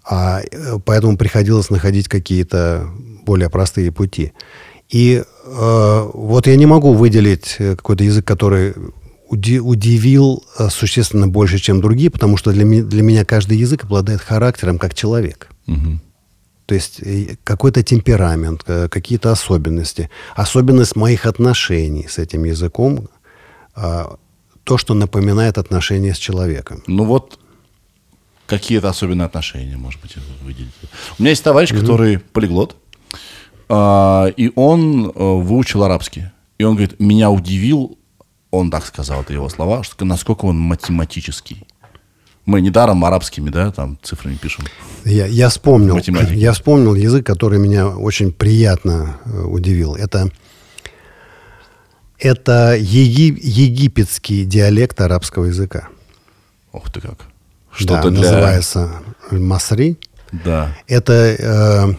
А, 0.04 0.40
э, 0.40 0.78
поэтому 0.84 1.16
приходилось 1.16 1.70
находить 1.70 2.08
какие-то 2.08 2.88
более 3.24 3.48
простые 3.48 3.92
пути. 3.92 4.32
И 4.88 5.22
э, 5.44 6.10
вот 6.14 6.48
я 6.48 6.56
не 6.56 6.66
могу 6.66 6.94
выделить 6.94 7.56
э, 7.60 7.76
какой-то 7.76 8.02
язык, 8.02 8.26
который 8.26 8.74
удивил 9.30 10.44
э, 10.58 10.68
существенно 10.70 11.28
больше, 11.28 11.58
чем 11.58 11.80
другие, 11.80 12.10
потому 12.10 12.36
что 12.36 12.52
для, 12.52 12.64
ми- 12.64 12.82
для 12.82 13.02
меня 13.02 13.24
каждый 13.24 13.58
язык 13.58 13.84
обладает 13.84 14.20
характером 14.20 14.78
как 14.78 14.94
человек. 14.94 15.48
Мгм. 15.66 16.00
То 16.66 16.74
есть 16.74 17.00
э, 17.00 17.36
какой-то 17.44 17.82
темперамент, 17.82 18.62
э, 18.66 18.88
какие-то 18.88 19.30
особенности. 19.30 20.10
Особенность 20.34 20.96
моих 20.96 21.26
отношений 21.26 22.06
с 22.08 22.18
этим 22.18 22.44
языком, 22.44 23.08
а, 23.74 24.16
то, 24.64 24.78
что 24.78 24.94
напоминает 24.94 25.58
отношения 25.58 26.12
с 26.12 26.18
человеком. 26.18 26.82
Ну 26.86 27.04
вот 27.04 27.38
какие-то 28.46 28.88
особенные 28.88 29.26
отношения, 29.26 29.76
может 29.76 30.00
быть, 30.00 30.16
выделить. 30.44 30.72
У 31.18 31.22
меня 31.22 31.30
есть 31.30 31.44
товарищ, 31.44 31.70
который 31.70 32.18
полиглот, 32.18 32.76
а, 33.68 34.26
и 34.36 34.50
он 34.56 35.12
выучил 35.14 35.84
арабский. 35.84 36.24
И 36.58 36.64
он 36.64 36.74
говорит, 36.74 37.00
меня 37.00 37.30
удивил, 37.30 37.96
он 38.50 38.70
так 38.70 38.84
сказал, 38.86 39.22
это 39.22 39.32
его 39.32 39.48
слова, 39.48 39.82
что 39.82 40.04
насколько 40.04 40.44
он 40.46 40.58
математический. 40.58 41.66
Мы 42.46 42.60
недаром 42.62 43.04
арабскими, 43.04 43.50
да, 43.50 43.70
там 43.70 43.98
цифрами 44.02 44.34
пишем. 44.34 44.64
Я, 45.04 45.26
я 45.26 45.48
вспомнил, 45.50 45.94
Математики. 45.96 46.34
я 46.34 46.52
вспомнил 46.52 46.94
язык, 46.94 47.24
который 47.24 47.58
меня 47.58 47.88
очень 47.88 48.32
приятно 48.32 49.18
э, 49.24 49.42
удивил. 49.42 49.94
Это, 49.94 50.30
это 52.18 52.76
еги- 52.76 53.38
египетский 53.40 54.44
диалект 54.44 55.00
арабского 55.00 55.44
языка. 55.44 55.88
Ох 56.72 56.90
ты 56.90 57.00
как. 57.00 57.18
Да, 57.18 57.76
Что-то 57.76 58.10
для... 58.10 58.20
называется 58.22 58.92
масри. 59.30 59.98
Да, 60.32 60.76
Это 60.86 61.12
э, 61.12 61.94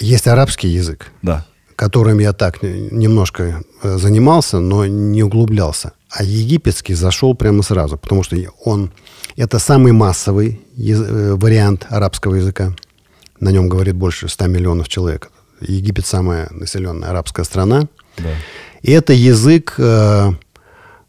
есть 0.00 0.26
арабский 0.26 0.68
язык, 0.68 1.10
да. 1.22 1.46
Которым 1.76 2.18
я 2.20 2.32
так 2.32 2.62
не- 2.62 2.88
немножко 2.90 3.62
э, 3.82 3.98
занимался, 3.98 4.60
но 4.60 4.86
не 4.86 5.22
углублялся. 5.22 5.92
А 6.10 6.22
египетский 6.22 6.94
зашел 6.94 7.34
прямо 7.34 7.62
сразу, 7.62 7.96
потому 7.96 8.22
что 8.22 8.36
он 8.64 8.90
это 9.36 9.58
самый 9.58 9.92
массовый 9.92 10.60
э, 10.78 11.34
вариант 11.34 11.86
арабского 11.90 12.36
языка. 12.36 12.72
На 13.40 13.50
нем 13.50 13.68
говорит 13.68 13.94
больше 13.96 14.28
100 14.28 14.46
миллионов 14.46 14.88
человек. 14.88 15.30
Египет 15.60 16.06
самая 16.06 16.48
населенная 16.50 17.10
арабская 17.10 17.44
страна. 17.44 17.88
Да. 18.18 18.30
И 18.82 18.92
это 18.92 19.12
язык, 19.12 19.74
э, 19.78 20.30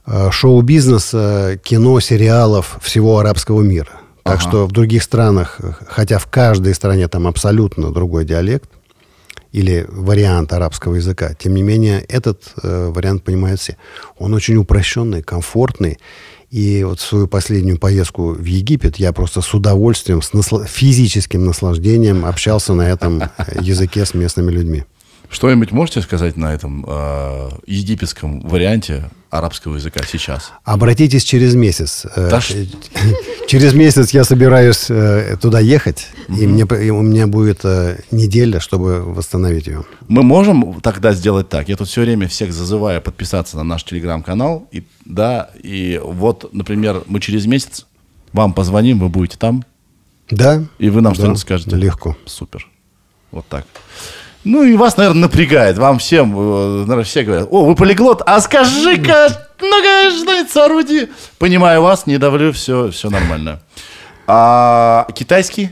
э, 0.07 0.31
шоу-бизнеса, 0.31 1.59
кино, 1.63 1.99
сериалов 1.99 2.77
всего 2.81 3.19
арабского 3.19 3.61
мира. 3.61 3.91
Так 4.23 4.37
Ага. 4.37 4.41
что 4.41 4.65
в 4.65 4.71
других 4.71 5.03
странах, 5.03 5.59
хотя 5.87 6.17
в 6.17 6.25
каждой 6.25 6.73
стране 6.73 7.07
там 7.07 7.27
абсолютно 7.27 7.91
другой 7.91 8.25
диалект 8.25 8.69
или 9.55 9.85
вариант 9.87 10.51
арабского 10.51 10.95
языка, 10.95 11.33
тем 11.33 11.55
не 11.55 11.63
менее 11.63 12.01
этот 12.09 12.43
э, 12.61 12.89
вариант 12.89 13.23
понимают 13.23 13.61
все. 13.61 13.77
Он 14.17 14.33
очень 14.33 14.57
упрощенный, 14.57 15.23
комфортный. 15.23 15.97
И 16.51 16.83
вот 16.83 16.99
свою 16.99 17.27
последнюю 17.29 17.79
поездку 17.79 18.33
в 18.33 18.43
Египет 18.43 18.97
я 18.97 19.13
просто 19.13 19.39
с 19.39 19.53
удовольствием, 19.53 20.21
с 20.21 20.33
насла- 20.33 20.67
физическим 20.67 21.45
наслаждением 21.45 22.25
общался 22.25 22.73
на 22.73 22.89
этом 22.89 23.23
языке 23.61 24.05
с 24.05 24.13
местными 24.13 24.51
людьми. 24.51 24.83
Что-нибудь 25.29 25.71
можете 25.71 26.01
сказать 26.01 26.37
на 26.37 26.53
этом 26.53 26.85
э, 26.87 27.49
египетском 27.67 28.41
варианте 28.41 29.09
арабского 29.29 29.75
языка 29.75 30.01
сейчас? 30.07 30.51
Обратитесь 30.63 31.23
через 31.23 31.55
месяц. 31.55 32.05
Э, 32.15 32.29
Да 32.29 32.39
Через 33.47 33.73
месяц 33.73 34.11
я 34.11 34.23
собираюсь 34.23 34.85
э, 34.89 35.37
туда 35.41 35.59
ехать, 35.59 36.07
и, 36.29 36.47
мне, 36.47 36.63
и 36.63 36.89
у 36.89 37.01
меня 37.01 37.27
будет 37.27 37.61
э, 37.63 37.99
неделя, 38.11 38.59
чтобы 38.59 39.01
восстановить 39.03 39.67
ее. 39.67 39.83
Мы 40.07 40.23
можем 40.23 40.79
тогда 40.81 41.13
сделать 41.13 41.49
так. 41.49 41.69
Я 41.69 41.75
тут 41.75 41.87
все 41.87 42.01
время 42.01 42.27
всех 42.27 42.53
зазываю 42.53 43.01
подписаться 43.01 43.57
на 43.57 43.63
наш 43.63 43.83
телеграм-канал. 43.83 44.67
И, 44.71 44.83
да, 45.05 45.49
и 45.61 45.99
вот, 46.03 46.53
например, 46.53 47.03
мы 47.07 47.19
через 47.19 47.45
месяц 47.45 47.85
вам 48.33 48.53
позвоним, 48.53 48.99
вы 48.99 49.09
будете 49.09 49.37
там, 49.37 49.63
Да? 50.29 50.63
и 50.79 50.89
вы 50.89 51.01
нам 51.01 51.13
Да, 51.13 51.17
что-нибудь 51.19 51.39
скажете. 51.39 51.75
легко. 51.75 52.15
Супер. 52.25 52.67
Вот 53.31 53.45
так. 53.47 53.65
Ну 54.45 54.63
и 54.63 54.75
вас, 54.75 54.95
наверное, 54.97 55.23
напрягает. 55.23 55.77
Вам 55.77 55.97
всем, 55.99 56.33
э, 56.37 56.79
наверное, 56.81 57.03
все 57.03 57.23
говорят, 57.23 57.47
о, 57.51 57.65
вы 57.65 57.75
полиглот, 57.75 58.21
а 58.25 58.39
скажи-ка, 58.39 59.27
ну-ка, 59.59 60.11
что-нибудь 60.15 60.51
сооруди. 60.51 61.09
Понимаю 61.39 61.81
вас, 61.81 62.05
не 62.05 62.17
давлю, 62.17 62.53
все, 62.53 62.91
все 62.91 63.09
нормально. 63.09 63.59
А 64.27 65.07
китайский? 65.15 65.71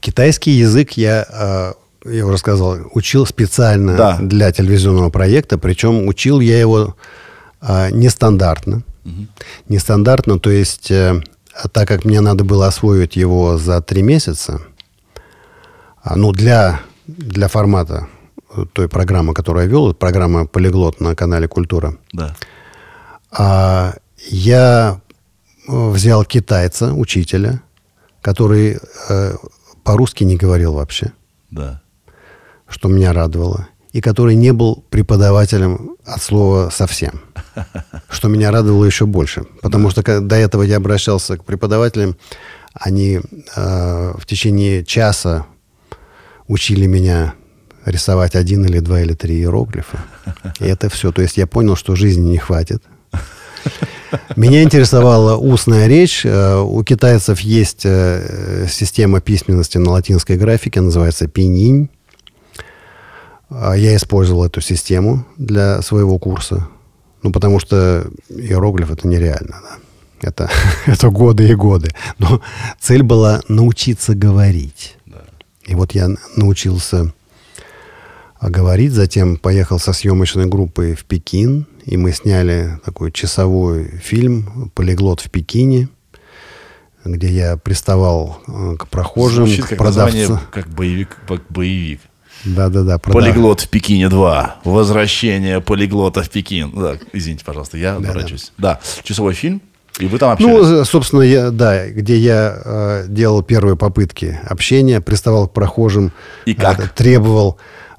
Китайский 0.00 0.50
язык 0.52 0.92
я, 0.92 1.26
э, 2.04 2.10
я 2.12 2.26
уже 2.26 2.36
сказал, 2.38 2.76
учил 2.92 3.24
специально 3.26 3.96
Да. 3.96 4.18
для 4.20 4.52
телевизионного 4.52 5.08
проекта, 5.10 5.56
причем 5.58 6.06
учил 6.06 6.40
я 6.40 6.60
его 6.60 6.96
э, 7.62 7.90
нестандартно. 7.90 8.82
Нестандартно, 9.68 10.38
то 10.38 10.50
есть, 10.50 10.90
э, 10.90 11.20
так 11.72 11.88
как 11.88 12.04
мне 12.04 12.20
надо 12.20 12.44
было 12.44 12.66
освоить 12.66 13.16
его 13.16 13.56
за 13.56 13.80
три 13.80 14.02
месяца, 14.02 14.60
а, 16.02 16.16
ну, 16.16 16.32
для, 16.32 16.80
для 17.06 17.48
формата 17.48 18.06
э, 18.56 18.64
той 18.72 18.88
программы, 18.88 19.34
которую 19.34 19.64
я 19.64 19.70
вел, 19.70 19.94
программа 19.94 20.46
«Полиглот» 20.46 21.00
на 21.00 21.14
канале 21.14 21.48
«Культура», 21.48 21.96
Да. 22.12 22.34
а, 23.30 23.94
я 24.28 25.00
э, 25.68 25.90
взял 25.90 26.24
китайца, 26.24 26.92
учителя, 26.94 27.60
который 28.22 28.78
э, 29.08 29.34
по-русски 29.82 30.24
не 30.24 30.36
говорил 30.36 30.72
вообще, 30.74 31.12
Да. 31.50 31.80
что 32.68 32.88
меня 32.88 33.12
радовало, 33.12 33.68
и 33.92 34.00
который 34.00 34.34
не 34.34 34.52
был 34.52 34.84
преподавателем 34.90 35.96
от 36.06 36.22
слова 36.22 36.70
совсем, 36.70 37.20
что 38.08 38.28
меня 38.28 38.50
радовало 38.50 38.84
еще 38.84 39.04
больше. 39.06 39.44
Потому 39.62 39.90
что 39.90 40.02
ка- 40.02 40.20
до 40.20 40.36
этого 40.36 40.62
я 40.62 40.76
обращался 40.78 41.36
к 41.36 41.44
преподавателям, 41.44 42.16
они 42.72 43.20
э, 43.56 44.12
в 44.18 44.24
течение 44.26 44.84
часа 44.84 45.46
учили 46.48 46.86
меня 46.86 47.34
рисовать 47.84 48.34
один 48.34 48.64
или 48.64 48.78
два 48.80 49.00
или 49.00 49.12
три 49.14 49.36
иероглифа. 49.36 49.98
И 50.60 50.64
это 50.64 50.88
все. 50.88 51.12
То 51.12 51.22
есть 51.22 51.36
я 51.36 51.46
понял, 51.46 51.76
что 51.76 51.94
жизни 51.96 52.30
не 52.30 52.38
хватит. 52.38 52.82
Меня 54.36 54.62
интересовала 54.62 55.36
устная 55.36 55.86
речь. 55.86 56.24
Э, 56.24 56.58
У 56.60 56.82
китайцев 56.84 57.40
есть 57.40 57.82
э, 57.84 58.66
система 58.70 59.20
письменности 59.20 59.78
на 59.78 59.90
латинской 59.90 60.36
графике, 60.36 60.80
называется 60.80 61.26
пиньинь. 61.26 61.88
А 63.50 63.74
Я 63.74 63.96
использовал 63.96 64.44
эту 64.44 64.60
систему 64.60 65.26
для 65.36 65.82
своего 65.82 66.18
курса. 66.18 66.68
Ну, 67.22 67.32
потому 67.32 67.58
что 67.58 68.06
иероглиф 68.28 68.90
это 68.90 69.08
нереально. 69.08 69.56
да. 69.62 69.78
Это, 70.28 70.50
это 70.86 71.10
годы 71.10 71.48
и 71.48 71.54
годы. 71.54 71.90
Но 72.18 72.40
цель 72.80 73.02
была 73.02 73.42
научиться 73.48 74.14
говорить. 74.14 74.96
И 75.66 75.74
вот 75.74 75.92
я 75.92 76.08
научился 76.36 77.12
а, 78.38 78.50
говорить, 78.50 78.92
затем 78.92 79.36
поехал 79.36 79.78
со 79.78 79.92
съемочной 79.92 80.46
группой 80.46 80.94
в 80.94 81.04
Пекин, 81.04 81.66
и 81.84 81.96
мы 81.96 82.12
сняли 82.12 82.78
такой 82.84 83.12
часовой 83.12 83.88
фильм 84.02 84.70
«Полиглот 84.74 85.20
в 85.20 85.30
Пекине», 85.30 85.88
где 87.04 87.28
я 87.28 87.56
приставал 87.58 88.40
э, 88.46 88.76
к 88.78 88.88
прохожим, 88.88 89.46
Звучит 89.46 89.66
к 89.66 89.68
как 89.70 89.78
продавцам. 89.78 90.40
как 90.50 90.68
боевик, 90.68 91.18
как 91.28 91.42
боевик. 91.50 92.00
Да-да-да. 92.44 92.98
продав- 92.98 93.12
Полиглот 93.22 93.60
в 93.60 93.68
Пекине 93.68 94.08
2. 94.08 94.60
Возвращение 94.64 95.60
полиглота 95.60 96.22
в 96.22 96.30
Пекин. 96.30 96.70
Да, 96.74 96.96
извините, 97.12 97.44
пожалуйста, 97.44 97.76
я 97.78 97.98
дурачусь. 97.98 98.52
Да, 98.58 98.80
часовой 99.02 99.34
фильм. 99.34 99.60
И 100.00 100.06
вы 100.06 100.18
там 100.18 100.32
общались. 100.32 100.52
Ну, 100.52 100.80
э, 100.80 100.84
собственно, 100.84 101.22
я, 101.22 101.50
да, 101.50 101.88
где 101.88 102.16
я 102.16 102.60
э, 102.64 103.04
делал 103.08 103.42
первые 103.42 103.76
попытки 103.76 104.40
общения, 104.44 105.00
приставал 105.00 105.46
к 105.46 105.52
прохожим, 105.52 106.12
И 106.46 106.54
как? 106.54 106.80
э, 106.80 106.90
требовал 106.94 107.58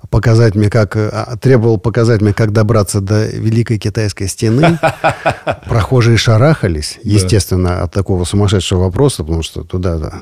показать 0.09 0.55
мне, 0.55 0.69
как 0.69 0.97
э, 0.97 1.09
а, 1.11 1.37
требовал 1.37 1.77
показать 1.79 2.21
мне, 2.21 2.33
как 2.33 2.51
добраться 2.51 2.99
до 2.99 3.27
Великой 3.27 3.77
Китайской 3.79 4.27
стены. 4.27 4.77
Прохожие 5.67 6.17
шарахались, 6.17 6.99
естественно, 7.03 7.83
от 7.83 7.93
такого 7.93 8.25
сумасшедшего 8.25 8.83
вопроса, 8.83 9.23
потому 9.23 9.43
что 9.43 9.63
туда 9.63 9.97
да, 9.97 10.13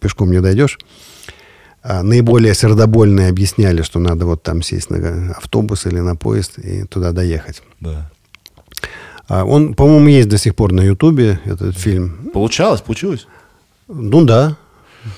пешком 0.00 0.30
не 0.30 0.40
дойдешь. 0.40 0.78
А 1.82 2.02
наиболее 2.02 2.54
сердобольные 2.54 3.28
объясняли, 3.28 3.82
что 3.82 3.98
надо 3.98 4.24
вот 4.24 4.42
там 4.42 4.62
сесть 4.62 4.88
на 4.88 5.32
автобус 5.32 5.84
или 5.84 5.98
на 5.98 6.14
поезд 6.14 6.58
и 6.58 6.84
туда 6.84 7.12
доехать. 7.12 7.62
Да. 7.80 8.10
А 9.32 9.44
Он, 9.46 9.72
по-моему, 9.72 10.08
есть 10.08 10.28
до 10.28 10.36
сих 10.36 10.54
пор 10.54 10.72
на 10.72 10.82
Ютубе, 10.82 11.40
этот 11.46 11.78
фильм. 11.78 12.30
Получалось, 12.34 12.82
получилось. 12.82 13.26
Ну 13.88 14.26
да. 14.26 14.58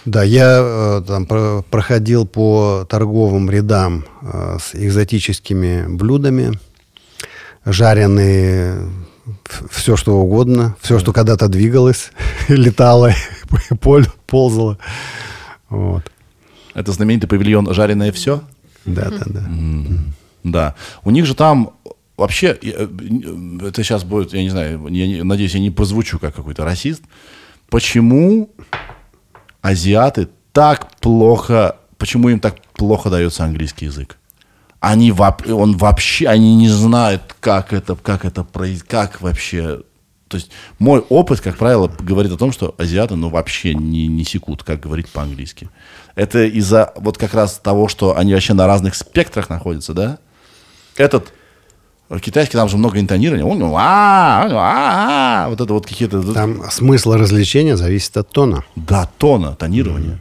Да, 0.04 0.22
я 0.22 0.58
э, 0.62 1.02
там 1.04 1.26
про- 1.26 1.62
проходил 1.68 2.24
по 2.24 2.86
торговым 2.88 3.50
рядам 3.50 4.04
э, 4.22 4.58
с 4.60 4.76
экзотическими 4.76 5.86
блюдами, 5.88 6.52
жареные, 7.64 8.88
все 9.70 9.96
что 9.96 10.16
угодно, 10.20 10.76
все, 10.80 11.00
что 11.00 11.12
когда-то 11.12 11.48
двигалось, 11.48 12.12
летало, 12.48 13.12
пол- 13.80 14.06
ползало. 14.28 14.78
Вот. 15.68 16.04
Это 16.74 16.92
знаменитый 16.92 17.28
павильон 17.28 17.74
«Жареное 17.74 18.12
все». 18.12 18.42
Да, 18.84 19.10
да, 19.10 19.24
да. 19.26 19.42
Да. 20.44 20.74
У 21.04 21.10
них 21.10 21.26
же 21.26 21.34
там 21.34 21.70
вообще, 22.16 22.58
я, 22.62 22.72
э, 22.76 22.88
это 23.68 23.82
сейчас 23.82 24.04
будет, 24.04 24.32
я 24.32 24.42
не 24.42 24.50
знаю, 24.50 24.86
я 24.88 25.24
надеюсь, 25.24 25.54
я 25.54 25.60
не 25.60 25.70
прозвучу 25.70 26.18
как 26.18 26.34
какой-то 26.34 26.64
расист. 26.64 27.02
Почему 27.68 28.50
азиаты 29.62 30.28
так 30.52 30.96
плохо, 31.00 31.76
почему 31.98 32.28
им 32.28 32.40
так 32.40 32.60
плохо 32.74 33.10
дается 33.10 33.44
английский 33.44 33.86
язык? 33.86 34.18
Они, 34.80 35.12
он 35.12 35.76
вообще, 35.78 36.28
они 36.28 36.54
не 36.56 36.68
знают, 36.68 37.34
как 37.40 37.72
это, 37.72 37.96
как 37.96 38.24
это, 38.24 38.46
как 38.86 39.22
вообще. 39.22 39.80
То 40.28 40.36
есть 40.36 40.50
мой 40.78 41.00
опыт, 41.08 41.40
как 41.40 41.56
правило, 41.56 41.88
говорит 41.88 42.32
о 42.32 42.36
том, 42.36 42.52
что 42.52 42.74
азиаты, 42.76 43.16
ну, 43.16 43.30
вообще 43.30 43.74
не, 43.74 44.08
не 44.08 44.24
секут, 44.24 44.62
как 44.62 44.80
говорить 44.80 45.08
по-английски. 45.08 45.70
Это 46.16 46.44
из-за 46.44 46.92
вот 46.96 47.16
как 47.16 47.32
раз 47.32 47.58
того, 47.58 47.88
что 47.88 48.16
они 48.16 48.34
вообще 48.34 48.52
на 48.52 48.66
разных 48.66 48.94
спектрах 48.94 49.48
находятся, 49.48 49.94
да? 49.94 50.18
Этот 50.96 51.28
э, 51.28 51.32
китайский, 52.20 52.56
там 52.56 52.68
же 52.68 52.76
много 52.76 53.00
интонирования. 53.00 53.44
Он, 53.44 53.62
«А, 53.62 54.46
а, 54.50 55.46
а», 55.46 55.48
вот 55.48 55.60
это 55.60 55.72
вот 55.72 55.86
какие-то... 55.86 56.22
Там 56.32 56.70
смысл 56.70 57.12
развлечения 57.14 57.76
зависит 57.76 58.16
от 58.16 58.30
тона. 58.30 58.64
Да, 58.76 59.08
тона, 59.18 59.54
тонирование. 59.56 60.18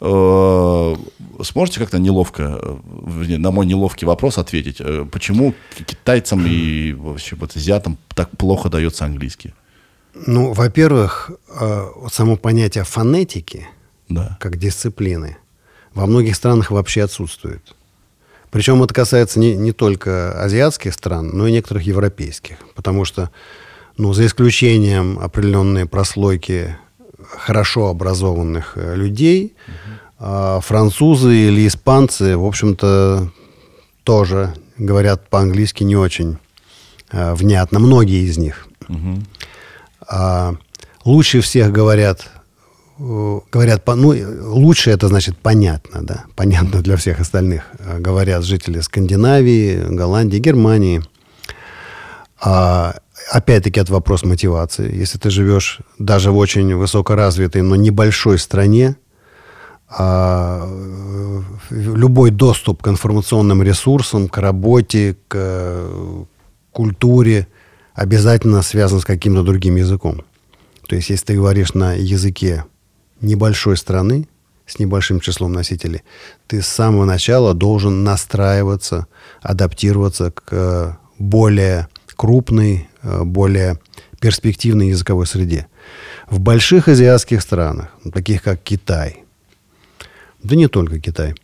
Э, 0.00 0.94
Сможете 1.42 1.80
как-то 1.80 1.98
неловко, 1.98 2.58
э, 2.62 3.36
на 3.38 3.50
мой 3.50 3.66
неловкий 3.66 4.06
вопрос 4.06 4.38
ответить, 4.38 4.76
э, 4.80 5.04
почему 5.10 5.54
китайцам 5.86 6.46
и 6.46 6.92
вообще 6.98 7.36
вот 7.36 7.56
азиатам 7.56 7.98
так 8.14 8.30
плохо 8.36 8.68
дается 8.68 9.04
английский? 9.04 9.54
Ну, 10.14 10.52
во-первых, 10.52 11.30
само 12.10 12.36
понятие 12.36 12.84
фонетики– 12.84 13.66
Да. 14.08 14.36
как 14.40 14.56
дисциплины 14.56 15.36
во 15.94 16.06
многих 16.06 16.34
странах 16.34 16.70
вообще 16.70 17.04
отсутствует. 17.04 17.74
Причем 18.50 18.82
это 18.82 18.94
касается 18.94 19.38
не, 19.38 19.56
не 19.56 19.72
только 19.72 20.32
азиатских 20.42 20.94
стран, 20.94 21.30
но 21.32 21.46
и 21.46 21.52
некоторых 21.52 21.84
европейских. 21.84 22.56
Потому 22.74 23.04
что, 23.04 23.30
ну, 23.96 24.12
за 24.12 24.26
исключением 24.26 25.18
определенной 25.18 25.86
прослойки 25.86 26.76
хорошо 27.30 27.88
образованных 27.88 28.72
э, 28.76 28.94
людей, 28.94 29.54
а 30.18 30.60
французы 30.60 31.34
или 31.34 31.66
испанцы, 31.66 32.36
в 32.36 32.44
общем-то, 32.44 33.30
тоже 34.02 34.54
говорят 34.76 35.28
по-английски 35.28 35.84
не 35.84 35.96
очень 35.96 36.38
э, 37.12 37.34
внятно, 37.34 37.78
многие 37.78 38.24
из 38.24 38.38
них. 38.38 38.66
А, 40.00 40.54
лучше 41.04 41.40
всех 41.42 41.70
говорят, 41.70 42.30
говорят, 42.98 43.84
по- 43.84 43.94
ну, 43.94 44.12
э, 44.12 44.40
лучше 44.42 44.90
это 44.90 45.08
значит 45.08 45.38
понятно, 45.38 46.02
да, 46.02 46.24
понятно 46.34 46.82
для 46.82 46.96
всех 46.96 47.20
остальных, 47.20 47.62
э, 47.78 47.98
говорят 48.00 48.44
жители 48.44 48.80
Скандинавии, 48.80 49.84
Голландии, 49.88 50.38
Германии. 50.38 51.02
А, 52.40 52.96
опять-таки, 53.32 53.80
это 53.80 53.92
вопрос 53.92 54.24
мотивации. 54.24 54.94
Если 54.94 55.18
ты 55.18 55.30
живешь 55.30 55.80
даже 55.98 56.30
в 56.30 56.36
очень 56.36 56.74
высокоразвитой, 56.74 57.62
но 57.62 57.76
небольшой 57.76 58.38
стране, 58.38 58.96
а, 59.88 60.68
э, 60.68 61.42
любой 61.70 62.30
доступ 62.30 62.82
к 62.82 62.88
информационным 62.88 63.62
ресурсам, 63.62 64.28
к 64.28 64.38
работе, 64.38 65.16
к 65.28 65.34
э, 65.34 66.24
культуре 66.72 67.46
обязательно 67.94 68.62
связан 68.62 69.00
с 69.00 69.04
каким-то 69.04 69.42
другим 69.42 69.76
языком. 69.76 70.22
То 70.86 70.96
есть, 70.96 71.10
если 71.10 71.26
ты 71.26 71.34
говоришь 71.36 71.74
на 71.74 71.94
языке 71.94 72.64
небольшой 73.20 73.76
страны 73.76 74.28
с 74.66 74.78
небольшим 74.78 75.20
числом 75.20 75.52
носителей, 75.52 76.02
ты 76.46 76.60
с 76.60 76.66
самого 76.66 77.04
начала 77.06 77.54
должен 77.54 78.04
настраиваться, 78.04 79.06
адаптироваться 79.40 80.30
к 80.30 80.44
э, 80.50 80.92
более 81.18 81.88
крупной, 82.16 82.88
э, 83.02 83.22
более 83.24 83.78
перспективной 84.20 84.88
языковой 84.88 85.26
среде. 85.26 85.66
В 86.28 86.38
больших 86.40 86.88
азиатских 86.88 87.40
странах, 87.40 87.88
ну, 88.04 88.10
таких 88.10 88.42
как 88.42 88.62
Китай, 88.62 89.24
да 90.42 90.54
не 90.54 90.68
только 90.68 91.00
Китай, 91.00 91.34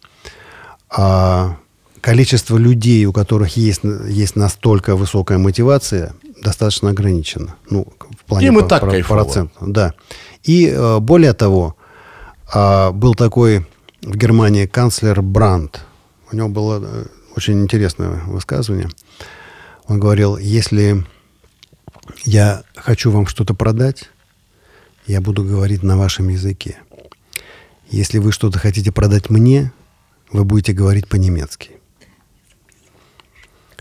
а 0.90 1.56
количество 2.00 2.58
людей, 2.58 3.06
у 3.06 3.12
которых 3.12 3.56
есть, 3.56 3.80
есть 4.08 4.36
настолько 4.36 4.96
высокая 4.96 5.38
мотивация, 5.38 6.14
достаточно 6.42 6.90
ограничено. 6.90 7.54
Ну, 7.70 7.86
в 8.20 8.24
плане 8.26 8.48
Им 8.48 8.58
и 8.58 8.68
так 8.68 8.82
про- 8.82 8.90
кайфово. 8.90 9.24
процентов. 9.24 9.56
Да. 9.72 9.94
И 10.45 10.68
э, 10.68 10.99
более 11.01 11.32
того, 11.32 11.76
а, 12.53 12.92
был 12.92 13.14
такой 13.14 13.66
в 14.03 14.16
Германии 14.16 14.66
канцлер 14.66 15.22
Брандт. 15.22 15.84
У 16.30 16.36
него 16.36 16.49
было 16.49 16.80
э, 16.82 17.07
очень 17.34 17.62
интересное 17.62 18.22
высказывание. 18.26 18.88
Он 19.86 19.99
говорил, 19.99 20.36
если 20.36 21.05
я 22.24 22.62
хочу 22.76 23.11
вам 23.11 23.26
что-то 23.26 23.55
продать, 23.55 24.11
я 25.07 25.20
буду 25.20 25.42
говорить 25.42 25.82
на 25.82 25.97
вашем 25.97 26.28
языке. 26.28 26.78
Если 27.88 28.18
вы 28.18 28.32
что-то 28.32 28.59
хотите 28.59 28.92
продать 28.92 29.30
мне, 29.30 29.72
вы 30.30 30.45
будете 30.45 30.72
говорить 30.72 31.09
по-немецки. 31.09 31.72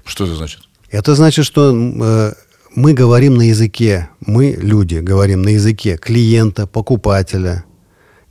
Что 0.06 0.26
это 0.26 0.36
значит? 0.36 0.62
Это 0.90 1.16
значит, 1.16 1.46
что 1.46 1.74
э, 1.74 2.34
мы 2.76 2.94
говорим 2.94 3.36
на 3.36 3.44
языке, 3.44 4.10
мы, 4.26 4.58
люди, 4.60 4.96
говорим 4.96 5.42
на 5.42 5.50
языке 5.50 5.98
клиента, 5.98 6.68
покупателя, 6.68 7.66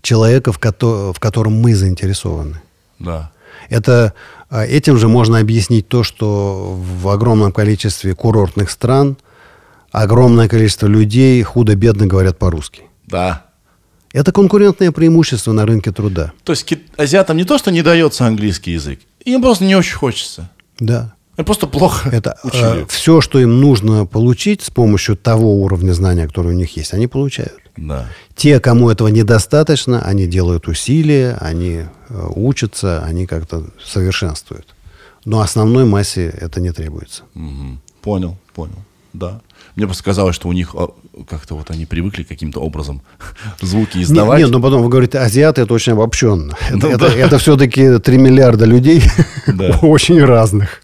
человека, 0.02 0.52
в, 0.52 0.58
кото- 0.58 1.12
в 1.12 1.20
котором 1.20 1.54
мы 1.60 1.74
заинтересованы. 1.74 2.60
Да. 2.98 3.30
Это, 3.68 4.14
а, 4.50 4.64
этим 4.64 4.98
же 4.98 5.08
можно 5.08 5.38
объяснить 5.38 5.88
то, 5.88 6.02
что 6.02 6.76
в 7.00 7.08
огромном 7.08 7.52
количестве 7.52 8.14
курортных 8.14 8.70
стран 8.70 9.16
огромное 9.92 10.48
количество 10.48 10.86
людей 10.86 11.42
худо-бедно 11.42 12.06
говорят 12.06 12.38
по-русски. 12.38 12.82
Да. 13.06 13.46
Это 14.12 14.32
конкурентное 14.32 14.92
преимущество 14.92 15.52
на 15.52 15.64
рынке 15.64 15.92
труда. 15.92 16.32
То 16.44 16.52
есть 16.52 16.70
азиатам 16.96 17.36
не 17.36 17.44
то, 17.44 17.56
что 17.58 17.70
не 17.70 17.82
дается 17.82 18.26
английский 18.26 18.72
язык, 18.72 19.00
им 19.24 19.40
просто 19.40 19.64
не 19.64 19.76
очень 19.76 19.96
хочется. 19.96 20.50
Да. 20.78 21.14
Они 21.42 21.46
просто 21.46 21.66
плохо 21.66 22.08
Это 22.08 22.36
учили. 22.44 22.86
все, 22.88 23.20
что 23.20 23.40
им 23.40 23.60
нужно 23.60 24.06
получить 24.06 24.62
с 24.62 24.70
помощью 24.70 25.16
того 25.16 25.56
уровня 25.62 25.92
знания, 25.92 26.28
который 26.28 26.52
у 26.54 26.56
них 26.56 26.76
есть, 26.76 26.94
они 26.94 27.08
получают. 27.08 27.58
Да. 27.76 28.06
Те, 28.36 28.60
кому 28.60 28.90
этого 28.90 29.08
недостаточно, 29.08 30.00
они 30.02 30.26
делают 30.28 30.68
усилия, 30.68 31.36
они 31.40 31.80
э, 32.10 32.26
учатся, 32.36 33.02
они 33.04 33.26
как-то 33.26 33.64
совершенствуют. 33.84 34.66
Но 35.24 35.40
основной 35.40 35.84
массе 35.84 36.28
это 36.40 36.60
не 36.60 36.70
требуется. 36.70 37.22
Мгм. 37.34 37.80
Понял, 38.02 38.36
понял. 38.54 38.78
Да. 39.12 39.40
Мне 39.74 39.86
просто 39.86 40.04
казалось, 40.04 40.36
что 40.36 40.48
у 40.48 40.52
них 40.52 40.74
а, 40.74 40.90
как-то 41.28 41.54
вот 41.56 41.70
они 41.70 41.86
привыкли 41.86 42.22
каким-то 42.22 42.60
образом 42.60 43.02
звуки 43.60 43.96
Нет, 43.98 44.06
издавать. 44.06 44.38
нет, 44.40 44.50
но 44.50 44.60
потом 44.60 44.82
вы 44.82 44.88
говорите, 44.88 45.18
азиаты 45.18 45.62
это 45.62 45.74
очень 45.74 45.92
обобщенно. 45.94 46.54
Это, 46.68 46.76
Ну 46.76 46.88
это- 46.88 47.08
да. 47.08 47.14
это 47.16 47.38
все-таки 47.38 47.98
3 47.98 48.18
миллиарда 48.18 48.64
людей, 48.64 49.02
Да. 49.48 49.78
очень 49.82 50.22
разных. 50.24 50.82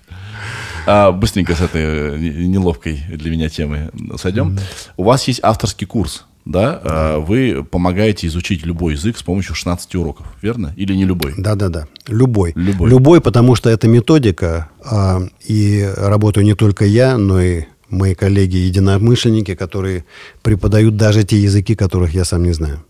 А, 0.91 1.13
быстренько 1.13 1.55
с 1.55 1.61
этой 1.61 1.83
э, 1.83 2.17
не- 2.19 2.49
неловкой 2.49 3.03
для 3.13 3.31
меня 3.31 3.51
темы 3.51 3.91
сойдем. 4.17 4.59
У 4.97 5.05
вас 5.05 5.29
есть 5.29 5.41
авторский 5.43 5.87
курс, 5.87 6.25
да? 6.47 6.81
А, 6.83 7.19
Вы 7.19 7.63
помогаете 7.63 8.27
изучить 8.27 8.65
любой 8.65 8.95
язык 8.95 9.19
с 9.19 9.23
помощью 9.23 9.55
16 9.55 9.95
уроков, 9.97 10.27
верно? 10.41 10.73
Или 10.77 10.95
не 10.95 11.05
любой? 11.05 11.35
Да-да-да, 11.37 11.89
любой. 12.07 12.53
Любой. 12.57 13.21
потому 13.21 13.55
что 13.55 13.69
это 13.69 13.87
методика, 13.87 14.71
а, 14.83 15.21
и 15.47 15.87
работаю 15.95 16.45
не 16.47 16.55
только 16.55 16.87
я, 16.87 17.19
но 17.19 17.39
и 17.39 17.65
мои 17.91 18.15
коллеги-единомышленники, 18.15 19.55
которые 19.55 20.07
преподают 20.43 20.97
даже 20.97 21.23
те 21.25 21.37
языки, 21.39 21.75
которых 21.75 22.15
я 22.15 22.25
сам 22.25 22.45
не 22.45 22.53
знаю. 22.53 22.83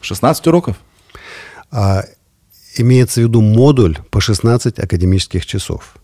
16 0.00 0.44
уроков? 0.48 0.76
А, 1.70 2.02
имеется 2.76 3.20
в 3.20 3.24
виду 3.24 3.40
модуль 3.40 3.98
по 4.10 4.20
16 4.20 4.80
академических 4.80 5.46
часов. 5.46 5.94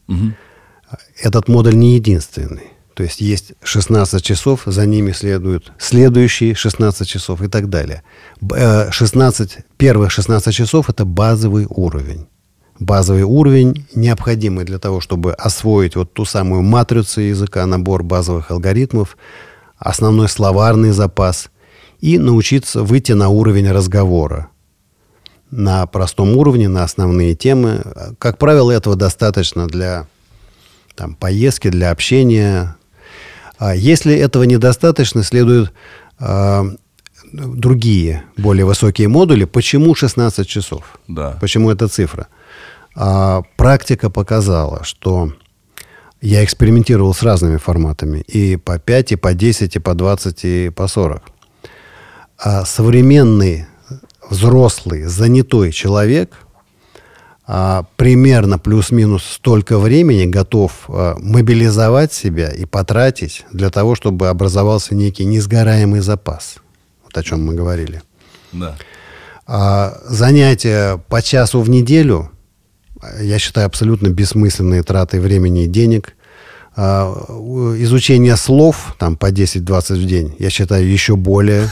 Этот 1.21 1.49
модуль 1.49 1.75
не 1.75 1.95
единственный. 1.95 2.73
То 2.95 3.03
есть 3.05 3.21
есть 3.21 3.53
16 3.63 4.23
часов, 4.23 4.63
за 4.67 4.87
ними 4.87 5.13
следуют 5.13 5.73
следующие 5.79 6.55
16 6.55 7.09
часов 7.09 7.43
и 7.43 7.49
так 7.49 7.71
далее. 7.71 8.03
Б- 8.41 8.57
э, 8.59 8.91
16, 8.91 9.59
первых 9.79 10.11
16 10.11 10.55
часов– 10.55 10.89
это 10.91 11.05
базовый 11.05 11.67
уровень. 11.69 12.27
Базовый 12.79 13.23
уровень, 13.23 13.87
необходимый 13.95 14.65
для 14.65 14.79
того, 14.79 15.01
чтобы 15.01 15.33
освоить 15.33 15.97
вот 15.97 16.13
ту 16.13 16.25
самую 16.25 16.63
матрицу 16.63 17.21
языка, 17.21 17.65
набор 17.67 18.03
базовых 18.03 18.51
алгоритмов, 18.51 19.17
основной 19.79 20.29
словарный 20.29 20.91
запас 20.91 21.51
и 22.01 22.19
научиться 22.19 22.83
выйти 22.83 23.13
на 23.13 23.29
уровень 23.29 23.71
разговора 23.71 24.49
на 25.53 25.87
простом 25.87 26.37
уровне, 26.37 26.67
на 26.69 26.83
основные 26.83 27.35
темы. 27.35 27.83
Как 28.19 28.39
правило, 28.39 28.71
этого 28.71 28.97
достаточно 28.97 29.69
для 29.69 30.07
там, 30.95 31.15
поездки, 31.15 31.69
для 31.69 31.91
общения. 31.91 32.77
А 33.59 33.75
если 33.75 34.15
этого 34.15 34.45
недостаточно, 34.45 35.23
следуют 35.23 35.73
а, 36.19 36.65
другие, 37.33 38.25
более 38.37 38.65
высокие 38.65 39.09
модули. 39.09 39.45
Почему 39.45 39.95
16 39.95 40.47
часов? 40.47 40.99
Да. 41.09 41.37
Почему 41.41 41.71
эта 41.71 41.89
цифра? 41.89 42.29
А, 42.95 43.43
практика 43.57 44.11
показала, 44.11 44.85
что 44.85 45.33
я 46.21 46.45
экспериментировал 46.45 47.15
с 47.15 47.23
разными 47.23 47.57
форматами. 47.57 48.21
И 48.21 48.57
по 48.57 48.79
5, 48.79 49.13
и 49.13 49.17
по 49.17 49.35
10, 49.35 49.77
и 49.77 49.79
по 49.79 49.95
20, 49.95 50.45
и 50.45 50.71
по 50.71 50.87
40. 50.87 51.23
А 52.39 52.65
современный 52.65 53.67
взрослый, 54.29 55.05
занятой 55.05 55.73
человек 55.73 56.42
примерно 57.97 58.59
плюс-минус 58.59 59.25
столько 59.25 59.79
времени 59.79 60.27
готов 60.27 60.85
а, 60.89 61.17
мобилизовать 61.19 62.13
себя 62.13 62.51
и 62.51 62.65
потратить 62.65 63.45
для 63.53 63.71
того, 63.71 63.95
чтобы 63.95 64.29
образовался 64.29 64.95
некий 64.95 65.25
несгораемый 65.25 66.01
запас. 66.01 66.57
Вот 67.05 67.17
о 67.19 67.23
чем 67.23 67.45
мы 67.45 67.55
говорили. 67.55 68.03
Да. 68.53 68.77
А 69.47 69.99
занятия 70.05 70.99
по 71.09 71.21
часу 71.21 71.61
в 71.61 71.69
неделю, 71.69 72.31
а, 73.01 73.23
я 73.23 73.39
считаю, 73.39 73.67
абсолютно 73.67 74.09
бессмысленные 74.09 74.85
траты 74.85 75.21
времени 75.21 75.65
и 75.65 75.69
денег. 75.69 76.15
А, 76.77 77.13
изучение 77.79 78.37
слов, 78.37 78.95
там, 78.99 79.17
по 79.17 79.33
10-20 79.33 79.95
в 79.97 80.07
день, 80.07 80.37
я 80.39 80.49
считаю, 80.49 80.89
еще 80.89 81.17
более 81.17 81.69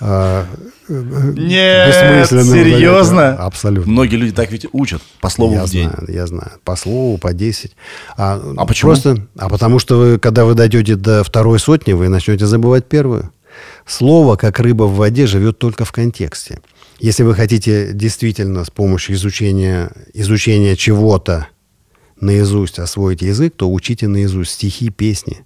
а, 0.00 0.46
Нет, 0.88 1.88
бессмысленным 1.88 2.54
серьезно? 2.54 3.32
Абсолютно. 3.34 3.90
Многие 3.92 4.16
люди 4.16 4.32
так 4.32 4.50
ведь 4.50 4.66
учат, 4.72 5.02
по 5.20 5.28
слову 5.28 5.54
я 5.54 5.64
в 5.66 5.70
день. 5.70 5.88
знаю, 5.88 6.04
я 6.08 6.26
знаю. 6.26 6.52
По 6.64 6.76
слову, 6.76 7.18
по 7.18 7.32
10. 7.32 7.72
А, 8.16 8.40
А 8.56 8.66
почему? 8.66 8.90
Просто, 8.90 9.26
а 9.38 9.48
потому 9.48 9.78
что 9.78 9.98
вы, 9.98 10.18
когда 10.18 10.44
вы 10.44 10.54
дойдете 10.54 10.96
до 10.96 11.22
второй 11.22 11.58
сотни, 11.58 11.92
вы 11.92 12.08
начнете 12.08 12.46
забывать 12.46 12.86
первую. 12.86 13.30
Слово, 13.86 14.36
как 14.36 14.58
рыба 14.60 14.84
в 14.84 14.96
воде, 14.96 15.26
живет 15.26 15.58
только 15.58 15.84
в 15.84 15.92
контексте. 15.92 16.60
Если 16.98 17.22
вы 17.22 17.34
хотите 17.34 17.92
действительно 17.92 18.64
с 18.64 18.70
помощью 18.70 19.16
изучения, 19.16 19.90
изучения 20.12 20.76
чего-то 20.76 21.48
наизусть 22.20 22.78
освоить 22.78 23.22
язык, 23.22 23.54
то 23.56 23.70
учите 23.70 24.06
наизусть 24.06 24.52
стихи, 24.52 24.90
песни. 24.90 25.44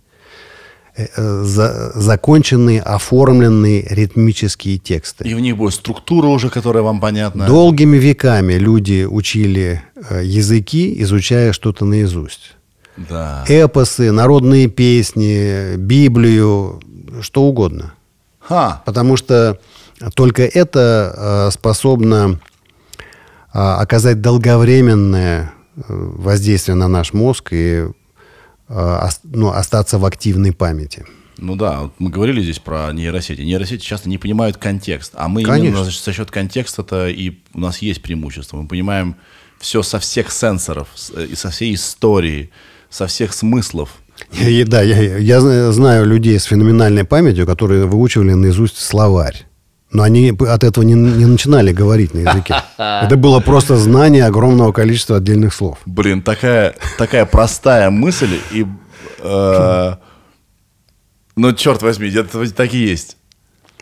Э, 0.97 1.42
за- 1.42 1.90
законченные, 1.97 2.80
оформленные 2.80 3.82
ритмические 3.90 4.78
тексты. 4.78 5.28
И 5.28 5.34
в 5.34 5.40
них 5.40 5.57
будет 5.57 5.74
структура 5.74 6.28
уже, 6.28 6.51
которая 6.51 6.84
вам 6.84 7.01
понятна. 7.01 7.47
Долгими 7.47 7.97
веками 7.97 8.53
люди 8.55 9.05
учили 9.05 9.82
э, 10.09 10.22
языки, 10.24 10.95
изучая 11.03 11.53
что-то 11.53 11.84
наизусть. 11.84 12.55
Да. 12.97 13.45
эпосы, 13.49 14.12
народные 14.12 14.68
песни, 14.68 15.74
Библию, 15.74 16.80
что 17.22 17.42
угодно. 17.42 17.95
Ха. 18.38 18.82
Потому 18.86 19.16
что 19.16 19.59
только 20.14 20.45
это 20.45 21.49
э, 21.49 21.51
способно 21.51 22.38
оказать 23.51 24.20
долговременное 24.20 25.53
воздействие 25.88 26.76
на 26.76 26.86
наш 26.88 27.12
мозг 27.12 27.49
и 27.53 27.86
ну, 28.69 29.51
остаться 29.51 29.99
в 29.99 30.05
активной 30.05 30.53
памяти. 30.53 31.07
Ну 31.37 31.57
да, 31.57 31.81
вот 31.81 31.95
мы 31.99 32.11
говорили 32.11 32.43
здесь 32.43 32.59
про 32.59 32.93
нейросети. 32.93 33.41
Нейросети 33.41 33.83
часто 33.83 34.09
не 34.09 34.19
понимают 34.19 34.57
контекст, 34.57 35.12
а 35.17 35.29
мы 35.29 35.43
Конечно. 35.43 35.67
именно 35.67 35.85
за, 35.85 35.91
за 35.91 36.12
счет 36.12 36.31
контекста-то 36.31 37.09
и 37.09 37.39
у 37.53 37.61
нас 37.61 37.79
есть 37.79 38.03
преимущество. 38.03 38.57
Мы 38.57 38.69
понимаем 38.69 39.17
все 39.59 39.83
со 39.83 39.99
всех 39.99 40.31
сенсоров, 40.31 40.89
э, 41.15 41.27
и 41.27 41.35
со 41.35 41.51
всей 41.51 41.75
истории, 41.75 42.51
со 42.89 43.07
всех 43.07 43.33
смыслов. 43.33 43.91
И, 44.33 44.62
да, 44.65 44.83
я, 44.83 45.19
я 45.19 45.41
зна- 45.41 45.73
знаю 45.73 46.07
людей 46.07 46.39
с 46.39 46.45
феноменальной 46.45 47.05
памятью, 47.05 47.47
которые 47.47 47.87
выучивали 47.87 48.33
наизусть 48.33 48.79
словарь. 48.79 49.47
Но 49.95 50.03
они 50.03 50.32
от 50.38 50.64
этого 50.64 50.84
не, 50.84 50.92
не 50.95 51.24
начинали 51.24 51.72
говорить 51.72 52.12
на 52.14 52.18
языке. 52.28 52.57
Это 52.78 53.16
было 53.16 53.40
просто 53.40 53.76
знание 53.76 54.26
огромного 54.26 54.72
количества 54.72 55.16
отдельных 55.16 55.55
слов. 55.55 55.78
Блин, 55.86 56.20
такая, 56.20 56.74
такая 56.99 57.24
простая 57.24 57.88
мысль 57.90 58.38
и... 58.53 58.66
э, 59.20 59.92
ну, 61.36 61.53
черт 61.53 61.82
возьми, 61.82 62.09
это 62.11 62.53
так 62.53 62.74
и 62.74 62.78
есть. 62.78 63.16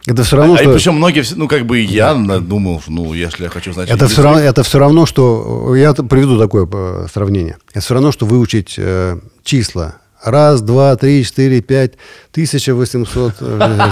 Это 0.06 0.22
все 0.24 0.36
равно, 0.36 0.54
а 0.54 0.58
и 0.58 0.64
что... 0.64 0.72
причем 0.74 0.94
многие, 0.96 1.22
все- 1.22 1.36
ну, 1.36 1.48
как 1.48 1.64
бы 1.64 1.80
и 1.80 1.84
я 1.84 2.14
на- 2.14 2.40
думал, 2.40 2.82
ну, 2.88 3.14
если 3.14 3.44
я 3.44 3.48
хочу 3.50 3.72
знать... 3.72 3.88
Это 3.88 4.04
язык- 4.04 4.12
все, 4.12 4.22
равно, 4.22 4.40
это 4.40 4.62
все 4.64 4.78
равно, 4.78 5.06
что... 5.06 5.74
Я 5.76 5.94
т- 5.94 6.02
приведу 6.02 6.38
такое 6.38 6.68
э, 6.70 7.06
сравнение. 7.12 7.56
Это 7.70 7.80
все 7.80 7.94
равно, 7.94 8.12
что 8.12 8.26
выучить 8.26 8.74
э, 8.76 9.18
числа. 9.44 9.96
Раз, 10.22 10.60
два, 10.60 10.94
три, 10.96 11.24
четыре, 11.24 11.60
пять, 11.62 11.94
1800, 12.32 13.34
э, 13.40 13.90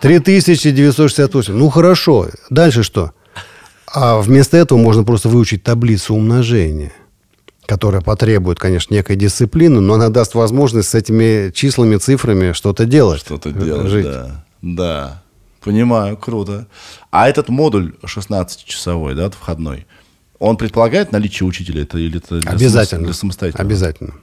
3968. 0.00 1.54
Ну, 1.54 1.68
хорошо. 1.68 2.28
Дальше 2.50 2.82
что? 2.82 3.12
А 3.92 4.20
вместо 4.20 4.56
этого 4.56 4.78
можно 4.78 5.04
просто 5.04 5.28
выучить 5.28 5.62
таблицу 5.62 6.14
умножения, 6.14 6.92
которая 7.66 8.00
потребует, 8.00 8.58
конечно, 8.58 8.94
некой 8.94 9.16
дисциплины, 9.16 9.80
но 9.80 9.94
она 9.94 10.08
даст 10.08 10.34
возможность 10.34 10.88
с 10.90 10.94
этими 10.94 11.50
числами, 11.50 11.96
цифрами 11.96 12.52
что-то 12.52 12.84
делать. 12.86 13.20
Что-то 13.20 13.50
делать, 13.50 13.88
жить. 13.88 14.04
да. 14.06 14.44
Да, 14.62 15.22
понимаю, 15.60 16.16
круто. 16.16 16.66
А 17.10 17.28
этот 17.28 17.48
модуль 17.48 17.94
16-часовой, 18.04 19.14
да, 19.14 19.30
входной, 19.30 19.86
он 20.38 20.56
предполагает 20.56 21.12
наличие 21.12 21.46
учителя 21.48 21.82
это, 21.82 21.98
или 21.98 22.18
это 22.18 22.38
для, 22.40 22.50
Обязательно. 22.52 23.00
самос- 23.00 23.04
для 23.06 23.14
самостоятельного? 23.14 23.66
Обязательно. 23.68 24.14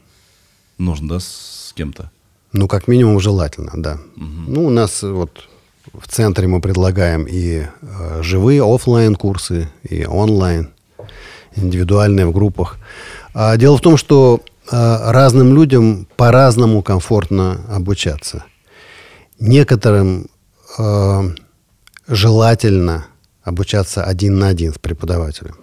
Нужно, 0.77 1.09
да, 1.09 1.19
с 1.19 1.73
кем-то? 1.75 2.09
Ну, 2.53 2.67
как 2.67 2.87
минимум, 2.87 3.19
желательно, 3.19 3.71
да. 3.75 3.99
Ну, 4.15 4.65
у 4.65 4.69
нас 4.69 5.01
вот 5.03 5.49
в 5.93 6.07
центре 6.07 6.47
мы 6.47 6.61
предлагаем 6.61 7.25
и 7.29 7.65
э, 7.81 8.21
живые 8.21 8.63
оффлайн 8.63 9.15
курсы, 9.15 9.69
и 9.83 10.05
онлайн, 10.05 10.69
индивидуальные 11.55 12.25
в 12.25 12.31
группах. 12.31 12.77
А 13.33 13.57
дело 13.57 13.77
в 13.77 13.81
том, 13.81 13.97
что 13.97 14.41
э, 14.71 15.11
разным 15.11 15.55
людям 15.55 16.07
по-разному 16.15 16.81
комфортно 16.81 17.61
обучаться. 17.69 18.43
Некоторым 19.39 20.27
э, 20.77 21.21
желательно 22.07 23.05
обучаться 23.43 24.03
один 24.03 24.39
на 24.39 24.47
один 24.49 24.73
с 24.73 24.79
преподавателем. 24.79 25.55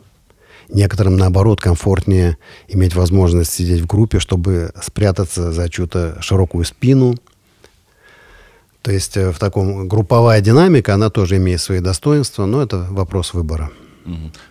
Некоторым, 0.69 1.17
наоборот, 1.17 1.61
комфортнее 1.61 2.39
иметь 2.69 2.95
возможность 2.95 3.53
сидеть 3.53 3.83
в 3.83 3.87
группе, 3.87 4.19
чтобы 4.19 4.73
спрятаться 4.83 5.53
за 5.53 5.69
чью-то 5.69 6.17
широкую 6.21 6.65
спину. 6.65 7.15
То 8.85 8.93
есть 8.93 9.17
э, 9.17 9.33
в 9.33 9.39
таком 9.39 9.89
групповая 9.89 10.43
динамика, 10.43 10.93
она 10.93 11.09
тоже 11.09 11.39
имеет 11.39 11.63
свои 11.63 11.81
достоинства, 11.81 12.45
но 12.45 12.63
это 12.63 12.87
вопрос 12.91 13.33
выбора. 13.33 13.71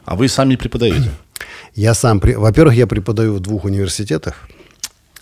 А 0.06 0.16
вы 0.16 0.28
сами 0.28 0.56
преподаете? 0.56 1.12
Я 1.76 1.94
сам, 1.94 2.20
во-первых, 2.20 2.76
я 2.76 2.88
преподаю 2.88 3.36
в 3.36 3.40
двух 3.40 3.66
университетах, 3.66 4.48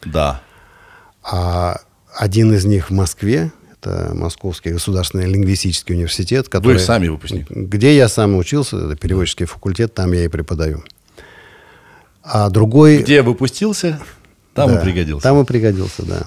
Да. 0.05 0.41
а 1.23 1.79
один 2.15 2.53
из 2.53 2.65
них 2.65 2.89
в 2.89 2.93
Москве, 2.93 3.51
это 3.71 4.11
Московский 4.13 4.71
государственный 4.71 5.25
лингвистический 5.25 5.95
университет, 5.95 6.49
который, 6.49 6.79
сами 6.79 7.07
выпускник? 7.07 7.49
Где 7.49 7.95
я 7.95 8.07
сам 8.09 8.35
учился, 8.35 8.77
это 8.77 8.95
переводческий 8.95 9.45
факультет, 9.45 9.93
там 9.93 10.11
я 10.11 10.25
и 10.25 10.27
преподаю. 10.27 10.83
А 12.21 12.49
другой... 12.49 13.01
Где 13.01 13.21
выпустился, 13.23 13.99
там 14.53 14.69
Да, 14.71 14.79
и 14.79 14.83
пригодился. 14.83 15.23
Там 15.23 15.41
и 15.41 15.45
пригодился, 15.45 16.05
да. 16.05 16.23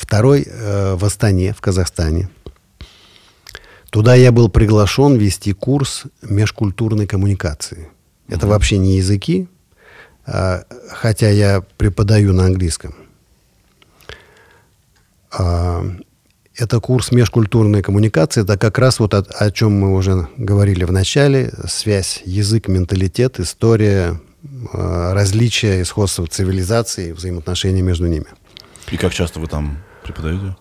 Второй 0.00 0.46
э, 0.46 0.94
в 0.94 1.04
Астане, 1.04 1.52
в 1.52 1.60
Казахстане. 1.60 2.30
Туда 3.90 4.14
я 4.14 4.32
был 4.32 4.48
приглашен 4.48 5.16
вести 5.16 5.52
курс 5.52 6.04
межкультурной 6.22 7.06
коммуникации. 7.06 7.88
Это 8.26 8.46
вообще 8.46 8.78
не 8.78 8.96
языки, 8.96 9.48
а, 10.24 10.62
хотя 10.88 11.28
я 11.28 11.62
преподаю 11.76 12.32
на 12.32 12.46
английском. 12.46 12.94
А, 15.32 15.84
это 16.56 16.80
курс 16.80 17.12
межкультурной 17.12 17.82
коммуникации. 17.82 18.42
Это 18.42 18.56
как 18.56 18.78
раз 18.78 19.00
вот 19.00 19.12
о, 19.12 19.18
о 19.18 19.50
чем 19.50 19.72
мы 19.72 19.94
уже 19.94 20.28
говорили 20.38 20.84
в 20.84 20.92
начале. 20.92 21.52
Связь 21.68 22.22
язык, 22.24 22.68
менталитет, 22.68 23.38
история, 23.38 24.18
э, 24.72 25.12
различия 25.12 25.80
и 25.80 25.84
сходства 25.84 26.26
цивилизаций, 26.26 27.12
взаимоотношения 27.12 27.82
между 27.82 28.06
ними. 28.06 28.26
И 28.90 28.96
как 28.96 29.12
часто 29.12 29.40
вы 29.40 29.46
там 29.46 29.78
преподаете? 30.12 30.56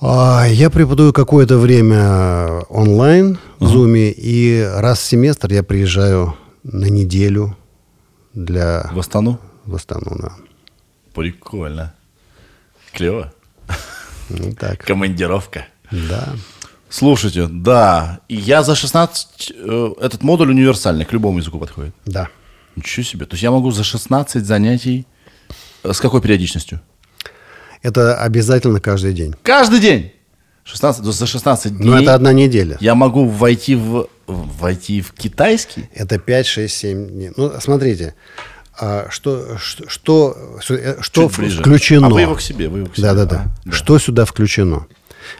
А, 0.00 0.44
Я 0.48 0.70
преподаю 0.70 1.12
какое-то 1.12 1.58
время 1.58 2.60
онлайн 2.68 3.38
в 3.58 3.64
Zoom, 3.74 3.96
и 4.16 4.62
раз 4.76 4.98
в 5.00 5.04
семестр 5.04 5.52
я 5.52 5.62
приезжаю 5.62 6.36
на 6.62 6.86
неделю 6.86 7.56
для 8.34 8.90
В 8.92 8.98
Астану? 8.98 9.38
в 9.64 9.74
Астану. 9.74 10.16
Да. 10.20 10.32
Прикольно. 11.14 11.94
Клево. 12.92 13.32
Ну, 14.28 14.52
так. 14.54 14.84
Командировка. 14.84 15.66
Да. 15.90 16.34
Слушайте, 16.88 17.46
да, 17.50 18.20
я 18.28 18.62
за 18.62 18.74
16... 18.74 19.52
э, 19.56 19.90
Этот 20.00 20.22
модуль 20.22 20.50
универсальный, 20.50 21.04
к 21.04 21.12
любому 21.12 21.38
языку 21.38 21.58
подходит. 21.58 21.94
Да. 22.06 22.28
Ничего 22.76 23.04
себе. 23.04 23.26
То 23.26 23.34
есть 23.34 23.42
я 23.42 23.50
могу 23.50 23.70
за 23.70 23.84
16 23.84 24.44
занятий... 24.44 25.06
э, 25.82 25.92
С 25.92 26.00
какой 26.00 26.20
периодичностью? 26.20 26.80
Это 27.84 28.16
обязательно 28.16 28.80
каждый 28.80 29.12
день. 29.12 29.34
Каждый 29.42 29.78
день. 29.78 30.12
16, 30.64 31.02
то 31.02 31.08
есть 31.08 31.18
за 31.18 31.26
16 31.26 31.76
дней 31.76 31.86
Но 31.86 32.00
это 32.00 32.14
одна 32.14 32.32
неделя. 32.32 32.78
я 32.80 32.94
могу 32.94 33.26
войти 33.26 33.76
в, 33.76 34.08
войти 34.26 35.02
в 35.02 35.12
китайский? 35.12 35.90
Это 35.94 36.18
5, 36.18 36.46
6, 36.46 36.74
7 36.74 37.08
дней. 37.08 37.32
Ну, 37.36 37.52
смотрите, 37.60 38.14
а 38.80 39.06
что, 39.10 39.58
что, 39.58 39.84
что, 39.88 40.36
э, 40.70 40.96
что 41.00 41.28
включено? 41.28 42.06
А 42.06 42.10
вы 42.10 42.22
его 42.22 42.34
к 42.34 42.40
себе, 42.40 42.68
вы 42.70 42.78
его 42.78 42.88
к 42.88 42.96
себе. 42.96 43.02
Да, 43.02 43.14
да, 43.14 43.24
да. 43.26 43.44
А, 43.66 43.70
Что 43.70 43.98
сюда 43.98 44.24
включено? 44.24 44.86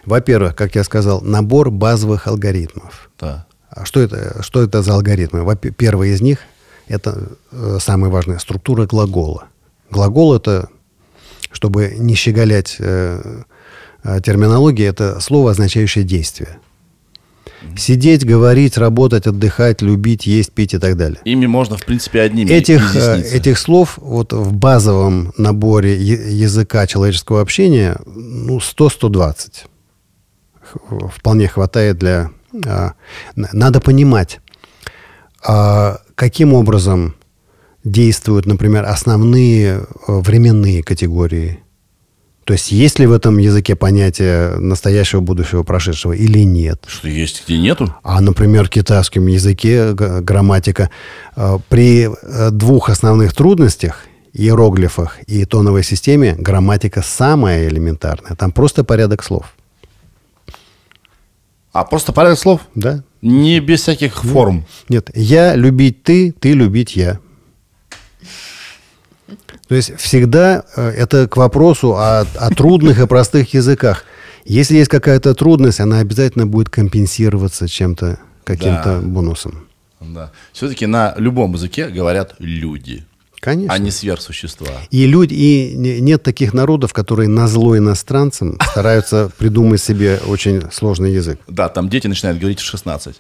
Во-первых, 0.05 0.55
как 0.55 0.75
я 0.75 0.85
сказал, 0.85 1.23
набор 1.23 1.71
базовых 1.71 2.27
алгоритмов. 2.27 3.09
Да. 3.19 3.47
А 3.71 3.87
что 3.87 4.01
это, 4.01 4.43
что 4.43 4.63
это 4.63 4.83
за 4.83 4.93
алгоритмы? 4.93 5.57
Первый 5.57 6.11
из 6.11 6.21
них– 6.21 6.41
это 6.89 7.33
э, 7.51 7.79
самое 7.81 8.13
важное– 8.13 8.39
структура 8.41 8.87
глагола. 8.87 9.45
Глагол– 9.91 10.35
это, 10.37 10.69
чтобы 11.55 11.95
не 11.97 12.15
щеголять 12.15 12.77
э, 12.79 13.43
э, 14.03 14.21
терминологией, 14.23 14.89
это 14.89 15.21
слово, 15.21 15.53
означающее 15.53 16.05
действие. 16.05 16.59
Сидеть, 17.77 18.27
говорить, 18.27 18.77
работать, 18.77 19.27
отдыхать, 19.27 19.81
любить, 19.81 20.27
есть, 20.27 20.53
пить 20.53 20.75
и 20.75 20.79
так 20.79 20.97
далее. 20.97 21.19
Ими 21.25 21.47
можно, 21.47 21.77
в 21.79 21.85
принципе, 21.85 22.21
одними 22.21 22.51
Этих, 22.51 22.95
э, 22.95 23.23
этих 23.33 23.59
слов 23.59 23.99
вот 24.01 24.33
в 24.33 24.53
базовом 24.53 25.33
наборе 25.39 25.97
языка 25.97 26.87
человеческого 26.87 27.41
общения 27.41 27.97
ну, 28.05 28.59
100-120. 28.59 29.65
Х- 30.61 31.09
Вполне 31.09 31.49
хватает 31.49 31.99
для... 31.99 32.31
а, 32.67 32.93
надо 33.35 33.81
понимать, 33.81 34.41
а, 35.43 36.01
каким 36.15 36.53
образом 36.53 37.15
действуют, 37.85 38.47
например, 38.47 38.85
основные 38.85 39.77
э, 39.77 39.83
временные 40.07 40.83
категории. 40.83 41.61
То 42.45 42.53
есть 42.53 42.73
есть 42.73 42.99
ли 42.99 43.07
в 43.07 43.13
этом 43.13 43.39
языке 43.39 43.75
понятие 43.75 44.57
настоящего, 44.59 45.21
будущего, 45.21 45.63
прошедшего 45.63 46.13
или 46.13 46.41
нет. 46.41 46.85
Что 46.87 47.09
есть, 47.09 47.45
где 47.47 47.59
нету? 47.59 47.95
А, 48.03 48.21
например, 48.21 48.67
в 48.67 48.71
китайском 48.71 49.27
языке 49.27 49.95
грамматика 49.95 50.91
э, 51.37 51.59
при 51.69 52.11
э, 52.11 52.51
двух 52.51 52.91
основных 52.91 53.35
трудностях 53.35 54.07
иероглифах 54.35 55.21
и 55.27 55.45
тоновой 55.45 55.85
системе 55.85 56.35
грамматика 56.37 57.03
самая 57.03 57.69
элементарная. 57.69 58.35
Там 58.35 58.53
просто 58.53 58.85
порядок 58.85 59.23
слов. 59.23 59.55
А 61.73 61.85
просто 61.85 62.13
порядок 62.13 62.39
слов? 62.39 62.61
Да? 62.75 63.03
Не 63.23 63.61
без 63.61 63.81
всяких 63.83 64.23
форм. 64.23 64.65
Нет, 64.89 65.11
я 65.15 65.55
любить 65.55 66.03
ты, 66.03 66.33
ты 66.33 66.53
любить 66.53 66.95
я. 66.95 67.21
То 69.69 69.75
есть 69.75 69.97
всегда 69.99 70.65
э, 70.77 70.89
это 70.91 71.27
к 71.29 71.37
вопросу 71.37 71.95
о, 71.97 72.21
о 72.37 72.51
трудных 72.51 73.01
и 73.01 73.07
простых 73.07 73.55
языках. 73.55 74.05
Если 74.45 74.77
есть 74.77 74.91
какая-то 74.91 75.35
трудность, 75.35 75.81
она 75.81 76.01
обязательно 76.01 76.47
будет 76.47 76.69
компенсироваться 76.69 77.67
чем-то, 77.67 78.19
каким-то 78.45 79.01
Да. 79.01 79.01
бонусом. 79.01 79.67
Да. 80.01 80.31
Все-таки 80.53 80.85
на 80.87 81.15
любом 81.17 81.55
языке 81.55 81.89
говорят 81.89 82.35
люди, 82.39 83.07
Конечно. 83.41 83.73
а 83.73 83.79
не 83.79 83.91
сверхсущества. 83.91 84.69
И 84.91 85.07
люди, 85.07 85.33
и 85.33 85.75
не- 85.77 86.01
нет 86.01 86.23
таких 86.23 86.53
народов, 86.53 86.93
которые 86.93 87.31
на 87.31 87.49
зло 87.49 87.79
иностранцам 87.79 88.59
стараются 88.71 89.31
придумать 89.39 89.81
себе 89.81 90.21
очень 90.27 90.63
сложный 90.71 91.15
язык. 91.15 91.41
Да, 91.49 91.71
там 91.71 91.89
дети 91.89 92.07
начинают 92.07 92.39
говорить 92.39 92.61
в 92.61 92.65
16. 92.65 93.17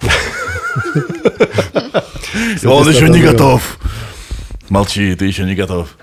Он 2.64 2.88
еще 2.88 3.08
не 3.08 3.20
готов. 3.20 3.78
Молчи, 4.70 5.14
ты 5.16 5.26
еще 5.26 5.44
не 5.44 5.54
готов. 5.54 5.96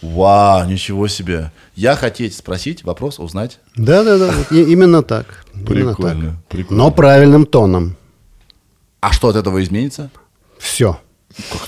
Вау, 0.00 0.64
ничего 0.66 1.08
себе. 1.08 1.52
Я 1.74 1.96
хотеть 1.96 2.34
спросить, 2.36 2.84
вопрос 2.84 3.18
узнать. 3.18 3.58
Да, 3.76 4.02
да, 4.04 4.16
да. 4.16 4.32
вот 4.32 4.52
именно 4.52 5.02
так. 5.02 5.44
Прикольно, 5.66 6.40
прикольно. 6.48 6.84
Но 6.84 6.90
правильным 6.90 7.46
тоном. 7.46 7.96
А 9.00 9.12
что 9.12 9.28
от 9.28 9.36
этого 9.36 9.62
изменится? 9.62 10.10
Все. 10.58 11.00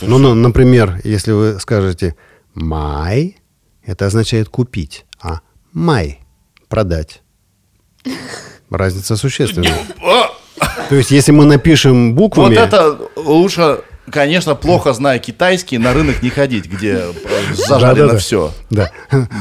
Ну, 0.01 0.19
ну, 0.19 0.35
например, 0.35 1.01
если 1.03 1.33
вы 1.33 1.59
скажете 1.59 2.15
«май», 2.55 3.39
это 3.85 4.07
означает 4.07 4.49
«купить», 4.49 5.07
а 5.21 5.41
«май»– 5.73 6.21
«продать». 6.69 7.23
Разница 8.71 9.17
существенная. 9.17 9.79
То 10.89 10.95
есть, 10.95 11.11
если 11.11 11.33
мы 11.33 11.45
напишем 11.45 12.15
Вот 12.15 12.17
буквами... 12.17 12.55
это 12.55 12.99
лучше, 13.17 13.81
конечно, 14.11 14.55
плохо 14.55 14.93
зная 14.93 15.19
китайский, 15.19 15.79
на 15.79 15.93
рынок 15.93 16.23
не 16.23 16.31
ходить, 16.31 16.67
где 16.67 16.93
э, 16.93 17.13
зажарено 17.55 18.07
Да-да-да. 18.07 18.19
все. 18.19 18.53
Да. 18.71 18.91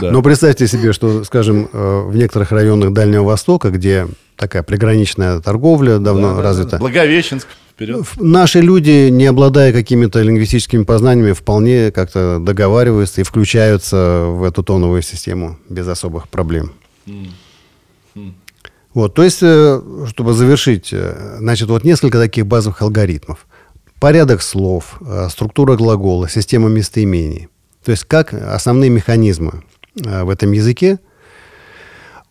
Но 0.01 0.22
представьте 0.22 0.68
себе, 0.68 0.93
что, 0.93 1.24
скажем, 1.24 1.70
э, 1.72 2.01
в 2.07 2.16
некоторых 2.16 2.51
районах 2.51 2.93
Дальнего 2.93 3.24
Востока, 3.24 3.70
где 3.70 4.07
такая 4.36 4.64
приграничная 4.64 5.39
торговля 5.39 5.97
давно 5.99 6.41
развита, 6.41 6.78
Благовещенск, 6.78 7.47
вперед. 7.72 8.05
Наши 8.18 8.61
люди, 8.61 9.09
не 9.09 9.26
обладая 9.26 9.74
какими-то 9.74 10.22
лингвистическими 10.22 10.84
познаниями, 10.84 11.34
вполне 11.34 11.91
как-то 11.91 12.39
договариваются 12.39 13.22
и 13.22 13.24
включаются 13.24 14.26
в 14.28 14.43
эту 14.43 14.64
тоновую 14.64 15.01
систему 15.01 15.57
без 15.70 15.88
особых 15.88 16.30
проблем. 16.30 16.74
Вот, 18.93 19.16
то 19.16 19.24
есть, 19.24 19.39
э, 19.41 19.82
чтобы 20.07 20.34
завершить, 20.34 20.93
значит, 21.39 21.68
вот 21.68 21.84
несколько 21.84 22.20
таких 22.20 22.45
базовых 22.45 22.84
алгоритмов. 22.84 23.47
Порядок 24.04 24.41
слов, 24.41 24.99
э, 24.99 25.30
структура 25.30 25.78
глагола, 25.78 26.28
система 26.28 26.68
местоимений. 26.68 27.47
То 27.86 27.91
есть, 27.91 28.04
как 28.04 28.34
основные 28.34 28.89
механизмы 28.89 29.64
э, 29.95 30.24
в 30.26 30.30
этом 30.30 30.51
языке. 30.51 30.99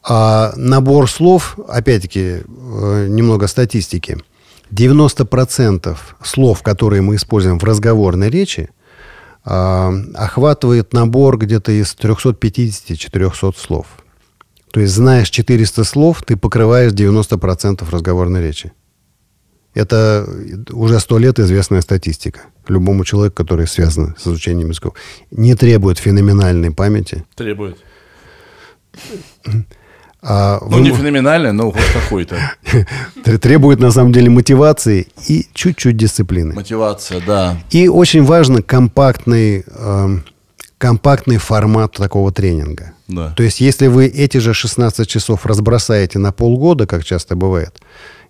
А 0.03 0.53
набор 0.57 1.09
слов, 1.09 1.59
опять-таки, 1.67 2.21
э, 2.21 3.07
немного 3.09 3.47
статистики. 3.47 4.19
90% 4.71 5.97
слов, 6.23 6.63
которые 6.63 7.01
мы 7.01 7.15
используем 7.15 7.59
в 7.59 7.65
разговорной 7.65 8.29
речи, 8.29 8.69
охватывает 9.43 10.93
набор 10.93 11.39
где-то 11.39 11.73
из 11.73 11.97
350-400 11.99 13.55
слов. 13.57 13.87
То 14.71 14.81
есть, 14.81 14.93
знаешь 14.93 15.31
400 15.31 15.85
слов, 15.85 16.23
ты 16.23 16.37
покрываешь 16.37 16.93
90% 16.93 17.91
разговорной 17.91 18.43
речи. 18.43 18.73
Это 19.75 20.29
уже 20.71 21.01
сто 21.01 21.19
лет 21.19 21.39
известная 21.39 21.81
статистика. 21.81 22.41
Любому 22.69 23.05
человеку, 23.05 23.37
который 23.37 23.67
связан 23.67 24.15
с 24.19 24.27
изучением 24.27 24.69
языков, 24.69 24.95
не 25.31 25.55
требует 25.55 25.99
феноменальной 25.99 26.71
памяти. 26.71 27.25
Требует. 27.35 27.79
А 30.25 30.59
Ну, 30.61 30.69
вы 30.77 30.81
не 30.83 30.93
феноменально, 30.93 31.53
но 31.53 31.73
хоть 31.73 31.83
какой-то. 31.93 32.37
тр- 33.25 33.39
требует 33.39 33.81
на 33.81 33.91
самом 33.91 34.13
деле 34.13 34.31
мотивации 34.31 35.09
и 35.27 35.49
чуть-чуть 35.53 35.97
дисциплины. 35.97 36.55
Мотивация, 36.55 37.21
да. 37.27 37.57
И 37.71 37.89
очень 37.89 38.23
важно 38.23 38.63
компактный, 38.63 39.65
эм, 39.67 40.23
компактный 40.79 41.39
формат 41.39 41.93
такого 41.95 42.31
тренинга. 42.31 42.93
Да. 43.09 43.33
То 43.37 43.43
есть, 43.43 43.61
если 43.61 43.89
вы 43.89 44.07
эти 44.07 44.39
же 44.39 44.55
16 44.55 45.09
часов 45.09 45.45
разбросаете 45.45 46.21
на 46.21 46.31
полгода, 46.31 46.87
как 46.87 47.03
часто 47.05 47.35
бывает, 47.35 47.81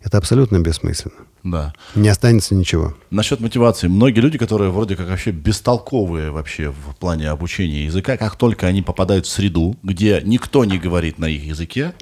это 0.05 0.18
абсолютно 0.18 0.59
бессмысленно. 0.59 1.26
Да. 1.44 1.72
Не 1.94 2.09
останется 2.09 2.55
ничего. 2.55 2.94
Насчет 3.11 3.40
мотивации. 3.40 3.88
Многие 3.88 4.20
люди, 4.20 4.38
которые 4.38 4.70
вроде 4.70 4.96
как 4.96 5.09
вообще 5.09 5.30
бестолковые 5.30 6.30
вообще 6.30 6.70
в 6.70 6.96
плане 6.96 7.30
обучения 7.30 7.84
языка, 7.84 8.16
как 8.16 8.36
только 8.36 8.66
они 8.66 8.82
попадают 8.82 9.26
в 9.26 9.30
среду, 9.30 9.76
где 9.82 10.20
никто 10.24 10.64
не 10.64 10.78
говорит 10.78 11.18
на 11.18 11.26
их 11.26 11.44
языке, 11.44 11.94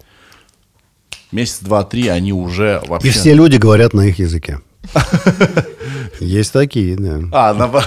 месяц, 1.32 1.61
два, 1.61 1.84
три, 1.84 2.09
они 2.09 2.32
уже 2.32 2.82
вообще... 2.86 3.09
И 3.09 3.11
все 3.11 3.34
люди 3.34 3.57
говорят 3.57 3.94
на 3.94 4.03
их 4.03 4.18
языке. 4.18 4.61
Есть 6.20 6.53
такие, 6.53 6.96
да. 6.96 7.20
А, 7.32 7.55
на... 7.55 7.70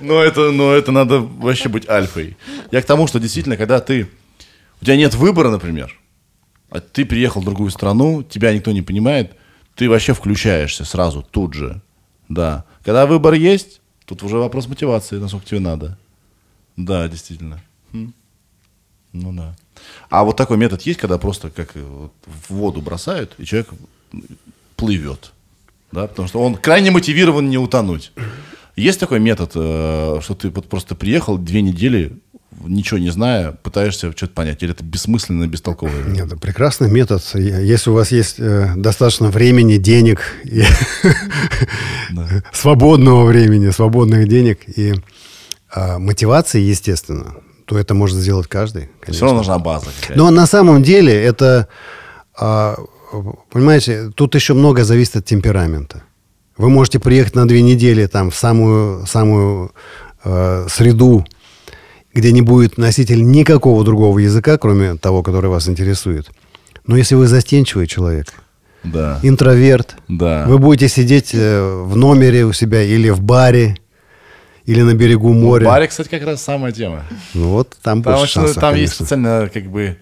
ну, 0.00 0.20
это, 0.20 0.50
ну, 0.50 0.70
это 0.70 0.92
надо 0.92 1.20
вообще 1.20 1.68
быть 1.68 1.88
альфой. 1.88 2.36
Я 2.70 2.82
к 2.82 2.86
тому, 2.86 3.06
что 3.06 3.18
действительно, 3.18 3.56
когда 3.56 3.80
ты... 3.80 4.08
У 4.80 4.84
тебя 4.84 4.96
нет 4.96 5.14
выбора, 5.14 5.50
например, 5.50 5.94
а 6.70 6.80
ты 6.80 7.04
приехал 7.04 7.40
в 7.40 7.44
другую 7.44 7.70
страну, 7.70 8.22
тебя 8.22 8.54
никто 8.54 8.72
не 8.72 8.82
понимает, 8.82 9.36
ты 9.74 9.88
вообще 9.88 10.14
включаешься 10.14 10.84
сразу, 10.84 11.26
тут 11.28 11.54
же. 11.54 11.80
Да. 12.28 12.64
Когда 12.84 13.06
выбор 13.06 13.34
есть, 13.34 13.80
тут 14.04 14.22
уже 14.22 14.36
вопрос 14.36 14.68
мотивации, 14.68 15.18
насколько 15.18 15.46
тебе 15.46 15.60
надо. 15.60 15.98
Да, 16.76 17.08
действительно. 17.08 17.60
Хм. 17.92 18.12
Ну 19.12 19.32
да. 19.32 19.56
А 20.08 20.24
вот 20.24 20.36
такой 20.36 20.56
метод 20.56 20.82
есть, 20.82 21.00
когда 21.00 21.18
просто 21.18 21.50
как 21.50 21.72
э, 21.74 21.80
в 21.80 22.54
воду 22.54 22.80
бросают, 22.80 23.34
и 23.38 23.44
человек 23.44 23.70
плывет. 24.76 25.32
Да, 25.92 26.06
потому 26.06 26.28
что 26.28 26.40
он 26.40 26.54
крайне 26.54 26.90
мотивирован 26.90 27.50
не 27.50 27.58
утонуть. 27.58 28.12
Есть 28.76 29.00
такой 29.00 29.18
метод, 29.18 29.52
э, 29.54 30.20
что 30.22 30.34
ты 30.34 30.50
вот 30.50 30.68
просто 30.68 30.94
приехал 30.94 31.36
две 31.36 31.62
недели, 31.62 32.16
ничего 32.64 32.98
не 32.98 33.10
зная, 33.10 33.52
пытаешься 33.52 34.12
что-то 34.12 34.32
понять, 34.32 34.62
или 34.62 34.72
это 34.72 34.84
бессмысленно, 34.84 35.46
бестолково? 35.46 35.90
Нет, 36.08 36.26
это 36.26 36.36
прекрасный 36.36 36.90
метод. 36.90 37.22
Если 37.34 37.90
у 37.90 37.94
вас 37.94 38.12
есть 38.12 38.36
э, 38.38 38.72
достаточно 38.76 39.28
времени, 39.28 39.76
денег, 39.76 40.20
и 40.44 40.64
свободного 42.52 43.24
времени, 43.24 43.70
свободных 43.70 44.28
денег 44.28 44.60
и 44.66 44.94
а, 45.72 45.98
мотивации, 45.98 46.60
естественно, 46.60 47.34
то 47.64 47.78
это 47.78 47.94
может 47.94 48.18
сделать 48.18 48.48
каждый. 48.48 48.82
Все 48.82 49.06
конечно. 49.06 49.26
равно 49.26 49.38
нужна 49.38 49.58
база. 49.58 49.86
Но 50.14 50.30
на 50.30 50.46
самом 50.46 50.82
деле 50.82 51.12
это, 51.12 51.68
а, 52.36 52.76
понимаете, 53.50 54.10
тут 54.14 54.34
еще 54.34 54.54
много 54.54 54.84
зависит 54.84 55.16
от 55.16 55.24
темперамента. 55.24 56.02
Вы 56.56 56.68
можете 56.68 56.98
приехать 56.98 57.36
на 57.36 57.46
две 57.46 57.62
недели 57.62 58.06
там 58.06 58.30
в 58.30 58.36
самую, 58.36 59.06
самую 59.06 59.72
э, 60.24 60.66
среду, 60.68 61.24
где 62.14 62.32
не 62.32 62.42
будет 62.42 62.78
носитель 62.78 63.24
никакого 63.24 63.84
другого 63.84 64.18
языка, 64.18 64.58
кроме 64.58 64.96
того, 64.96 65.22
который 65.22 65.50
вас 65.50 65.68
интересует. 65.68 66.30
Но 66.86 66.96
если 66.96 67.14
вы 67.14 67.26
застенчивый 67.26 67.86
человек, 67.86 68.32
Да. 68.82 69.20
интроверт, 69.22 69.96
Да. 70.08 70.44
вы 70.48 70.58
будете 70.58 70.88
сидеть 70.88 71.30
э, 71.34 71.82
в 71.84 71.96
номере 71.96 72.44
у 72.46 72.52
себя 72.52 72.82
или 72.82 73.10
в 73.10 73.20
баре, 73.20 73.76
или 74.66 74.82
на 74.82 74.94
берегу 74.94 75.32
моря. 75.32 75.64
В 75.64 75.68
баре, 75.68 75.86
кстати, 75.88 76.08
как 76.08 76.22
раз 76.24 76.42
самая 76.42 76.72
тема. 76.72 77.04
Ну 77.34 77.48
вот 77.50 77.76
там 77.82 78.02
Потому 78.02 78.18
больше 78.20 78.30
что 78.32 78.40
шансов, 78.42 78.60
там 78.60 78.74
есть 78.74 78.96
конечно. 78.96 79.04
специально 79.06 79.48
как 79.52 79.64
бы 79.66 79.96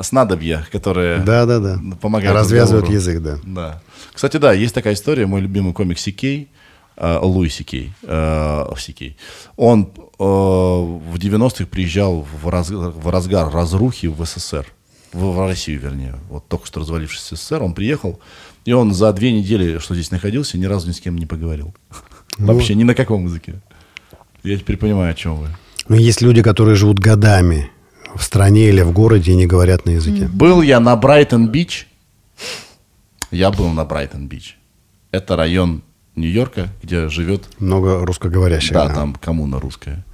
снадобья, 0.00 0.66
которые 0.72 1.18
Да, 1.20 1.44
да, 1.46 1.58
да. 1.58 1.80
помогают 2.00 2.34
Развязывают 2.36 2.88
разговору. 2.88 2.92
язык, 2.92 3.22
да. 3.22 3.38
Да. 3.44 3.82
Кстати, 4.14 4.36
да, 4.38 4.52
есть 4.52 4.74
такая 4.74 4.94
история, 4.94 5.26
мой 5.26 5.40
любимый 5.40 5.72
комик 5.72 5.98
Си 5.98 6.15
Кей, 6.15 6.48
Луи 7.22 7.48
Си 7.48 7.63
Кей, 7.63 7.92
э, 8.02 8.64
Си 8.78 8.91
Кей, 8.91 9.16
он 9.56 9.90
э, 9.96 10.22
в 10.22 11.14
90-х 11.16 11.66
приезжал 11.66 12.26
в, 12.42 12.48
раз- 12.48 12.70
в 12.70 13.08
разгар 13.08 13.50
разрухи 13.52 14.06
в 14.06 14.24
СССР, 14.24 14.66
в, 15.12 15.24
в 15.32 15.46
Россию, 15.46 15.80
вернее, 15.80 16.16
вот 16.28 16.46
только 16.48 16.66
что 16.66 16.80
развалившийся 16.80 17.36
СССР, 17.36 17.62
он 17.62 17.74
приехал, 17.74 18.20
и 18.64 18.72
он 18.72 18.92
за 18.92 19.12
две 19.12 19.32
недели, 19.32 19.78
что 19.78 19.94
здесь 19.94 20.10
находился, 20.10 20.58
ни 20.58 20.66
разу 20.66 20.88
ни 20.88 20.92
с 20.92 21.00
кем 21.00 21.16
не 21.16 21.26
поговорил. 21.26 21.74
Вообще 22.38 22.74
ни 22.74 22.84
на 22.84 22.94
каком 22.94 23.24
языке. 23.24 23.60
Я 24.42 24.56
теперь 24.56 24.76
понимаю, 24.76 25.10
о 25.10 25.14
чем 25.14 25.36
вы. 25.36 25.48
Но 25.88 25.96
есть 25.96 26.20
люди, 26.22 26.42
которые 26.42 26.76
живут 26.76 26.98
годами 26.98 27.70
в 28.14 28.22
стране 28.22 28.68
или 28.68 28.82
в 28.82 28.92
городе 28.92 29.32
и 29.32 29.36
не 29.36 29.46
говорят 29.46 29.86
на 29.86 29.90
языке. 29.90 30.28
Был 30.28 30.62
я 30.62 30.80
на 30.80 30.94
Брайтон-Бич. 30.96 31.86
Я 33.30 33.50
был 33.50 33.68
на 33.68 33.84
Брайтон-Бич. 33.84 34.56
Это 35.10 35.36
район 35.36 35.82
Нью-Йорка, 36.16 36.68
где 36.82 37.08
живет, 37.08 37.44
Много 37.58 38.04
русскоговорящих. 38.04 38.72
да, 38.72 38.88
там 38.92 39.14
коммуна 39.14 39.60
русская. 39.60 40.04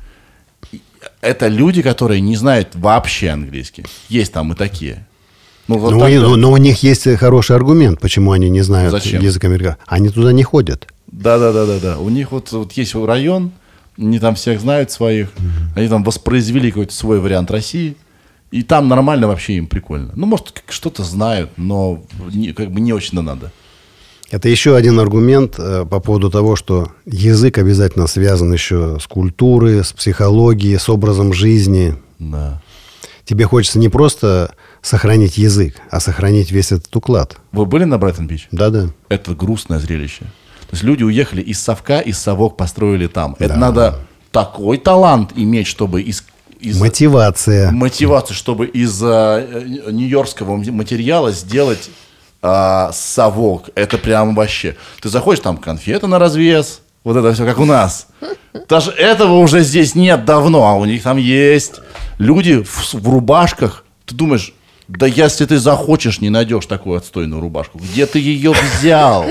Это 1.21 1.49
люди, 1.49 1.83
которые 1.83 2.21
не 2.21 2.37
знают 2.37 2.71
вообще 2.75 3.31
английский. 3.31 3.85
Есть 4.09 4.33
там 4.33 4.53
и 4.53 4.57
такие. 4.57 5.07
Ну, 5.69 5.79
вот 5.79 5.93
Но, 5.93 6.01
так, 6.01 6.11
и- 6.11 6.19
да. 6.19 6.37
но- 6.37 6.53
у 6.53 6.57
них 6.59 6.83
есть 6.83 7.09
хороший 7.17 7.57
аргумент, 7.57 8.01
почему 8.01 8.33
они 8.33 8.49
не 8.51 8.63
знают 8.63 8.93
Зачем? 8.93 9.23
язык 9.23 9.45
американцев. 9.45 9.83
Они 9.87 10.09
туда 10.11 10.33
не 10.33 10.43
ходят. 10.45 10.87
Да, 11.11 11.39
да, 11.39 11.53
да, 11.53 11.67
да, 11.67 11.79
да. 11.81 11.99
У 11.99 12.09
них 12.09 12.31
вот, 12.33 12.53
вот 12.53 12.73
есть 12.73 12.95
район, 12.95 13.53
они 13.99 14.19
там 14.21 14.35
всех 14.35 14.61
знают 14.61 14.91
своих, 14.91 15.31
они 15.75 15.89
там 15.89 16.05
воспроизвели 16.05 16.71
какой-то 16.71 16.95
свой 16.95 17.19
вариант 17.21 17.51
России, 17.51 17.97
и 18.53 18.63
там 18.63 18.89
нормально 18.89 19.27
вообще 19.27 19.55
им 19.55 19.67
прикольно. 19.67 20.13
Ну, 20.15 20.27
может, 20.27 20.63
что-то 20.69 21.03
знают, 21.03 21.51
но 21.57 22.05
не- 22.33 22.53
как 22.53 22.71
бы 22.71 22.81
не 22.81 22.93
очень 22.93 23.21
надо. 23.21 23.51
Это 24.31 24.49
еще 24.49 24.75
один 24.75 24.99
аргумент 24.99 25.55
э, 25.59 25.85
по 25.89 26.01
поводу 26.01 26.31
того, 26.31 26.57
что 26.57 26.91
язык 27.05 27.59
обязательно 27.59 28.07
связан 28.09 28.53
еще 28.53 28.99
с 29.01 29.07
культурой, 29.07 29.85
с 29.85 29.93
психологией, 29.93 30.79
с 30.79 30.89
образом 30.89 31.33
жизни. 31.33 31.95
Да. 32.19 32.61
Тебе 33.25 33.45
хочется 33.45 33.79
не 33.79 33.89
просто 33.89 34.55
сохранить 34.83 35.39
язык, 35.39 35.77
а 35.91 36.01
сохранить 36.01 36.51
весь 36.51 36.73
этот 36.73 36.95
уклад. 36.95 37.37
Вы 37.53 37.67
были 37.67 37.85
на 37.85 37.99
Брайтон-Бич? 37.99 38.49
Да-да. 38.51 38.89
Это 39.09 39.35
грустное 39.35 39.79
зрелище. 39.79 40.25
То 40.69 40.73
есть 40.73 40.83
люди 40.83 41.05
уехали 41.05 41.43
из 41.43 41.61
Совка, 41.61 42.01
из 42.01 42.19
Совок 42.19 42.57
построили 42.57 43.07
там. 43.07 43.37
Это 43.39 43.57
надо 43.57 44.01
такой 44.33 44.79
талант 44.79 45.31
иметь, 45.37 45.69
чтобы 45.69 46.03
из, 46.03 46.25
из 46.61 46.81
Мотивация. 46.81 47.71
мотивацию, 47.71 48.37
чтобы 48.37 48.67
из 48.67 49.01
э, 49.03 49.65
нью-йоркского 49.91 50.57
материала 50.57 51.31
сделать 51.31 51.91
а, 52.47 52.93
совок. 52.93 53.71
Это 53.75 53.99
прям 53.99 54.35
вообще. 54.35 54.77
Ты 55.01 55.09
заходишь, 55.09 55.43
там 55.43 55.57
конфеты 55.57 56.07
на 56.07 56.19
развес, 56.19 56.81
вот 57.03 57.17
это 57.17 57.33
все 57.33 57.45
как 57.45 57.59
у 57.59 57.65
нас. 57.65 58.07
Даже 58.69 58.93
этого 58.93 59.35
уже 59.39 59.63
здесь 59.63 59.95
нет 59.95 60.25
давно, 60.25 60.65
а 60.65 60.75
у 60.75 60.85
них 60.85 61.03
там 61.03 61.17
есть. 61.17 61.81
Люди 62.19 62.63
в, 62.63 62.95
в 62.95 63.09
рубашках. 63.09 63.85
Ты 64.05 64.15
думаешь, 64.15 64.55
да 64.87 65.07
если 65.07 65.45
ты 65.45 65.59
захочешь, 65.59 66.21
не 66.21 66.31
найдешь 66.31 66.67
такую 66.67 66.99
отстойную 66.99 67.41
рубашку. 67.41 67.79
Где 67.79 68.07
ты 68.07 68.21
ее 68.21 68.53
взял? 68.53 69.27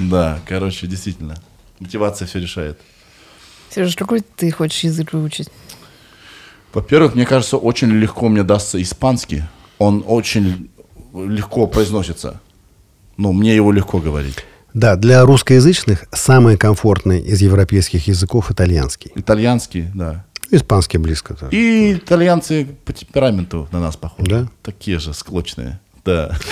Да, 0.00 0.40
короче, 0.46 0.86
действительно. 0.86 1.36
Мотивация 1.78 2.26
все 2.26 2.40
решает. 2.40 2.78
Сереж, 3.70 3.96
какой 3.96 4.20
ты 4.20 4.50
хочешь 4.50 4.84
язык 4.84 5.12
выучить? 5.12 5.48
Во-первых, 6.72 7.14
мне 7.14 7.26
кажется, 7.26 7.58
очень 7.58 7.90
легко 7.90 8.28
мне 8.28 8.42
дастся 8.42 8.80
испанский. 8.80 9.42
Он 9.78 10.02
очень 10.06 10.70
легко 11.26 11.66
произносится. 11.66 12.40
Ну, 13.16 13.32
мне 13.32 13.54
его 13.54 13.72
легко 13.72 13.98
говорить. 13.98 14.44
Да, 14.74 14.96
для 14.96 15.24
русскоязычных 15.24 16.04
самый 16.12 16.56
комфортный 16.56 17.20
из 17.20 17.40
европейских 17.40 18.06
языков 18.06 18.50
итальянский. 18.50 19.10
Итальянский, 19.14 19.88
да. 19.94 20.24
Испанский 20.50 20.98
близко 20.98 21.34
тоже. 21.34 21.52
И 21.52 21.94
итальянцы 21.94 22.68
по 22.84 22.92
темпераменту 22.92 23.68
на 23.72 23.80
нас 23.80 23.96
похожи. 23.96 24.30
Да? 24.30 24.48
Такие 24.62 24.98
же 24.98 25.14
склочные. 25.14 25.80
Да. 26.04 26.36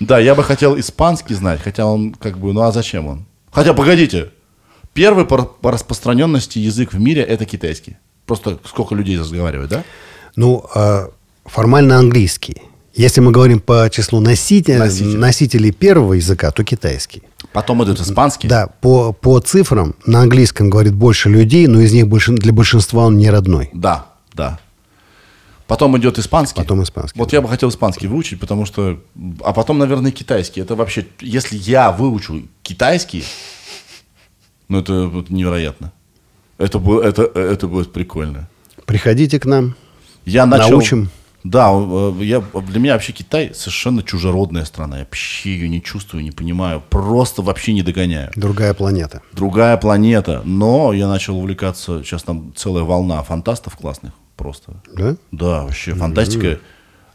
Да, 0.00 0.20
я 0.20 0.36
бы 0.36 0.44
хотел 0.44 0.78
испанский 0.78 1.34
знать, 1.34 1.60
хотя 1.60 1.84
он 1.84 2.14
как 2.14 2.38
бы, 2.38 2.52
ну 2.52 2.60
а 2.60 2.70
зачем 2.70 3.08
он? 3.08 3.26
Хотя, 3.50 3.74
погодите, 3.74 4.30
первый 4.92 5.26
по, 5.26 5.42
по 5.42 5.72
распространенности 5.72 6.60
язык 6.60 6.92
в 6.92 7.00
мире 7.00 7.22
это 7.22 7.44
китайский. 7.44 7.96
Просто 8.24 8.58
сколько 8.64 8.94
людей 8.94 9.18
разговаривают, 9.18 9.70
да? 9.70 9.84
Ну, 10.36 10.64
а, 10.72 11.10
формально 11.44 11.98
английский. 11.98 12.62
Если 12.98 13.20
мы 13.20 13.30
говорим 13.30 13.60
по 13.60 13.88
числу 13.90 14.20
носителя- 14.20 14.78
Носителей. 14.80 15.16
носителей 15.16 15.70
первого 15.70 16.14
языка, 16.14 16.50
то 16.50 16.64
китайский. 16.64 17.22
Потом 17.52 17.84
идет 17.84 18.00
испанский. 18.00 18.48
Да, 18.48 18.66
по, 18.66 19.12
по 19.12 19.38
цифрам 19.38 19.94
на 20.04 20.22
английском 20.22 20.68
говорит 20.68 20.94
больше 20.94 21.28
людей, 21.28 21.68
но 21.68 21.80
из 21.80 21.92
них 21.92 22.08
больше, 22.08 22.32
для 22.32 22.52
большинства 22.52 23.06
он 23.06 23.16
не 23.16 23.30
родной. 23.30 23.70
Да, 23.72 24.06
да. 24.34 24.58
Потом 25.68 25.96
идет 25.96 26.18
испанский. 26.18 26.60
Потом 26.60 26.82
испанский, 26.82 27.16
Вот 27.16 27.32
я 27.32 27.40
бы 27.40 27.48
хотел 27.48 27.68
испанский 27.68 28.08
выучить, 28.08 28.40
потому 28.40 28.66
что... 28.66 28.98
А 29.44 29.52
потом, 29.52 29.78
наверное, 29.78 30.10
китайский. 30.10 30.60
Это 30.60 30.74
вообще... 30.74 31.06
Если 31.20 31.56
я 31.56 31.92
выучу 31.92 32.48
китайский, 32.64 33.22
ну, 34.68 34.80
это 34.80 35.06
вот 35.06 35.30
невероятно. 35.30 35.92
Это, 36.58 36.78
это, 37.04 37.22
это 37.22 37.68
будет 37.68 37.92
прикольно. 37.92 38.48
Приходите 38.86 39.38
к 39.38 39.44
нам. 39.44 39.76
Я 40.24 40.46
начал... 40.46 40.70
Научим. 40.70 41.10
Да, 41.44 41.70
э, 41.72 42.14
я, 42.22 42.40
для 42.40 42.80
меня 42.80 42.94
вообще 42.94 43.12
Китай 43.12 43.52
совершенно 43.54 44.02
чужеродная 44.02 44.64
страна. 44.64 44.98
Я 44.98 45.04
вообще 45.04 45.50
ее 45.50 45.68
не 45.68 45.82
чувствую, 45.82 46.24
не 46.24 46.30
понимаю. 46.30 46.82
Просто 46.90 47.42
вообще 47.42 47.72
не 47.72 47.82
догоняю. 47.82 48.30
Другая 48.34 48.74
планета. 48.74 49.22
Другая 49.32 49.76
планета. 49.76 50.42
Но 50.44 50.92
я 50.92 51.08
начал 51.08 51.38
увлекаться... 51.38 52.02
Сейчас 52.02 52.22
там 52.22 52.52
целая 52.56 52.84
волна 52.84 53.22
фантастов 53.22 53.76
классных 53.76 54.12
просто. 54.36 54.80
Да? 54.94 55.16
Да, 55.32 55.64
вообще 55.64 55.94
фантастика. 55.94 56.58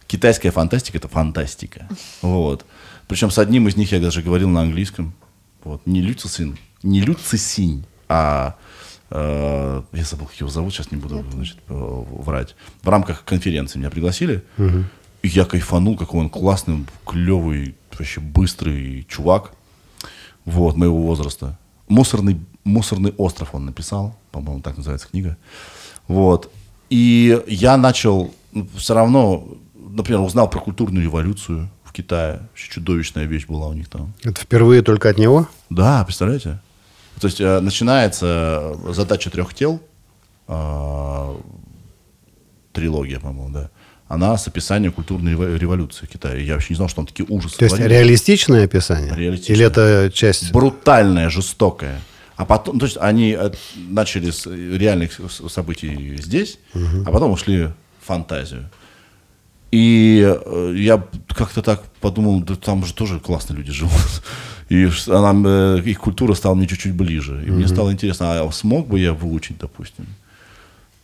Китайская 0.08 0.52
фантастика 0.52 0.98
это 0.98 1.08
фантастика. 1.08 1.88
Вот. 2.22 2.66
Причем 3.08 3.32
с 3.32 3.40
одним 3.40 3.68
из 3.68 3.76
них 3.76 3.92
я 3.92 4.00
даже 4.00 4.22
говорил 4.22 4.50
на 4.50 4.62
английском. 4.62 5.14
Вот. 5.64 5.82
Не 5.86 6.02
Люцисин, 6.02 6.58
не 6.84 7.02
Люцисинь, 7.02 7.86
а 8.10 8.56
я 9.14 10.04
забыл, 10.04 10.26
как 10.26 10.36
его 10.36 10.50
зовут, 10.50 10.74
сейчас 10.74 10.92
не 10.92 10.98
буду 10.98 11.24
значит, 11.32 11.58
э, 11.70 11.74
врать. 11.74 12.56
В 12.82 12.90
рамках 12.90 13.24
конференции 13.24 13.78
меня 13.78 13.92
пригласили. 13.92 14.44
И 15.22 15.28
я 15.30 15.46
кайфанул, 15.46 15.96
какой 15.96 16.20
он 16.20 16.30
классный, 16.30 16.86
клевый, 17.06 17.76
вообще 17.98 18.20
быстрый 18.20 19.06
чувак. 19.08 19.54
Вот, 20.46 20.76
моего 20.76 21.02
возраста. 21.02 21.58
Мусорный, 21.88 22.40
мусорный 22.66 23.14
остров 23.18 23.56
он 23.56 23.66
написал, 23.66 24.18
по-моему, 24.32 24.62
так 24.62 24.76
называется 24.78 25.08
книга. 25.08 25.38
Вот. 26.08 26.52
И 26.90 27.42
я 27.48 27.78
начал, 27.78 28.34
все 28.76 28.94
равно, 28.94 29.48
например, 29.76 30.22
узнал 30.22 30.50
про 30.50 30.60
культурную 30.60 31.04
революцию 31.04 31.70
в 31.84 31.94
Китае. 31.94 32.40
Вообще 32.50 32.72
чудовищная 32.72 33.26
вещь 33.26 33.46
была 33.46 33.68
у 33.68 33.74
них 33.74 33.88
там. 33.88 34.14
Это 34.24 34.42
впервые 34.42 34.82
только 34.82 35.10
от 35.10 35.18
него? 35.18 35.48
Да, 35.70 36.04
представляете? 36.04 36.60
То 37.20 37.28
есть 37.28 37.40
э, 37.40 37.60
начинается 37.60 38.76
задача 38.90 39.30
трех 39.30 39.54
тел, 39.54 39.82
а, 40.48 41.40
трилогия, 42.72 43.20
по-моему, 43.20 43.54
да. 43.54 43.70
Она 44.08 44.38
с 44.38 44.48
описанием 44.48 44.92
культурной 44.92 45.34
рево- 45.34 45.58
революции 45.58 46.06
в 46.06 46.10
Китае. 46.10 46.46
Я 46.46 46.54
вообще 46.54 46.74
не 46.74 46.76
знал, 46.76 46.90
что 46.90 46.98
там 46.98 47.08
такие 47.08 47.26
ужасы. 47.28 47.58
То 47.58 47.66
есть 47.66 47.76
творились. 47.76 47.98
реалистичное 47.98 48.66
описание? 48.66 49.16
Реалистичное. 49.16 49.56
Или 49.56 49.66
это 49.66 50.12
часть... 50.14 50.52
брутальная, 50.52 51.30
жестокая. 51.30 52.00
А 52.36 52.46
потом, 52.46 52.80
то 52.80 52.86
есть 52.86 52.98
они 53.00 53.36
э, 53.40 53.52
начали 53.76 54.32
с 54.32 54.46
реальных 54.48 55.20
событий 55.50 56.18
здесь, 56.18 56.60
а 56.74 57.12
потом 57.12 57.32
ушли 57.32 57.68
в 58.02 58.06
фантазию. 58.06 58.70
И 59.72 60.22
э, 60.24 60.74
я 60.78 61.04
как-то 61.30 61.64
так 61.64 61.84
подумал, 62.00 62.42
да 62.42 62.56
там 62.56 62.86
же 62.86 62.94
тоже 62.94 63.20
классные 63.20 63.58
люди 63.58 63.72
живут. 63.72 63.92
И 64.70 64.90
она, 65.08 65.50
э, 65.50 65.82
их 65.86 66.00
культура 66.00 66.34
стала 66.34 66.56
мне 66.56 66.68
чуть-чуть 66.68 66.94
ближе. 66.94 67.44
И 67.46 67.52
мне 67.52 67.68
стало 67.68 67.92
интересно, 67.92 68.42
а 68.42 68.52
смог 68.52 68.88
бы 68.88 69.00
я 69.00 69.14
выучить, 69.14 69.58
допустим? 69.60 70.06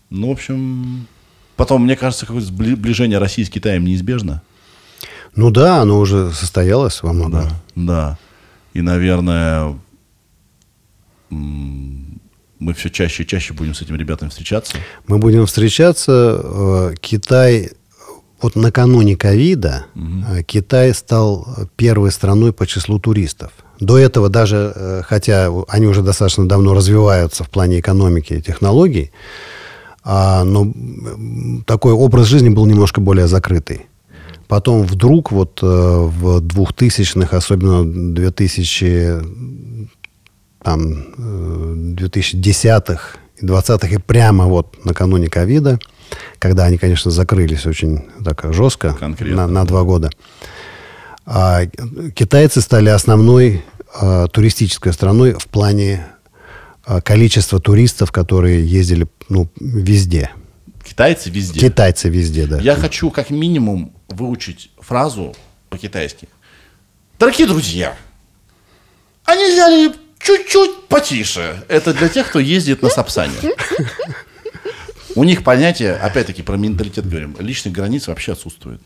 Ну, 0.09 0.29
в 0.29 0.31
общем, 0.31 1.07
потом, 1.55 1.83
мне 1.83 1.95
кажется, 1.95 2.25
какое-то 2.25 2.47
сближение 2.47 3.19
России 3.19 3.43
с 3.43 3.49
Китаем 3.49 3.85
неизбежно. 3.85 4.41
Ну 5.35 5.51
да, 5.51 5.81
оно 5.81 5.99
уже 5.99 6.31
состоялось 6.33 7.03
во 7.03 7.13
многом. 7.13 7.49
Да. 7.75 8.17
И, 8.73 8.81
наверное, 8.81 9.77
мы 11.29 12.73
все 12.73 12.89
чаще 12.89 13.23
и 13.23 13.27
чаще 13.27 13.53
будем 13.53 13.73
с 13.73 13.81
этими 13.81 13.97
ребятами 13.97 14.29
встречаться. 14.29 14.77
Мы 15.07 15.17
будем 15.17 15.45
встречаться. 15.45 16.41
э, 16.43 16.95
Китай, 16.99 17.71
вот 18.41 18.55
накануне 18.55 19.15
ковида, 19.15 19.85
э, 19.95 20.43
Китай 20.43 20.93
стал 20.93 21.47
первой 21.75 22.11
страной 22.11 22.53
по 22.53 22.65
числу 22.65 22.99
туристов. 22.99 23.51
До 23.79 23.97
этого 23.97 24.29
даже, 24.29 24.73
э, 24.75 25.01
хотя 25.05 25.49
они 25.67 25.87
уже 25.87 26.01
достаточно 26.01 26.47
давно 26.47 26.73
развиваются 26.73 27.43
в 27.43 27.49
плане 27.49 27.79
экономики 27.79 28.33
и 28.33 28.41
технологий, 28.41 29.11
а, 30.03 30.43
но 30.43 30.73
такой 31.65 31.93
образ 31.93 32.27
жизни 32.27 32.49
был 32.49 32.65
немножко 32.65 33.01
более 33.01 33.27
закрытый. 33.27 33.85
Потом 34.47 34.81
вдруг 34.81 35.31
вот 35.31 35.59
э, 35.61 35.65
в 35.65 36.39
2000-х, 36.39 37.37
особенно 37.37 38.13
2000 38.13 39.21
там, 40.63 41.05
э, 41.17 41.93
2010-х 41.95 43.17
и 43.37 43.45
20-х, 43.45 43.87
и 43.87 43.97
прямо 43.97 44.45
вот 44.47 44.83
накануне 44.83 45.29
ковида, 45.29 45.79
когда 46.39 46.65
они, 46.65 46.77
конечно, 46.77 47.11
закрылись 47.11 47.65
очень 47.65 48.05
так 48.23 48.45
жестко 48.53 48.93
Конкретно, 48.93 49.47
на, 49.47 49.47
на 49.47 49.65
два 49.65 49.83
года, 49.83 50.09
а, 51.25 51.65
китайцы 52.15 52.61
стали 52.61 52.89
основной 52.89 53.63
а, 53.93 54.27
туристической 54.27 54.93
страной 54.93 55.33
в 55.33 55.47
плане 55.47 56.07
а, 56.85 57.01
количества 57.01 57.59
туристов, 57.59 58.11
которые 58.11 58.65
ездили 58.65 59.07
ну, 59.29 59.49
везде. 59.59 60.31
Китайцы 60.83 61.29
везде. 61.29 61.59
Китайцы 61.59 62.09
везде, 62.09 62.47
да. 62.47 62.59
Я 62.59 62.75
хочу 62.75 63.11
как 63.11 63.29
минимум 63.29 63.93
выучить 64.07 64.71
фразу 64.79 65.35
по-китайски. 65.69 66.27
Дорогие 67.19 67.47
друзья, 67.47 67.95
а 69.25 69.35
нельзя 69.35 69.69
ли 69.69 69.93
чуть-чуть 70.19 70.87
потише? 70.87 71.63
Это 71.67 71.93
для 71.93 72.09
тех, 72.09 72.27
кто 72.29 72.39
ездит 72.39 72.81
на 72.81 72.89
Сапсане. 72.89 73.33
У 75.19 75.25
них 75.25 75.43
понятие, 75.43 75.95
опять-таки, 75.95 76.43
про 76.43 76.55
менталитет 76.55 77.05
говорим, 77.05 77.35
личных 77.39 77.73
границ 77.73 78.07
вообще 78.07 78.31
отсутствует. 78.31 78.81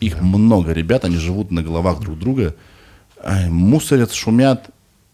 Их 0.00 0.20
много 0.20 0.72
ребят, 0.72 1.06
они 1.06 1.16
живут 1.16 1.50
на 1.50 1.62
головах 1.62 2.00
друг 2.00 2.18
друга, 2.18 2.54
мусорят, 3.48 4.12
шумят, 4.12 4.68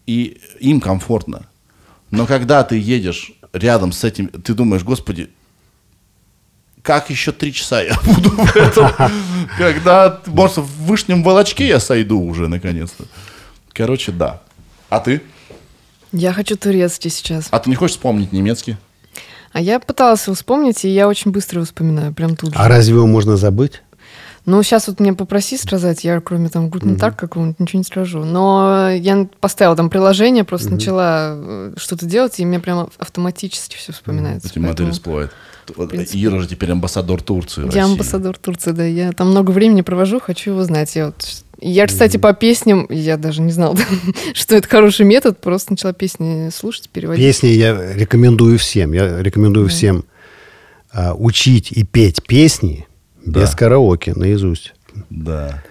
и 0.07 0.41
им 0.59 0.81
комфортно. 0.81 1.45
Но 2.11 2.25
когда 2.25 2.65
ты 2.65 2.77
едешь 2.77 3.31
рядом 3.53 3.93
с 3.93 4.03
этим, 4.03 4.27
ты 4.27 4.53
думаешь, 4.53 4.83
господи, 4.83 5.29
как 6.81 7.09
еще 7.11 7.31
три 7.31 7.53
часа 7.53 7.81
я 7.81 7.97
буду 8.03 8.31
в 8.31 8.55
этом? 8.57 8.91
Когда, 9.57 10.19
может, 10.25 10.57
в 10.57 10.83
вышнем 10.83 11.23
волочке 11.23 11.65
я 11.65 11.79
сойду 11.79 12.19
уже, 12.19 12.49
наконец-то. 12.49 13.05
Короче, 13.71 14.11
да. 14.11 14.41
А 14.89 14.99
ты? 14.99 15.21
Я 16.11 16.33
хочу 16.33 16.57
турецкий 16.57 17.09
сейчас. 17.09 17.47
А 17.51 17.59
ты 17.59 17.69
не 17.69 17.77
хочешь 17.77 17.95
вспомнить 17.95 18.33
немецкий? 18.33 18.75
А 19.51 19.61
я 19.61 19.79
пыталась 19.79 20.25
его 20.25 20.35
вспомнить, 20.35 20.85
и 20.85 20.89
я 20.89 21.07
очень 21.07 21.31
быстро 21.31 21.63
вспоминаю, 21.63 22.13
прям 22.13 22.35
тут 22.35 22.53
же. 22.53 22.59
А 22.59 22.67
разве 22.67 22.95
его 22.95 23.07
можно 23.07 23.37
забыть? 23.37 23.81
Ну, 24.47 24.63
сейчас 24.63 24.87
вот 24.87 25.01
мне 25.01 25.13
попроси 25.13 25.57
сказать, 25.57 26.05
я 26.05 26.21
кроме 26.21 26.47
там 26.47 26.69
Гутен 26.69 26.97
так 26.97 27.17
какого-нибудь 27.17 27.59
ничего 27.59 27.79
не 27.79 27.83
скажу. 27.83 28.23
Но 28.23 28.89
я 28.91 29.27
поставила 29.41 29.75
там 29.75 29.89
приложение, 29.89 30.45
просто 30.45 30.69
начала 30.69 31.33
э, 31.35 31.73
что-то 31.75 32.05
делать, 32.05 32.39
и 32.39 32.45
мне 32.45 32.61
прямо 32.61 32.89
автоматически 32.97 33.75
все 33.75 33.91
вспоминается. 33.91 34.47
Эти 34.47 34.57
модели 34.57 34.69
Поэтому 34.69 34.91
всплывают. 34.93 35.33
Ира 36.13 36.39
же 36.39 36.47
теперь 36.47 36.71
амбассадор 36.71 37.21
Турции 37.21 37.61
Я 37.61 37.65
России. 37.65 37.81
амбассадор 37.81 38.37
Турции, 38.37 38.71
да. 38.71 38.85
Я 38.85 39.11
там 39.11 39.31
много 39.31 39.51
времени 39.51 39.81
провожу, 39.81 40.21
хочу 40.21 40.51
его 40.51 40.63
знать. 40.63 40.95
Я, 40.95 41.07
вот... 41.07 41.43
я 41.59 41.87
кстати, 41.87 42.17
по 42.17 42.33
песням, 42.33 42.87
я 42.89 43.17
даже 43.17 43.41
не 43.41 43.51
знала, 43.51 43.75
что 44.33 44.55
это 44.55 44.67
хороший 44.67 45.05
метод, 45.05 45.39
просто 45.39 45.73
начала 45.73 45.93
песни 45.93 46.49
слушать, 46.49 46.89
переводить. 46.89 47.23
Песни 47.23 47.47
я 47.47 47.93
рекомендую 47.93 48.59
всем. 48.59 48.93
Я 48.93 49.21
рекомендую 49.21 49.67
всем 49.69 50.05
а, 50.91 51.13
учить 51.13 51.71
и 51.71 51.83
петь 51.83 52.23
песни 52.23 52.87
без 53.25 53.55
караоке 53.55 54.13
наизусть. 54.13 54.73
Да. 55.09 55.63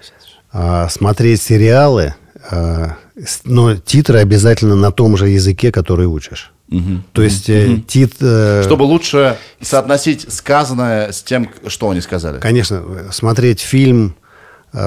А, 0.52 0.88
смотреть 0.88 1.42
сериалы, 1.42 2.14
а, 2.50 2.96
но 3.44 3.76
титры 3.76 4.18
обязательно 4.18 4.74
на 4.74 4.90
том 4.90 5.16
же 5.16 5.28
языке, 5.28 5.72
который 5.72 6.06
учишь. 6.06 6.52
Мгм. 6.68 7.04
То 7.12 7.22
есть 7.22 7.48
э, 7.48 7.78
тит, 7.86 8.14
э, 8.20 8.62
Чтобы 8.64 8.82
лучше 8.82 9.38
соотносить 9.60 10.32
сказанное 10.32 11.12
с 11.12 11.22
тем, 11.22 11.48
что 11.68 11.90
они 11.90 12.00
сказали. 12.00 12.40
Конечно, 12.40 12.82
смотреть 13.12 13.60
фильм 13.60 14.16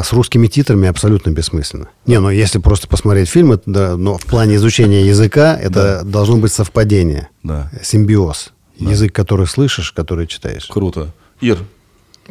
с 0.03 0.14
русскими 0.14 0.48
титрами 0.48 0.88
абсолютно 0.88 1.32
бессмысленно. 1.32 1.88
Не, 2.06 2.20
ну 2.20 2.30
если 2.30 2.60
просто 2.60 2.88
посмотреть 2.88 3.30
фильм, 3.30 3.52
это, 3.53 3.64
да, 3.66 3.98
но 3.98 4.18
в 4.18 4.26
плане 4.26 4.56
изучения 4.56 5.06
языка 5.06 5.57
это 5.60 6.03
должно 6.03 6.38
быть 6.38 6.52
совпадение, 6.53 7.30
Да. 7.44 7.72
симбиоз. 7.82 8.53
Язык, 8.78 9.14
который 9.14 9.45
слышишь, 9.48 9.91
который 9.91 10.26
читаешь. 10.28 10.66
Круто. 10.68 11.11
Ир, 11.41 11.57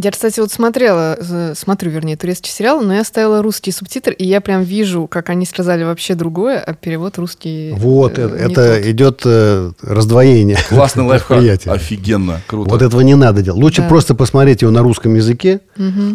Я, 0.01 0.12
кстати, 0.12 0.39
вот 0.39 0.53
смотрела, 0.53 1.16
э, 1.19 1.55
смотрю, 1.57 1.91
вернее, 1.91 2.16
турецкий 2.16 2.53
сериал, 2.53 2.81
но 2.83 2.95
я 2.95 3.03
ставила 3.03 3.43
русский 3.43 3.73
субтитр, 3.73 4.12
и 4.12 4.25
я 4.25 4.41
прям 4.41 4.62
вижу, 4.62 5.09
как 5.09 5.29
они 5.29 5.45
сказали 5.45 5.83
вообще 5.83 6.15
другое, 6.15 6.61
а 6.61 6.75
перевод 6.75 7.19
русский... 7.19 7.73
Вот, 7.77 8.16
э, 8.16 8.23
э, 8.23 8.47
не 8.47 8.53
это 8.53 8.77
тот. 8.77 8.87
идет 8.87 9.23
э, 9.25 9.73
раздвоение. 9.83 10.57
классный 10.69 11.03
лайфхак. 11.09 11.66
Офигенно. 11.66 12.41
Круто. 12.47 12.70
Вот 12.70 12.83
этого 12.83 13.01
не 13.01 13.16
надо 13.16 13.43
делать. 13.43 13.61
Лучше 13.61 13.83
Да. 13.83 13.89
просто 13.89 14.15
посмотреть 14.15 14.62
его 14.62 14.70
на 14.70 14.83
русском 14.83 15.15
языке, 15.16 15.61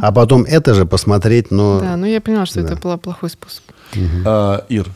а 0.01 0.11
потом 0.13 0.43
это 0.43 0.73
же 0.73 0.85
посмотреть, 0.85 1.51
но... 1.51 1.81
Да, 1.81 1.97
ну 1.97 2.05
я 2.05 2.21
поняла, 2.21 2.45
что 2.45 2.61
Да. 2.61 2.67
это 2.73 2.75
пла- 2.81 2.97
плохой 2.97 3.29
способ. 3.29 3.63
А, 4.25 4.65
Ир, 4.69 4.87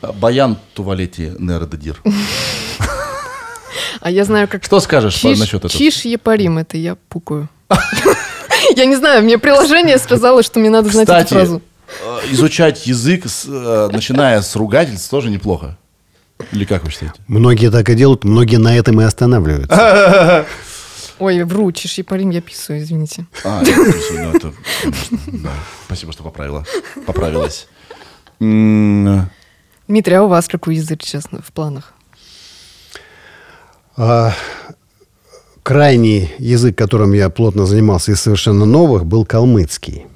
а, 0.00 0.12
Баян 0.12 0.56
Тувалети 0.74 1.32
Нердадир. 1.38 2.00
А 4.00 4.10
я 4.10 4.24
знаю, 4.24 4.48
как... 4.48 4.62
Что 4.64 4.80
скажешь 4.80 5.14
по- 5.20 5.28
Чиш, 5.30 5.38
насчет 5.38 5.64
этого? 5.64 5.70
чиш 5.72 6.04
епарим, 6.04 6.58
это 6.58 6.76
я 6.76 6.96
пукаю. 7.08 7.48
Я 8.76 8.84
не 8.86 8.96
знаю, 8.96 9.22
мне 9.22 9.38
приложение 9.38 9.98
сказало, 9.98 10.42
что 10.42 10.58
мне 10.60 10.70
надо 10.70 10.88
знать 10.90 11.08
эту 11.08 11.34
фразу. 11.34 11.62
э, 12.02 12.18
изучать 12.32 12.86
язык, 12.86 13.26
с, 13.28 13.44
э, 13.46 13.88
начиная 13.92 14.40
с 14.42 14.54
ругательств, 14.56 15.10
тоже 15.10 15.30
неплохо. 15.30 15.76
Или 16.52 16.64
как 16.64 16.82
вы 16.84 16.90
считаете? 16.90 17.14
Многие 17.28 17.70
так 17.70 17.88
и 17.88 17.94
делают, 17.94 18.24
многие 18.24 18.56
на 18.56 18.76
этом 18.76 19.00
и 19.00 19.04
останавливаются. 19.04 20.46
Ой, 21.20 21.42
вру, 21.44 21.70
чиш 21.72 21.94
епарим, 21.98 22.30
я 22.30 22.40
писаю, 22.40 22.80
извините. 22.82 23.26
А, 23.44 23.62
я 23.64 23.76
написал, 23.76 24.16
ну, 24.18 24.30
это, 24.34 24.52
да. 25.28 25.50
Спасибо, 25.86 26.12
что 26.12 26.24
поправила. 26.24 26.64
Поправилась. 27.06 27.68
М, 28.40 29.30
Дмитрий, 29.86 30.14
а 30.16 30.22
у 30.24 30.28
вас 30.28 30.48
какой 30.48 30.74
язык 30.74 31.02
сейчас 31.04 31.24
в 31.30 31.52
планах? 31.52 31.92
А, 33.96 34.32
крайний 35.64 36.30
язык, 36.38 36.76
которым 36.76 37.12
я 37.14 37.30
плотно 37.30 37.66
занимался 37.66 38.12
из 38.12 38.20
совершенно 38.20 38.66
новых, 38.66 39.06
был 39.06 39.24
калмыцкий. 39.24 40.06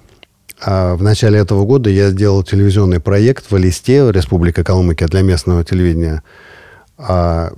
А 0.61 0.95
в 0.95 1.03
начале 1.03 1.39
этого 1.39 1.65
года 1.65 1.89
я 1.89 2.11
сделал 2.11 2.43
телевизионный 2.45 3.01
проект 3.01 3.51
в 3.51 3.57
Элисте, 3.57 4.13
Республика 4.13 4.63
Калмыкия, 4.63 5.09
для 5.09 5.23
местного 5.23 5.65
телевидения. 5.65 6.23
А, 6.99 7.53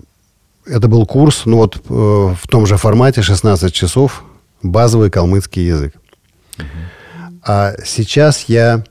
это 0.66 0.86
был 0.86 1.04
курс, 1.04 1.42
ну 1.46 1.56
вот 1.56 1.76
э, 1.76 1.80
в 1.88 2.48
том 2.48 2.66
же 2.66 2.76
формате, 2.76 3.22
16 3.22 3.72
часов, 3.74 4.22
базовый 4.62 5.10
калмыцкий 5.10 5.66
язык. 5.66 5.94
А 7.42 7.72
сейчас 7.84 8.44
я 8.48 8.84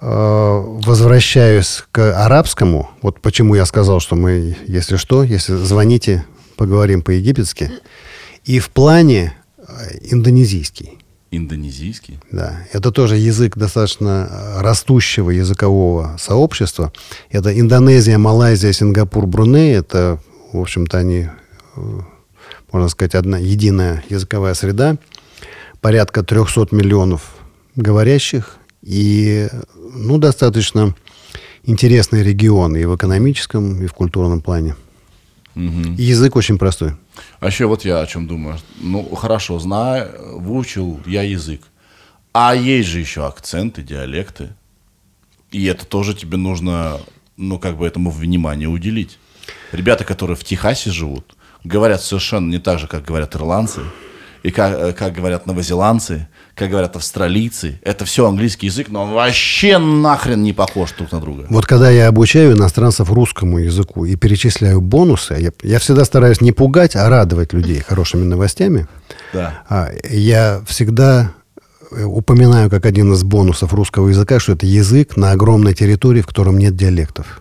э, 0.00 0.06
возвращаюсь 0.06 1.84
к 1.90 2.14
арабскому. 2.24 2.90
Вот 3.02 3.20
почему 3.20 3.56
я 3.56 3.66
сказал, 3.66 3.98
что 3.98 4.14
мы, 4.14 4.56
если 4.68 4.96
что, 4.96 5.24
если 5.24 5.56
звоните, 5.56 6.24
поговорим 6.58 7.00
по-египетски. 7.00 7.70
И 8.44 8.58
в 8.58 8.68
плане 8.68 9.32
э, 9.56 9.62
индонезийский. 10.10 10.98
Индонезийский. 11.30 12.18
Да, 12.32 12.66
это 12.72 12.90
тоже 12.90 13.16
язык 13.16 13.56
достаточно 13.56 14.28
э, 14.28 14.60
растущего 14.60 15.30
языкового 15.30 16.16
сообщества. 16.18 16.92
Это 17.30 17.58
Индонезия, 17.58 18.18
Малайзия, 18.18 18.72
Сингапур, 18.72 19.26
Бруней. 19.26 19.76
Это, 19.76 20.20
в 20.52 20.58
общем-то, 20.60 20.98
они, 20.98 21.28
э, 21.76 21.80
можно 22.72 22.88
сказать, 22.88 23.14
одна 23.14 23.38
единая 23.38 24.02
языковая 24.08 24.54
среда. 24.54 24.96
Порядка 25.80 26.22
300 26.22 26.68
миллионов 26.72 27.36
говорящих. 27.76 28.56
И, 28.82 29.48
ну, 29.94 30.18
достаточно 30.18 30.94
интересный 31.62 32.22
регион 32.22 32.76
и 32.76 32.84
в 32.84 32.96
экономическом, 32.96 33.82
и 33.82 33.86
в 33.86 33.92
культурном 33.92 34.40
плане. 34.40 34.74
И 35.58 36.02
язык 36.02 36.36
очень 36.36 36.58
простой. 36.58 36.92
А 37.40 37.46
еще 37.46 37.66
вот 37.66 37.84
я 37.84 38.00
о 38.00 38.06
чем 38.06 38.26
думаю. 38.26 38.58
Ну, 38.80 39.14
хорошо, 39.14 39.58
знаю, 39.58 40.38
выучил 40.38 41.00
я 41.04 41.22
язык. 41.22 41.62
А 42.32 42.54
есть 42.54 42.88
же 42.88 43.00
еще 43.00 43.26
акценты, 43.26 43.82
диалекты. 43.82 44.50
И 45.50 45.64
это 45.64 45.84
тоже 45.84 46.14
тебе 46.14 46.36
нужно, 46.36 47.00
ну, 47.36 47.58
как 47.58 47.76
бы 47.76 47.86
этому 47.86 48.10
внимание 48.10 48.68
уделить. 48.68 49.18
Ребята, 49.72 50.04
которые 50.04 50.36
в 50.36 50.44
Техасе 50.44 50.90
живут, 50.90 51.34
говорят 51.64 52.02
совершенно 52.02 52.48
не 52.50 52.58
так 52.58 52.78
же, 52.78 52.86
как 52.86 53.04
говорят 53.04 53.34
ирландцы, 53.34 53.80
и 54.42 54.50
как, 54.50 54.72
э, 54.78 54.92
как 54.92 55.12
говорят 55.14 55.46
новозеландцы, 55.46 56.28
как 56.58 56.70
говорят 56.70 56.96
австралийцы. 56.96 57.78
Это 57.82 58.04
все 58.04 58.26
английский 58.26 58.66
язык, 58.66 58.88
но 58.88 59.04
он 59.04 59.12
вообще 59.12 59.78
нахрен 59.78 60.42
не 60.42 60.52
похож 60.52 60.92
друг 60.92 61.12
на 61.12 61.20
друга. 61.20 61.46
Вот 61.48 61.66
когда 61.66 61.88
я 61.88 62.08
обучаю 62.08 62.56
иностранцев 62.56 63.10
русскому 63.12 63.58
языку 63.58 64.04
и 64.04 64.16
перечисляю 64.16 64.80
бонусы, 64.80 65.36
я, 65.38 65.52
я 65.62 65.78
всегда 65.78 66.04
стараюсь 66.04 66.40
не 66.40 66.52
пугать, 66.52 66.96
а 66.96 67.08
радовать 67.08 67.52
людей 67.52 67.80
хорошими 67.80 68.24
новостями. 68.24 68.88
Да. 69.32 69.62
А, 69.68 69.88
я 70.10 70.60
всегда 70.66 71.32
э, 71.92 72.02
упоминаю 72.02 72.70
как 72.70 72.84
один 72.86 73.12
из 73.12 73.22
бонусов 73.22 73.72
русского 73.72 74.08
языка, 74.08 74.40
что 74.40 74.52
это 74.52 74.66
язык 74.66 75.16
на 75.16 75.30
огромной 75.30 75.74
территории, 75.74 76.22
в 76.22 76.26
котором 76.26 76.58
нет 76.58 76.74
диалектов. 76.74 77.40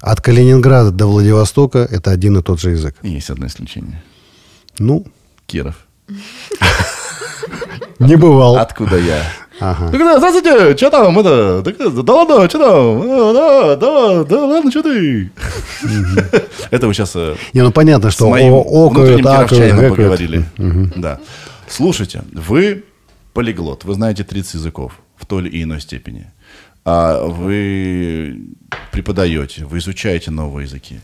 От 0.00 0.22
Калининграда 0.22 0.90
до 0.90 1.06
Владивостока 1.06 1.80
это 1.80 2.10
один 2.10 2.38
и 2.38 2.42
тот 2.42 2.60
же 2.60 2.70
язык. 2.70 2.96
Есть 3.02 3.28
одно 3.28 3.46
исключение. 3.46 4.02
Ну, 4.78 5.04
Киров. 5.46 5.76
не 8.00 8.16
бывал. 8.16 8.56
Откуда 8.56 8.98
я? 8.98 9.22
Ага. 9.60 9.90
Так, 9.90 10.00
здравствуйте, 10.18 10.76
что 10.76 10.90
там, 10.90 11.18
это, 11.18 11.62
так, 11.62 12.04
да 12.04 12.14
ладно, 12.14 12.48
что 12.48 12.58
там, 12.58 13.02
А, 13.04 13.32
да, 13.34 13.76
да, 13.76 14.24
да, 14.24 14.46
ладно, 14.46 14.70
что 14.70 14.82
ты? 14.82 15.30
Это 16.70 16.86
вы 16.86 16.94
сейчас 16.94 17.14
Не, 17.52 17.62
ну 17.62 17.70
понятно, 17.70 18.10
что 18.10 18.32
окают, 18.32 18.66
внутренним 18.66 19.28
акают, 19.28 19.96
поговорили. 19.96 20.44
Да. 20.96 21.20
Слушайте, 21.68 22.22
вы 22.32 22.84
полиглот, 23.34 23.84
вы 23.84 23.94
знаете 23.94 24.24
30 24.24 24.54
языков 24.54 24.98
в 25.16 25.26
той 25.26 25.46
или 25.46 25.62
иной 25.62 25.82
степени. 25.82 26.26
А 26.86 27.26
вы 27.26 28.40
преподаете, 28.90 29.66
вы 29.66 29.78
изучаете 29.78 30.30
новые 30.30 30.64
языки. 30.64 31.00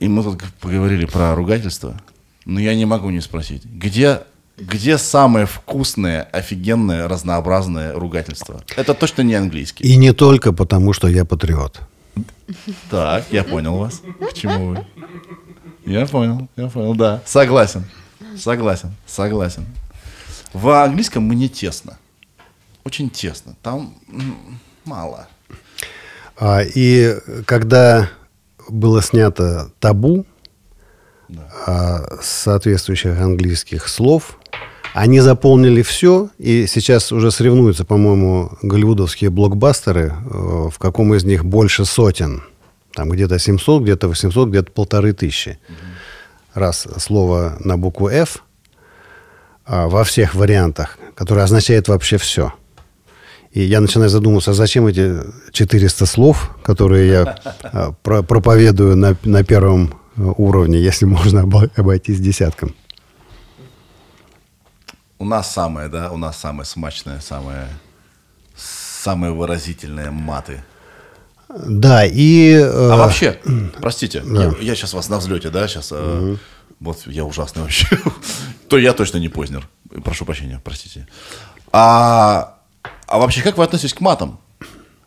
И 0.00 0.08
мы 0.08 0.24
тут 0.24 0.42
поговорили 0.60 1.04
про 1.04 1.36
ругательство. 1.36 2.00
Но 2.44 2.58
я 2.58 2.74
не 2.74 2.84
могу 2.84 3.10
не 3.10 3.20
спросить, 3.20 3.64
где, 3.64 4.22
где 4.62 4.98
самое 4.98 5.46
вкусное, 5.46 6.22
офигенное, 6.22 7.08
разнообразное 7.08 7.92
ругательство? 7.94 8.62
Это 8.76 8.94
точно 8.94 9.22
не 9.22 9.34
английский. 9.34 9.84
И 9.84 9.96
не 9.96 10.12
только 10.12 10.52
потому, 10.52 10.92
что 10.92 11.08
я 11.08 11.24
патриот. 11.24 11.80
Так, 12.90 13.24
я 13.30 13.44
понял 13.44 13.76
вас. 13.76 14.02
К 14.30 14.32
чему 14.34 14.68
вы? 14.68 14.86
Я 15.84 16.06
понял, 16.06 16.48
я 16.56 16.68
понял, 16.68 16.94
да. 16.94 17.22
Согласен, 17.24 17.84
согласен, 18.38 18.94
согласен. 19.06 19.66
В 20.52 20.68
английском 20.84 21.24
мне 21.24 21.48
тесно. 21.48 21.98
Очень 22.84 23.10
тесно. 23.10 23.56
Там 23.62 23.94
мало. 24.84 25.26
А, 26.38 26.60
И 26.62 27.16
когда 27.46 28.10
было 28.68 29.02
снято 29.02 29.70
табу 29.80 30.26
а, 31.66 32.18
соответствующих 32.22 33.18
английских 33.20 33.88
слов. 33.88 34.38
Они 34.94 35.20
заполнили 35.20 35.82
все, 35.82 36.28
и 36.38 36.66
сейчас 36.66 37.12
уже 37.12 37.30
соревнуются, 37.30 37.84
по-моему, 37.84 38.52
голливудовские 38.60 39.30
блокбастеры, 39.30 40.12
э, 40.12 40.68
в 40.70 40.78
каком 40.78 41.14
из 41.14 41.24
них 41.24 41.44
больше 41.46 41.86
сотен. 41.86 42.42
Там 42.94 43.08
где-то 43.08 43.38
700, 43.38 43.82
где-то 43.82 44.08
800, 44.08 44.48
где-то 44.50 44.70
полторы 44.70 45.14
тысячи. 45.14 45.58
Раз 46.52 46.86
слово 46.98 47.56
на 47.60 47.78
букву 47.78 48.08
F 48.08 48.44
а, 49.64 49.88
во 49.88 50.04
всех 50.04 50.34
вариантах, 50.34 50.98
которое 51.14 51.42
означает 51.42 51.88
вообще 51.88 52.18
все. 52.18 52.52
И 53.52 53.62
я 53.62 53.80
начинаю 53.80 54.10
задумываться, 54.10 54.50
а 54.50 54.54
зачем 54.54 54.86
эти 54.86 55.20
400 55.52 56.04
слов, 56.04 56.50
которые 56.62 57.08
я 57.08 57.94
про- 58.02 58.22
проповедую 58.22 58.96
на, 58.96 59.16
на 59.24 59.42
первом 59.42 59.94
э, 60.16 60.20
уровне, 60.36 60.78
если 60.78 61.04
можно 61.16 61.40
обо- 61.40 61.70
обойтись 61.76 62.20
десятком. 62.20 62.74
У 65.18 65.24
нас 65.24 65.52
самое, 65.52 65.88
да, 65.88 66.10
у 66.10 66.16
нас 66.16 66.36
самое 66.38 66.64
смачное, 66.66 67.20
самое, 67.20 67.68
самые 68.56 69.32
выразительные 69.32 70.10
маты. 70.10 70.64
Да, 71.48 72.04
и... 72.04 72.52
э, 72.54 72.90
А 72.90 72.96
вообще, 72.96 73.38
простите, 73.80 74.22
я, 74.60 74.74
сейчас 74.74 74.94
вас 74.94 75.08
на 75.08 75.18
взлете, 75.18 75.50
да, 75.50 75.68
сейчас... 75.68 75.92
Вот 76.80 77.06
я 77.06 77.24
ужасный 77.24 77.62
вообще. 77.62 77.86
То 78.68 78.76
я 78.78 78.92
точно 78.92 79.18
не 79.18 79.28
Познер. 79.28 79.68
Прошу 80.04 80.24
прощения, 80.24 80.60
простите. 80.64 81.06
А, 81.70 82.58
а 83.06 83.18
вообще, 83.18 83.42
как 83.42 83.56
вы 83.56 83.62
относитесь 83.62 83.94
к 83.94 84.00
матам? 84.00 84.40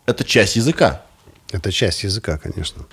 Это 0.06 0.24
часть 0.24 0.56
языка. 0.56 1.02
Это 1.52 1.70
часть 1.70 2.02
языка, 2.04 2.38
конечно. 2.38 2.84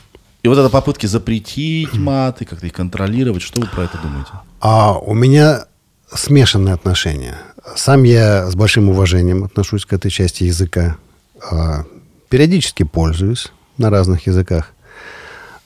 И 0.43 0.49
вот 0.49 0.57
это 0.57 0.69
попытки 0.69 1.05
запретить 1.05 1.93
маты, 1.93 2.43
как-то 2.43 2.65
их 2.65 2.73
контролировать, 2.73 3.41
что 3.41 3.61
вы 3.61 3.67
про 3.67 3.83
это 3.83 3.97
думаете? 3.97 4.31
А 4.59 4.97
у 4.99 5.13
меня 5.13 5.65
смешанные 6.13 6.73
отношения. 6.73 7.37
Сам 7.75 8.03
я 8.03 8.51
с 8.51 8.55
большим 8.55 8.89
уважением 8.89 9.45
отношусь 9.45 9.85
к 9.85 9.93
этой 9.93 10.11
части 10.11 10.43
языка. 10.43 10.97
А, 11.49 11.85
Периодически 12.27 12.83
пользуюсь 12.83 13.53
на 13.77 13.89
разных 13.89 14.27
языках. 14.27 14.73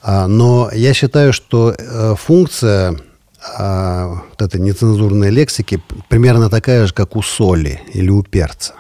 А, 0.04 0.28
Но 0.28 0.70
я 0.72 0.94
считаю, 0.94 1.34
что 1.34 1.74
э, 1.76 2.16
функция 2.16 2.99
а, 3.58 4.22
вот 4.30 4.41
этой 4.41 4.62
нецензурной 4.62 5.32
лексики 5.32 5.82
примерно 6.08 6.49
такая 6.49 6.86
же, 6.86 6.94
как 6.94 7.16
у 7.16 7.24
соли 7.24 7.82
или 7.94 8.10
у 8.10 8.22
перца. 8.22 8.76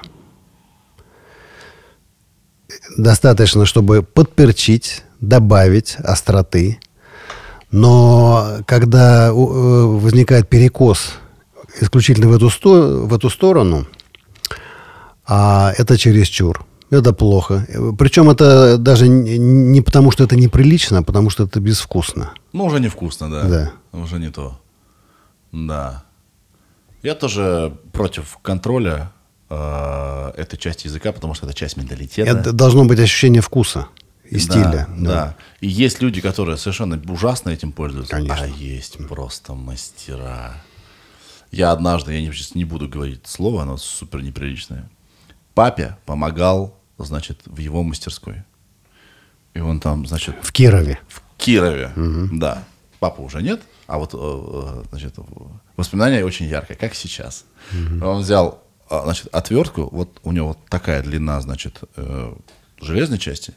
Достаточно, 2.97 3.65
чтобы 3.65 4.01
подперчить, 4.01 5.03
добавить 5.21 5.95
остроты. 5.97 6.79
Но 7.71 8.57
когда 8.65 9.27
э, 9.27 9.31
возникает 9.31 10.49
перекос 10.49 11.13
исключительно 11.79 12.27
в 12.27 12.35
эту, 12.35 12.49
сто- 12.49 13.05
в 13.05 13.13
эту 13.13 13.29
сторону, 13.29 13.85
а 15.25 15.73
это 15.77 15.97
чересчур. 15.97 16.65
Это 16.89 17.11
плохо. 17.11 17.67
Причем 17.99 18.29
это 18.29 18.77
даже 18.77 19.09
не 19.09 19.81
потому, 19.81 20.09
что 20.11 20.23
это 20.23 20.37
неприлично, 20.37 20.99
а 20.99 21.03
потому 21.03 21.29
что 21.29 21.43
это 21.43 21.59
безвкусно. 21.59 22.31
Ну, 22.53 22.63
уже 22.65 22.79
невкусно, 22.79 23.29
да. 23.29 23.43
Да. 23.43 23.71
Уже 23.99 24.19
не 24.19 24.29
то. 24.29 24.57
Да. 25.51 26.03
Я 27.03 27.13
тоже 27.13 27.77
против 27.91 28.37
контроля 28.41 29.11
э, 29.49 30.31
этой 30.37 30.57
части 30.57 30.87
языка, 30.87 31.11
потому 31.11 31.33
что 31.33 31.45
это 31.45 31.55
часть 31.55 31.77
менталитета. 31.77 32.29
Это 32.31 32.51
должно 32.53 32.85
быть 32.85 32.99
ощущение 32.99 33.41
вкуса 33.41 33.87
и 34.29 34.35
Да, 34.35 34.39
стиля. 34.41 34.87
Да, 34.97 35.35
И 35.61 35.67
есть 35.67 36.01
люди, 36.01 36.21
которые 36.21 36.57
совершенно 36.57 37.01
ужасно 37.11 37.49
этим 37.49 37.71
пользуются. 37.71 38.11
Конечно. 38.15 38.37
А 38.41 38.47
есть 38.47 38.97
просто 39.07 39.53
мастера. 39.53 40.53
Я 41.51 41.71
однажды, 41.71 42.13
я 42.13 42.21
не, 42.21 42.31
сейчас 42.31 42.55
не 42.55 42.65
буду 42.65 42.89
говорить 42.89 43.21
слово, 43.25 43.61
оно 43.63 43.77
супер 43.77 44.21
неприличное. 44.21 44.89
Папе 45.53 45.97
помогал, 46.05 46.77
значит, 46.97 47.39
в 47.45 47.57
его 47.59 47.83
мастерской. 47.83 48.43
И 49.53 49.59
он 49.59 49.79
там, 49.79 50.05
значит, 50.05 50.35
В 50.41 50.51
Кирове. 50.51 50.99
в 51.07 51.21
Кирове. 51.37 51.91
Да. 52.33 52.63
Папы 52.99 53.21
уже 53.21 53.41
нет, 53.41 53.61
а 53.85 53.97
вот, 53.99 54.13
э, 54.13 54.17
э, 54.17 54.83
значит, 54.89 55.15
воспоминания 55.77 56.25
очень 56.25 56.47
яркое, 56.47 56.75
как 56.75 56.93
сейчас. 56.95 57.45
Он 58.01 58.21
взял, 58.21 58.63
значит, 58.89 59.27
отвертку, 59.31 59.89
вот 59.91 60.19
у 60.23 60.31
него 60.31 60.49
вот 60.49 60.59
такая 60.69 61.01
длина, 61.01 61.41
значит, 61.41 61.81
э, 61.95 62.33
железной 62.81 63.19
части, 63.19 63.53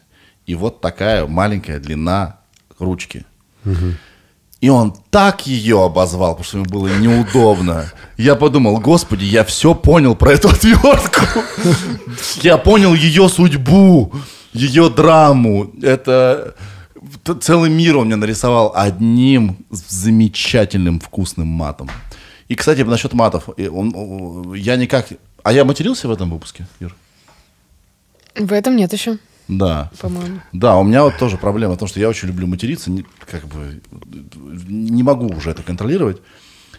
и 0.46 0.54
вот 0.54 0.80
такая 0.80 1.26
маленькая 1.26 1.78
длина 1.78 2.40
ручки. 2.78 3.24
И 4.60 4.68
он 4.68 4.94
так 5.10 5.46
ее 5.46 5.84
обозвал, 5.84 6.32
потому 6.32 6.44
что 6.44 6.58
ему 6.58 6.66
было 6.66 6.88
неудобно. 6.88 7.90
Я 8.18 8.34
подумал, 8.34 8.78
господи, 8.78 9.24
я 9.24 9.42
все 9.44 9.74
понял 9.74 10.14
про 10.14 10.32
эту 10.32 10.48
отвертку. 10.50 11.40
Я 12.42 12.58
понял 12.58 12.92
ее 12.92 13.28
судьбу, 13.30 14.12
ее 14.52 14.90
драму. 14.90 15.70
Это 15.80 16.54
целый 17.40 17.70
мир 17.70 17.96
он 17.96 18.06
мне 18.06 18.16
нарисовал 18.16 18.72
одним 18.74 19.56
замечательным 19.70 21.00
вкусным 21.00 21.46
матом. 21.46 21.88
И, 22.50 22.56
кстати, 22.56 22.80
насчет 22.80 23.12
матов. 23.12 23.48
он- 23.48 24.54
я 24.54 24.74
никак... 24.74 25.06
А 25.44 25.52
я 25.52 25.64
матерился 25.64 26.08
в 26.08 26.10
этом 26.10 26.30
выпуске, 26.30 26.66
Ир? 26.80 26.94
В 28.34 28.52
этом 28.52 28.74
нет 28.74 28.92
еще, 28.92 29.18
Да. 29.46 29.88
по-моему. 30.00 30.40
Да, 30.52 30.76
у 30.76 30.82
меня 30.82 31.04
вот 31.04 31.16
тоже 31.16 31.38
проблема 31.38 31.74
в 31.74 31.78
том, 31.78 31.86
что 31.86 32.00
я 32.00 32.08
очень 32.08 32.26
люблю 32.26 32.48
материться, 32.48 32.90
не, 32.90 33.06
как 33.30 33.44
бы 33.46 33.80
не 34.68 35.04
могу 35.04 35.28
уже 35.28 35.50
это 35.52 35.62
контролировать, 35.62 36.20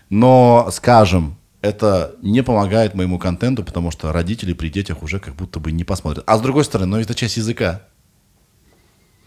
но, 0.10 0.68
скажем, 0.74 1.38
это 1.62 2.16
не 2.22 2.44
помогает 2.44 2.94
моему 2.94 3.18
контенту, 3.18 3.64
потому 3.64 3.92
что 3.92 4.12
родители 4.12 4.52
при 4.52 4.68
детях 4.68 5.02
уже 5.04 5.20
как 5.22 5.36
будто 5.36 5.62
бы 5.62 5.72
не 5.72 5.86
посмотрят. 5.86 6.26
А 6.28 6.38
с 6.38 6.42
другой 6.42 6.66
стороны, 6.66 6.98
ну 6.98 7.02
это 7.02 7.16
часть 7.16 7.38
языка. 7.38 7.84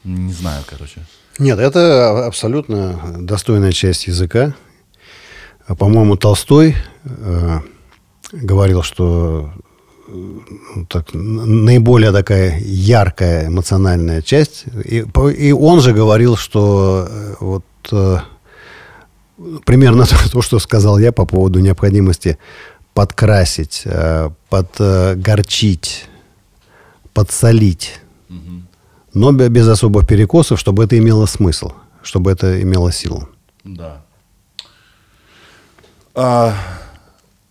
Не 0.05 0.33
знаю, 0.35 0.63
короче. 0.69 1.01
Нет, 1.39 1.59
это 1.59 2.27
абсолютно 2.27 3.01
достойная 3.21 3.73
часть 3.73 4.07
языка. 4.09 4.55
А, 5.67 5.75
По-моему, 5.75 6.17
Толстой 6.17 6.77
э, 7.05 7.61
говорил, 8.33 8.83
что 8.83 9.51
э, 10.09 10.13
так, 10.89 11.07
наиболее 11.15 12.13
такая 12.13 12.59
яркая 12.61 13.47
эмоциональная 13.49 14.23
часть. 14.23 14.65
И, 14.85 15.03
по- 15.03 15.31
и 15.31 15.53
он 15.53 15.81
же 15.81 15.93
говорил, 15.93 16.37
что 16.37 17.07
э, 17.09 17.35
вот 17.41 17.65
э, 17.93 18.19
примерно 19.65 20.05
то, 20.33 20.43
что 20.43 20.59
сказал 20.59 20.99
я 20.99 21.13
по 21.13 21.25
поводу 21.27 21.61
необходимости 21.61 22.39
подкрасить, 22.95 23.83
э, 23.87 24.31
подгорчить, 24.51 26.07
подсолить 27.13 28.01
но 29.15 29.33
бе- 29.33 29.49
без 29.49 29.69
особых 29.69 30.07
перекосов, 30.07 30.59
чтобы 30.61 30.85
это 30.85 30.99
имело 30.99 31.27
смысл, 31.27 31.71
чтобы 32.03 32.33
это 32.33 32.61
имело 32.63 32.91
силу. 32.93 33.29
Да. 33.65 34.03
А, 36.15 36.55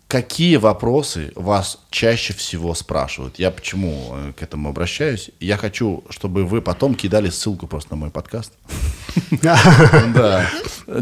какие 0.08 0.56
вопросы 0.56 1.32
вас 1.36 1.80
чаще 1.90 2.34
всего 2.34 2.74
спрашивают? 2.76 3.40
Я 3.40 3.52
почему 3.52 4.12
э, 4.14 4.34
к 4.38 4.42
этому 4.42 4.70
обращаюсь? 4.70 5.32
Я 5.40 5.58
хочу, 5.58 6.04
чтобы 6.10 6.46
вы 6.46 6.62
потом 6.62 6.96
кидали 6.96 7.30
ссылку 7.30 7.68
просто 7.68 7.92
на 7.92 7.98
мой 7.98 8.10
подкаст. 8.10 8.54
Да. 9.42 10.50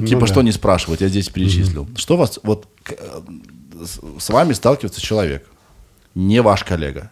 Типа, 0.07 0.27
что 0.27 0.41
не 0.41 0.51
спрашивать, 0.51 1.01
я 1.01 1.07
здесь 1.07 1.29
перечислил. 1.29 1.87
Что 1.95 2.17
вас, 2.17 2.39
вот, 2.43 2.67
э, 2.89 3.21
с 4.19 4.29
вами 4.29 4.53
сталкивается 4.53 5.01
человек, 5.01 5.47
не 6.15 6.41
ваш 6.41 6.63
коллега, 6.63 7.11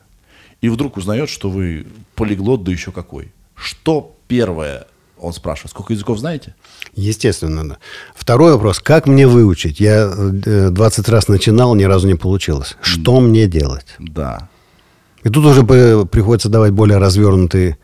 и 0.62 0.70
вдруг 0.70 0.98
узнает, 0.98 1.30
что 1.30 1.50
вы 1.50 1.88
полиглот, 2.16 2.64
да 2.64 2.72
еще 2.72 2.92
какой. 2.92 3.32
Что 3.56 4.16
первое 4.28 4.88
он 5.20 5.34
спрашивает? 5.34 5.72
Сколько 5.72 5.94
языков 5.94 6.20
знаете? 6.20 6.56
Естественно, 6.96 7.68
да. 7.68 7.78
Второй 8.16 8.54
вопрос. 8.54 8.80
Как 8.80 9.08
мне 9.08 9.28
выучить? 9.28 9.80
Я 9.80 10.12
э, 10.16 10.70
20 10.70 11.10
раз 11.10 11.28
начинал, 11.28 11.76
ни 11.76 11.84
разу 11.84 12.08
не 12.08 12.16
получилось. 12.16 12.76
Что 12.82 13.20
мне 13.20 13.48
делать? 13.48 13.86
Да. 14.00 14.50
И 15.24 15.30
тут 15.30 15.46
уже 15.46 15.64
приходится 15.64 16.50
давать 16.50 16.72
более 16.72 16.98
развернутый, 16.98 17.76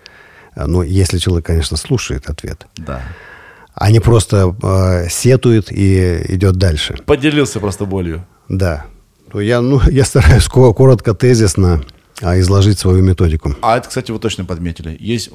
э, 0.56 0.66
ну, 0.66 0.82
если 0.84 1.18
человек, 1.18 1.46
конечно, 1.46 1.78
слушает 1.78 2.30
ответ, 2.30 2.66
Да. 2.78 3.02
а 3.74 3.92
не 3.92 4.00
просто 4.00 4.56
э, 4.64 5.10
сетует 5.10 5.72
и 5.72 6.26
идет 6.30 6.56
дальше. 6.56 6.98
Поделился 7.06 7.60
просто 7.60 7.86
болью. 7.86 8.26
Да. 8.50 8.86
Я, 9.34 9.62
ну, 9.62 9.82
я 9.92 10.06
стараюсь 10.06 10.48
ко- 10.48 10.74
коротко, 10.74 11.14
тезисно 11.14 11.84
а, 12.22 12.40
изложить 12.40 12.80
свою 12.80 13.04
методику. 13.04 13.54
А 13.62 13.78
это, 13.78 13.90
кстати, 13.90 14.12
вы 14.12 14.20
точно 14.20 14.46
подметили. 14.46 14.96
Есть 14.98 15.32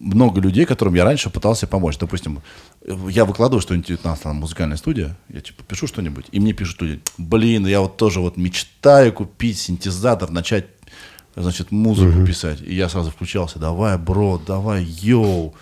много 0.00 0.40
людей, 0.40 0.64
которым 0.64 0.94
я 0.94 1.04
раньше 1.04 1.30
пытался 1.30 1.66
помочь. 1.66 1.98
Допустим, 1.98 2.40
я 3.08 3.24
выкладываю 3.24 3.60
что-нибудь, 3.60 4.04
у 4.04 4.08
нас 4.08 4.20
там 4.20 4.36
музыкальная 4.36 4.76
студия, 4.76 5.16
я 5.28 5.40
типа 5.40 5.62
пишу 5.64 5.86
что-нибудь, 5.86 6.26
и 6.30 6.40
мне 6.40 6.52
пишут 6.52 6.82
люди, 6.82 7.00
блин, 7.16 7.66
я 7.66 7.80
вот 7.80 7.96
тоже 7.96 8.20
вот 8.20 8.36
мечтаю 8.36 9.12
купить 9.12 9.58
синтезатор, 9.58 10.30
начать, 10.30 10.66
значит, 11.36 11.70
музыку 11.70 12.24
писать. 12.24 12.60
И 12.62 12.74
я 12.74 12.88
сразу 12.88 13.10
включался, 13.10 13.58
давай, 13.58 13.98
бро, 13.98 14.40
давай, 14.44 14.84
йоу, 14.84 15.54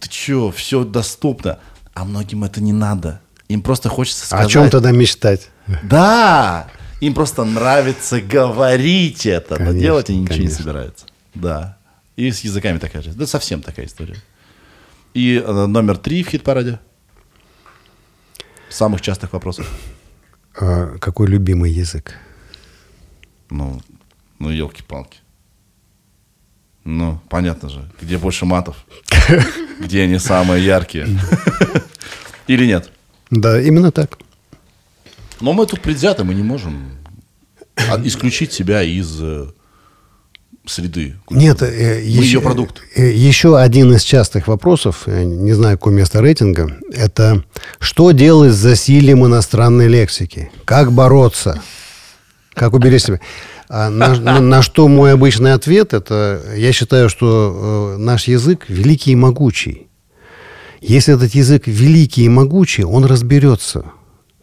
ты 0.00 0.08
чё, 0.08 0.50
все 0.50 0.84
доступно. 0.84 1.58
А 1.94 2.04
многим 2.04 2.44
это 2.44 2.60
не 2.62 2.72
надо. 2.72 3.20
Им 3.48 3.62
просто 3.62 3.88
хочется 3.88 4.24
О 4.24 4.26
сказать... 4.26 4.50
чем 4.50 4.70
тогда 4.70 4.92
мечтать? 4.92 5.50
Да! 5.82 6.68
Им 7.00 7.14
просто 7.14 7.44
нравится 7.44 8.20
говорить 8.20 9.26
это, 9.26 9.52
но 9.52 9.56
Конечно, 9.56 9.80
делать 9.80 10.10
они 10.10 10.20
ничего 10.20 10.36
не 10.36 10.48
собираются. 10.48 11.06
Да. 11.34 11.78
И 12.20 12.30
с 12.32 12.40
языками 12.44 12.76
такая 12.76 13.00
же. 13.02 13.12
Да 13.12 13.26
совсем 13.26 13.62
такая 13.62 13.86
история. 13.86 14.16
И 15.14 15.42
э, 15.42 15.66
номер 15.66 15.96
три 15.96 16.22
в 16.22 16.28
хит-параде. 16.28 16.78
Самых 18.68 19.00
частых 19.00 19.32
вопросов. 19.32 19.66
А, 20.54 20.98
Какой 20.98 21.28
любимый 21.28 21.72
язык? 21.72 22.14
Ну, 23.48 23.80
ну 24.38 24.50
елки-палки. 24.50 25.20
Ну, 26.84 27.18
понятно 27.30 27.70
же. 27.70 27.90
Где 28.02 28.18
больше 28.18 28.44
матов? 28.44 28.84
Где 29.80 30.02
они 30.02 30.18
самые 30.18 30.62
яркие? 30.62 31.06
Или 32.48 32.66
нет? 32.66 32.90
Да, 33.30 33.58
именно 33.58 33.90
так. 33.92 34.18
Но 35.40 35.54
мы 35.54 35.64
тут 35.64 35.80
предвзяты, 35.80 36.24
мы 36.24 36.34
не 36.34 36.42
можем 36.42 36.98
а- 37.76 37.98
исключить 38.04 38.52
себя 38.52 38.82
из 38.82 39.22
среды. 40.66 41.16
Нет, 41.30 41.62
э, 41.62 41.96
Мы 42.04 42.22
ее 42.22 42.40
продукт. 42.40 42.80
э, 42.94 43.10
еще 43.12 43.58
один 43.58 43.92
из 43.94 44.02
частых 44.02 44.46
вопросов, 44.48 45.02
э, 45.06 45.24
не 45.24 45.52
знаю, 45.52 45.78
какое 45.78 45.94
место 45.94 46.20
рейтинга, 46.20 46.76
это 46.92 47.42
что 47.78 48.10
делать 48.12 48.52
с 48.52 48.56
засилием 48.56 49.24
иностранной 49.26 49.88
лексики? 49.88 50.50
Как 50.64 50.92
бороться? 50.92 51.60
Как 52.54 52.72
уберечь 52.74 53.02
себя? 53.04 53.20
А 53.68 53.88
на, 53.90 54.14
на- 54.16 54.40
на 54.40 54.62
что 54.62 54.88
мой 54.88 55.12
обычный 55.12 55.52
ответ, 55.54 55.92
это 55.94 56.42
я 56.56 56.72
считаю, 56.72 57.08
что 57.08 57.94
э, 57.96 57.98
наш 57.98 58.28
язык 58.28 58.66
великий 58.68 59.12
и 59.12 59.16
могучий. 59.16 59.86
Если 60.80 61.14
этот 61.14 61.34
язык 61.34 61.66
великий 61.66 62.24
и 62.24 62.28
могучий, 62.28 62.84
он 62.84 63.04
разберется. 63.04 63.84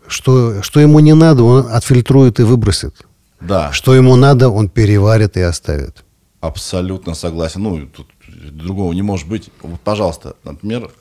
Что, 0.07 0.61
что 0.61 0.79
ему 0.79 0.99
не 0.99 1.13
надо, 1.13 1.43
он 1.43 1.67
отфильтрует 1.69 2.39
и 2.39 2.43
выбросит. 2.43 2.95
Да, 3.41 3.71
Что 3.73 3.93
ему 3.93 4.15
надо, 4.15 4.49
он 4.49 4.69
переварит 4.69 5.35
и 5.37 5.41
оставит. 5.41 6.03
Абсолютно 6.47 7.13
согласен. 7.13 7.63
Ну, 7.63 7.87
тут 7.87 8.07
другого 8.27 8.93
не 8.93 9.01
может 9.01 9.27
быть. 9.27 9.49
Вот, 9.61 9.79
пожалуйста, 9.81 10.35
например, 10.43 10.91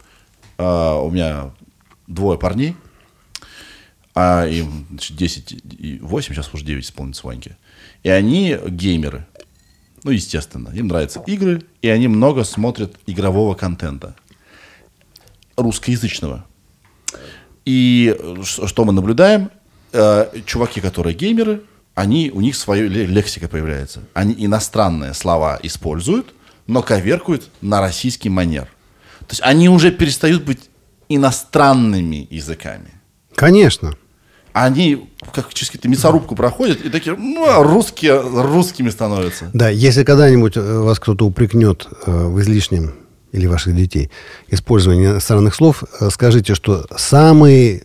а, 0.58 1.00
у 1.00 1.10
меня 1.10 1.50
двое 2.06 2.38
парней, 2.38 2.76
а 4.14 4.46
им 4.46 4.86
значит, 4.90 5.16
10 5.16 5.52
и 5.78 5.98
8, 6.00 6.34
сейчас 6.34 6.52
уже 6.52 6.64
9 6.64 6.84
исполнится 6.84 7.26
Ваньке. 7.26 7.56
И 8.02 8.08
они 8.08 8.56
геймеры. 8.68 9.26
Ну, 10.04 10.10
естественно, 10.10 10.70
им 10.70 10.88
нравятся 10.88 11.22
игры, 11.26 11.62
и 11.82 11.88
они 11.88 12.08
много 12.08 12.44
смотрят 12.44 12.94
игрового 13.06 13.54
контента. 13.54 14.14
Русскоязычного. 15.56 16.44
И 17.64 18.14
э, 18.16 18.42
что 18.44 18.84
мы 18.84 18.92
наблюдаем? 18.92 19.50
Э, 19.92 20.26
чуваки, 20.44 20.80
которые 20.80 21.14
геймеры, 21.14 21.62
они, 21.96 22.30
у 22.32 22.42
них 22.42 22.54
своя 22.56 22.86
ле- 22.86 23.06
лексика 23.06 23.48
появляется. 23.48 24.02
Они 24.12 24.34
иностранные 24.38 25.14
слова 25.14 25.58
используют, 25.62 26.34
но 26.66 26.82
коверкуют 26.82 27.48
на 27.62 27.80
российский 27.80 28.28
манер. 28.28 28.64
То 29.20 29.30
есть 29.30 29.40
они 29.42 29.70
уже 29.70 29.90
перестают 29.90 30.44
быть 30.44 30.68
иностранными 31.08 32.28
языками. 32.30 32.90
Конечно. 33.34 33.94
Они 34.52 35.08
как 35.32 35.54
через 35.54 35.70
какую-то 35.70 35.88
мясорубку 35.88 36.36
проходят 36.36 36.82
и 36.84 36.90
такие, 36.90 37.16
ну, 37.16 37.62
русские 37.62 38.20
русскими 38.20 38.90
становятся. 38.90 39.50
Да, 39.54 39.70
если 39.70 40.04
когда-нибудь 40.04 40.56
э, 40.58 40.78
вас 40.80 41.00
кто-то 41.00 41.24
упрекнет 41.24 41.88
э, 42.06 42.26
в 42.26 42.38
излишнем 42.40 42.94
или 43.32 43.46
ваших 43.46 43.74
детей 43.74 44.10
использовании 44.48 45.06
иностранных 45.06 45.54
слов, 45.54 45.82
э, 46.00 46.10
скажите, 46.10 46.54
что 46.54 46.86
самый 46.96 47.84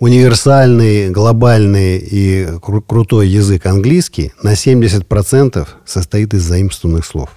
универсальный, 0.00 1.10
глобальный 1.10 1.98
и 1.98 2.46
кру- 2.60 2.82
крутой 2.84 3.28
язык 3.28 3.66
английский 3.66 4.32
на 4.42 4.54
70% 4.54 5.68
состоит 5.84 6.34
из 6.34 6.42
заимствованных 6.42 7.06
слов. 7.06 7.30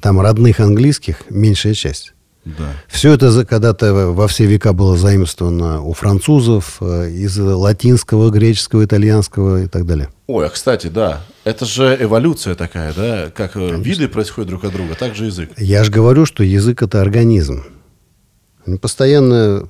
Там 0.00 0.20
родных 0.20 0.60
английских 0.60 1.30
меньшая 1.30 1.74
часть. 1.74 2.12
Да. 2.44 2.72
Все 2.88 3.12
это 3.12 3.44
когда-то 3.46 3.94
во 4.10 4.26
все 4.26 4.46
века 4.46 4.72
было 4.72 4.96
заимствовано 4.96 5.80
у 5.82 5.92
французов, 5.92 6.78
э, 6.80 7.08
из 7.08 7.38
латинского, 7.38 8.30
греческого, 8.30 8.84
итальянского 8.84 9.62
и 9.62 9.66
так 9.68 9.86
далее. 9.86 10.08
Ой, 10.26 10.46
а 10.46 10.50
кстати, 10.50 10.88
да, 10.88 11.22
это 11.44 11.66
же 11.66 11.96
эволюция 12.00 12.56
такая, 12.56 12.92
да, 12.94 13.30
как 13.30 13.56
э, 13.56 13.76
виды 13.76 14.08
происходят 14.08 14.48
друг 14.48 14.64
от 14.64 14.72
друга, 14.72 14.96
так 14.96 15.14
же 15.14 15.26
язык. 15.26 15.50
Я 15.56 15.84
же 15.84 15.92
говорю, 15.92 16.26
что 16.26 16.42
язык 16.42 16.82
это 16.82 17.00
организм. 17.00 17.62
Он 18.66 18.78
постоянно 18.78 19.68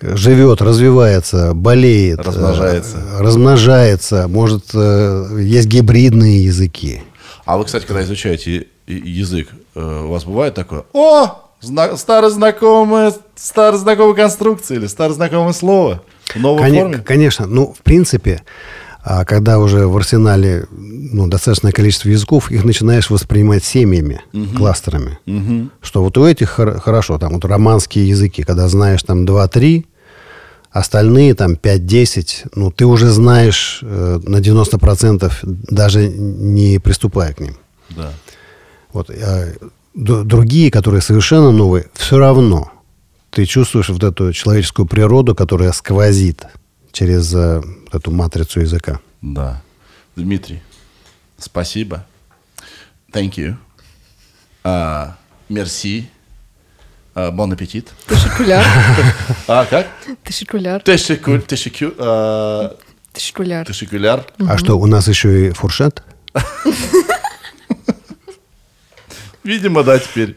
живет, 0.00 0.62
развивается, 0.62 1.54
болеет, 1.54 2.18
Размножается. 2.20 2.96
э, 2.98 3.20
размножается. 3.22 4.28
Может, 4.28 4.64
э, 4.74 5.38
есть 5.40 5.66
гибридные 5.68 6.44
языки. 6.44 7.02
А 7.44 7.56
вы, 7.58 7.64
кстати, 7.64 7.84
когда 7.86 8.02
изучаете 8.02 8.66
язык, 8.86 9.48
э, 9.74 10.02
у 10.04 10.08
вас 10.10 10.24
бывает 10.24 10.54
такое, 10.54 10.84
о, 10.92 11.50
зна- 11.60 11.96
старое 11.96 12.30
знакомое, 12.30 13.12
старое 13.36 13.78
знакомая 13.78 14.14
конструкция 14.14 14.76
или 14.78 14.86
старое 14.86 15.14
знакомое 15.14 15.52
слово 15.52 16.02
в 16.34 16.36
новой 16.40 16.60
Коне- 16.62 16.80
форме? 16.80 16.98
Конечно, 16.98 17.46
ну, 17.46 17.74
в 17.78 17.82
принципе, 17.82 18.42
а, 19.04 19.24
когда 19.24 19.58
уже 19.58 19.86
в 19.86 19.96
арсенале 19.96 20.66
ну, 20.70 21.26
достаточное 21.28 21.72
количество 21.72 22.08
языков, 22.08 22.50
их 22.50 22.64
начинаешь 22.64 23.10
воспринимать 23.10 23.64
семьями, 23.64 24.20
кластерами. 24.56 25.18
Что 25.80 26.02
вот 26.02 26.18
у 26.18 26.26
этих 26.26 26.50
хор- 26.50 26.78
хорошо, 26.80 27.18
там 27.18 27.34
вот 27.34 27.44
романские 27.44 28.08
языки, 28.08 28.42
когда 28.42 28.68
знаешь 28.68 29.02
там 29.02 29.24
2-3, 29.24 29.84
остальные 30.70 31.34
там 31.34 31.52
5-10, 31.54 32.50
ну, 32.54 32.70
ты 32.70 32.84
уже 32.84 33.10
знаешь 33.10 33.80
э, 33.82 34.20
на 34.22 34.36
90%, 34.38 35.32
даже 35.42 36.08
не 36.08 36.78
приступая 36.78 37.32
к 37.32 37.40
ним. 37.40 37.56
Да. 37.90 38.10
Вот, 38.92 39.10
д- 39.94 40.22
другие, 40.24 40.70
которые 40.70 41.00
совершенно 41.00 41.50
новые, 41.50 41.86
все 41.94 42.18
равно 42.18 42.70
ты 43.30 43.44
чувствуешь 43.46 43.88
вот 43.88 44.02
эту 44.04 44.32
человеческую 44.32 44.86
природу, 44.86 45.34
которая 45.34 45.72
сквозит 45.72 46.44
через 46.98 47.32
э, 47.32 47.62
эту 47.92 48.10
матрицу 48.10 48.58
языка. 48.60 48.98
Да. 49.22 49.62
Дмитрий, 50.16 50.60
спасибо. 51.38 52.04
Thank 53.12 53.34
you. 53.36 53.54
А, 54.64 55.16
Merci. 55.48 56.06
А, 57.14 57.30
Bon 57.30 57.52
аппетит. 57.52 57.92
Тышикуляр. 58.08 58.64
А, 59.46 59.64
как? 59.66 59.86
Тышикуляр. 60.24 60.82
Тешекуль, 60.82 61.40
тешекю, 61.42 61.94
а, 61.98 62.76
Тышикуляр. 63.12 63.64
тешекуляр. 63.64 64.26
А 64.40 64.58
что, 64.58 64.76
у 64.76 64.86
нас 64.86 65.06
еще 65.06 65.48
и 65.48 65.50
фуршет? 65.52 66.02
Видимо, 69.44 69.84
да, 69.84 70.00
теперь. 70.00 70.36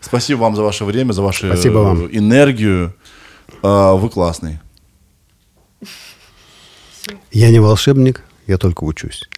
Спасибо 0.00 0.40
вам 0.40 0.56
за 0.56 0.62
ваше 0.62 0.84
время, 0.86 1.12
за 1.12 1.20
вашу 1.20 1.46
Спасибо 1.46 1.78
вам. 1.78 2.06
энергию. 2.10 2.94
А, 3.62 3.92
Вы 3.94 4.08
классный. 4.08 4.58
Я 7.32 7.50
не 7.50 7.60
волшебник, 7.60 8.22
я 8.46 8.58
только 8.58 8.84
учусь. 8.84 9.28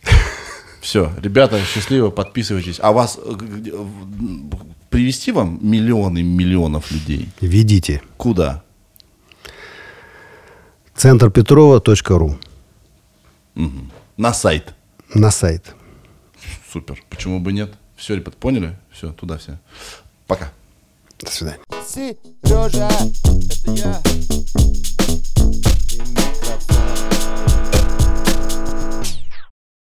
Все, 0.81 1.13
ребята, 1.23 1.61
счастливо, 1.65 2.11
подписывайтесь. 2.11 2.79
А 2.81 2.93
вас 2.93 3.19
э, 3.23 3.33
привести 4.89 5.31
вам 5.33 5.59
миллионы 5.61 6.23
миллионов 6.23 6.91
людей? 6.91 7.29
Ведите. 7.41 8.03
Куда? 8.17 8.63
Центрпетрова.ру 10.95 12.39
На 14.17 14.33
сайт. 14.33 14.75
на 15.15 15.31
сайт. 15.31 15.75
Супер. 16.73 17.03
Почему 17.11 17.41
бы 17.41 17.53
нет? 17.53 17.73
Все, 17.97 18.15
ребят, 18.17 18.37
поняли? 18.37 18.77
Все, 18.91 19.13
туда 19.13 19.37
все. 19.39 19.59
Пока. 20.27 20.51
До 21.19 21.31
свидания. 21.31 21.59
Сережа, 21.87 22.89
это 22.89 23.73
я. 23.73 24.01
И 25.91 25.99
микрофон. 26.01 27.20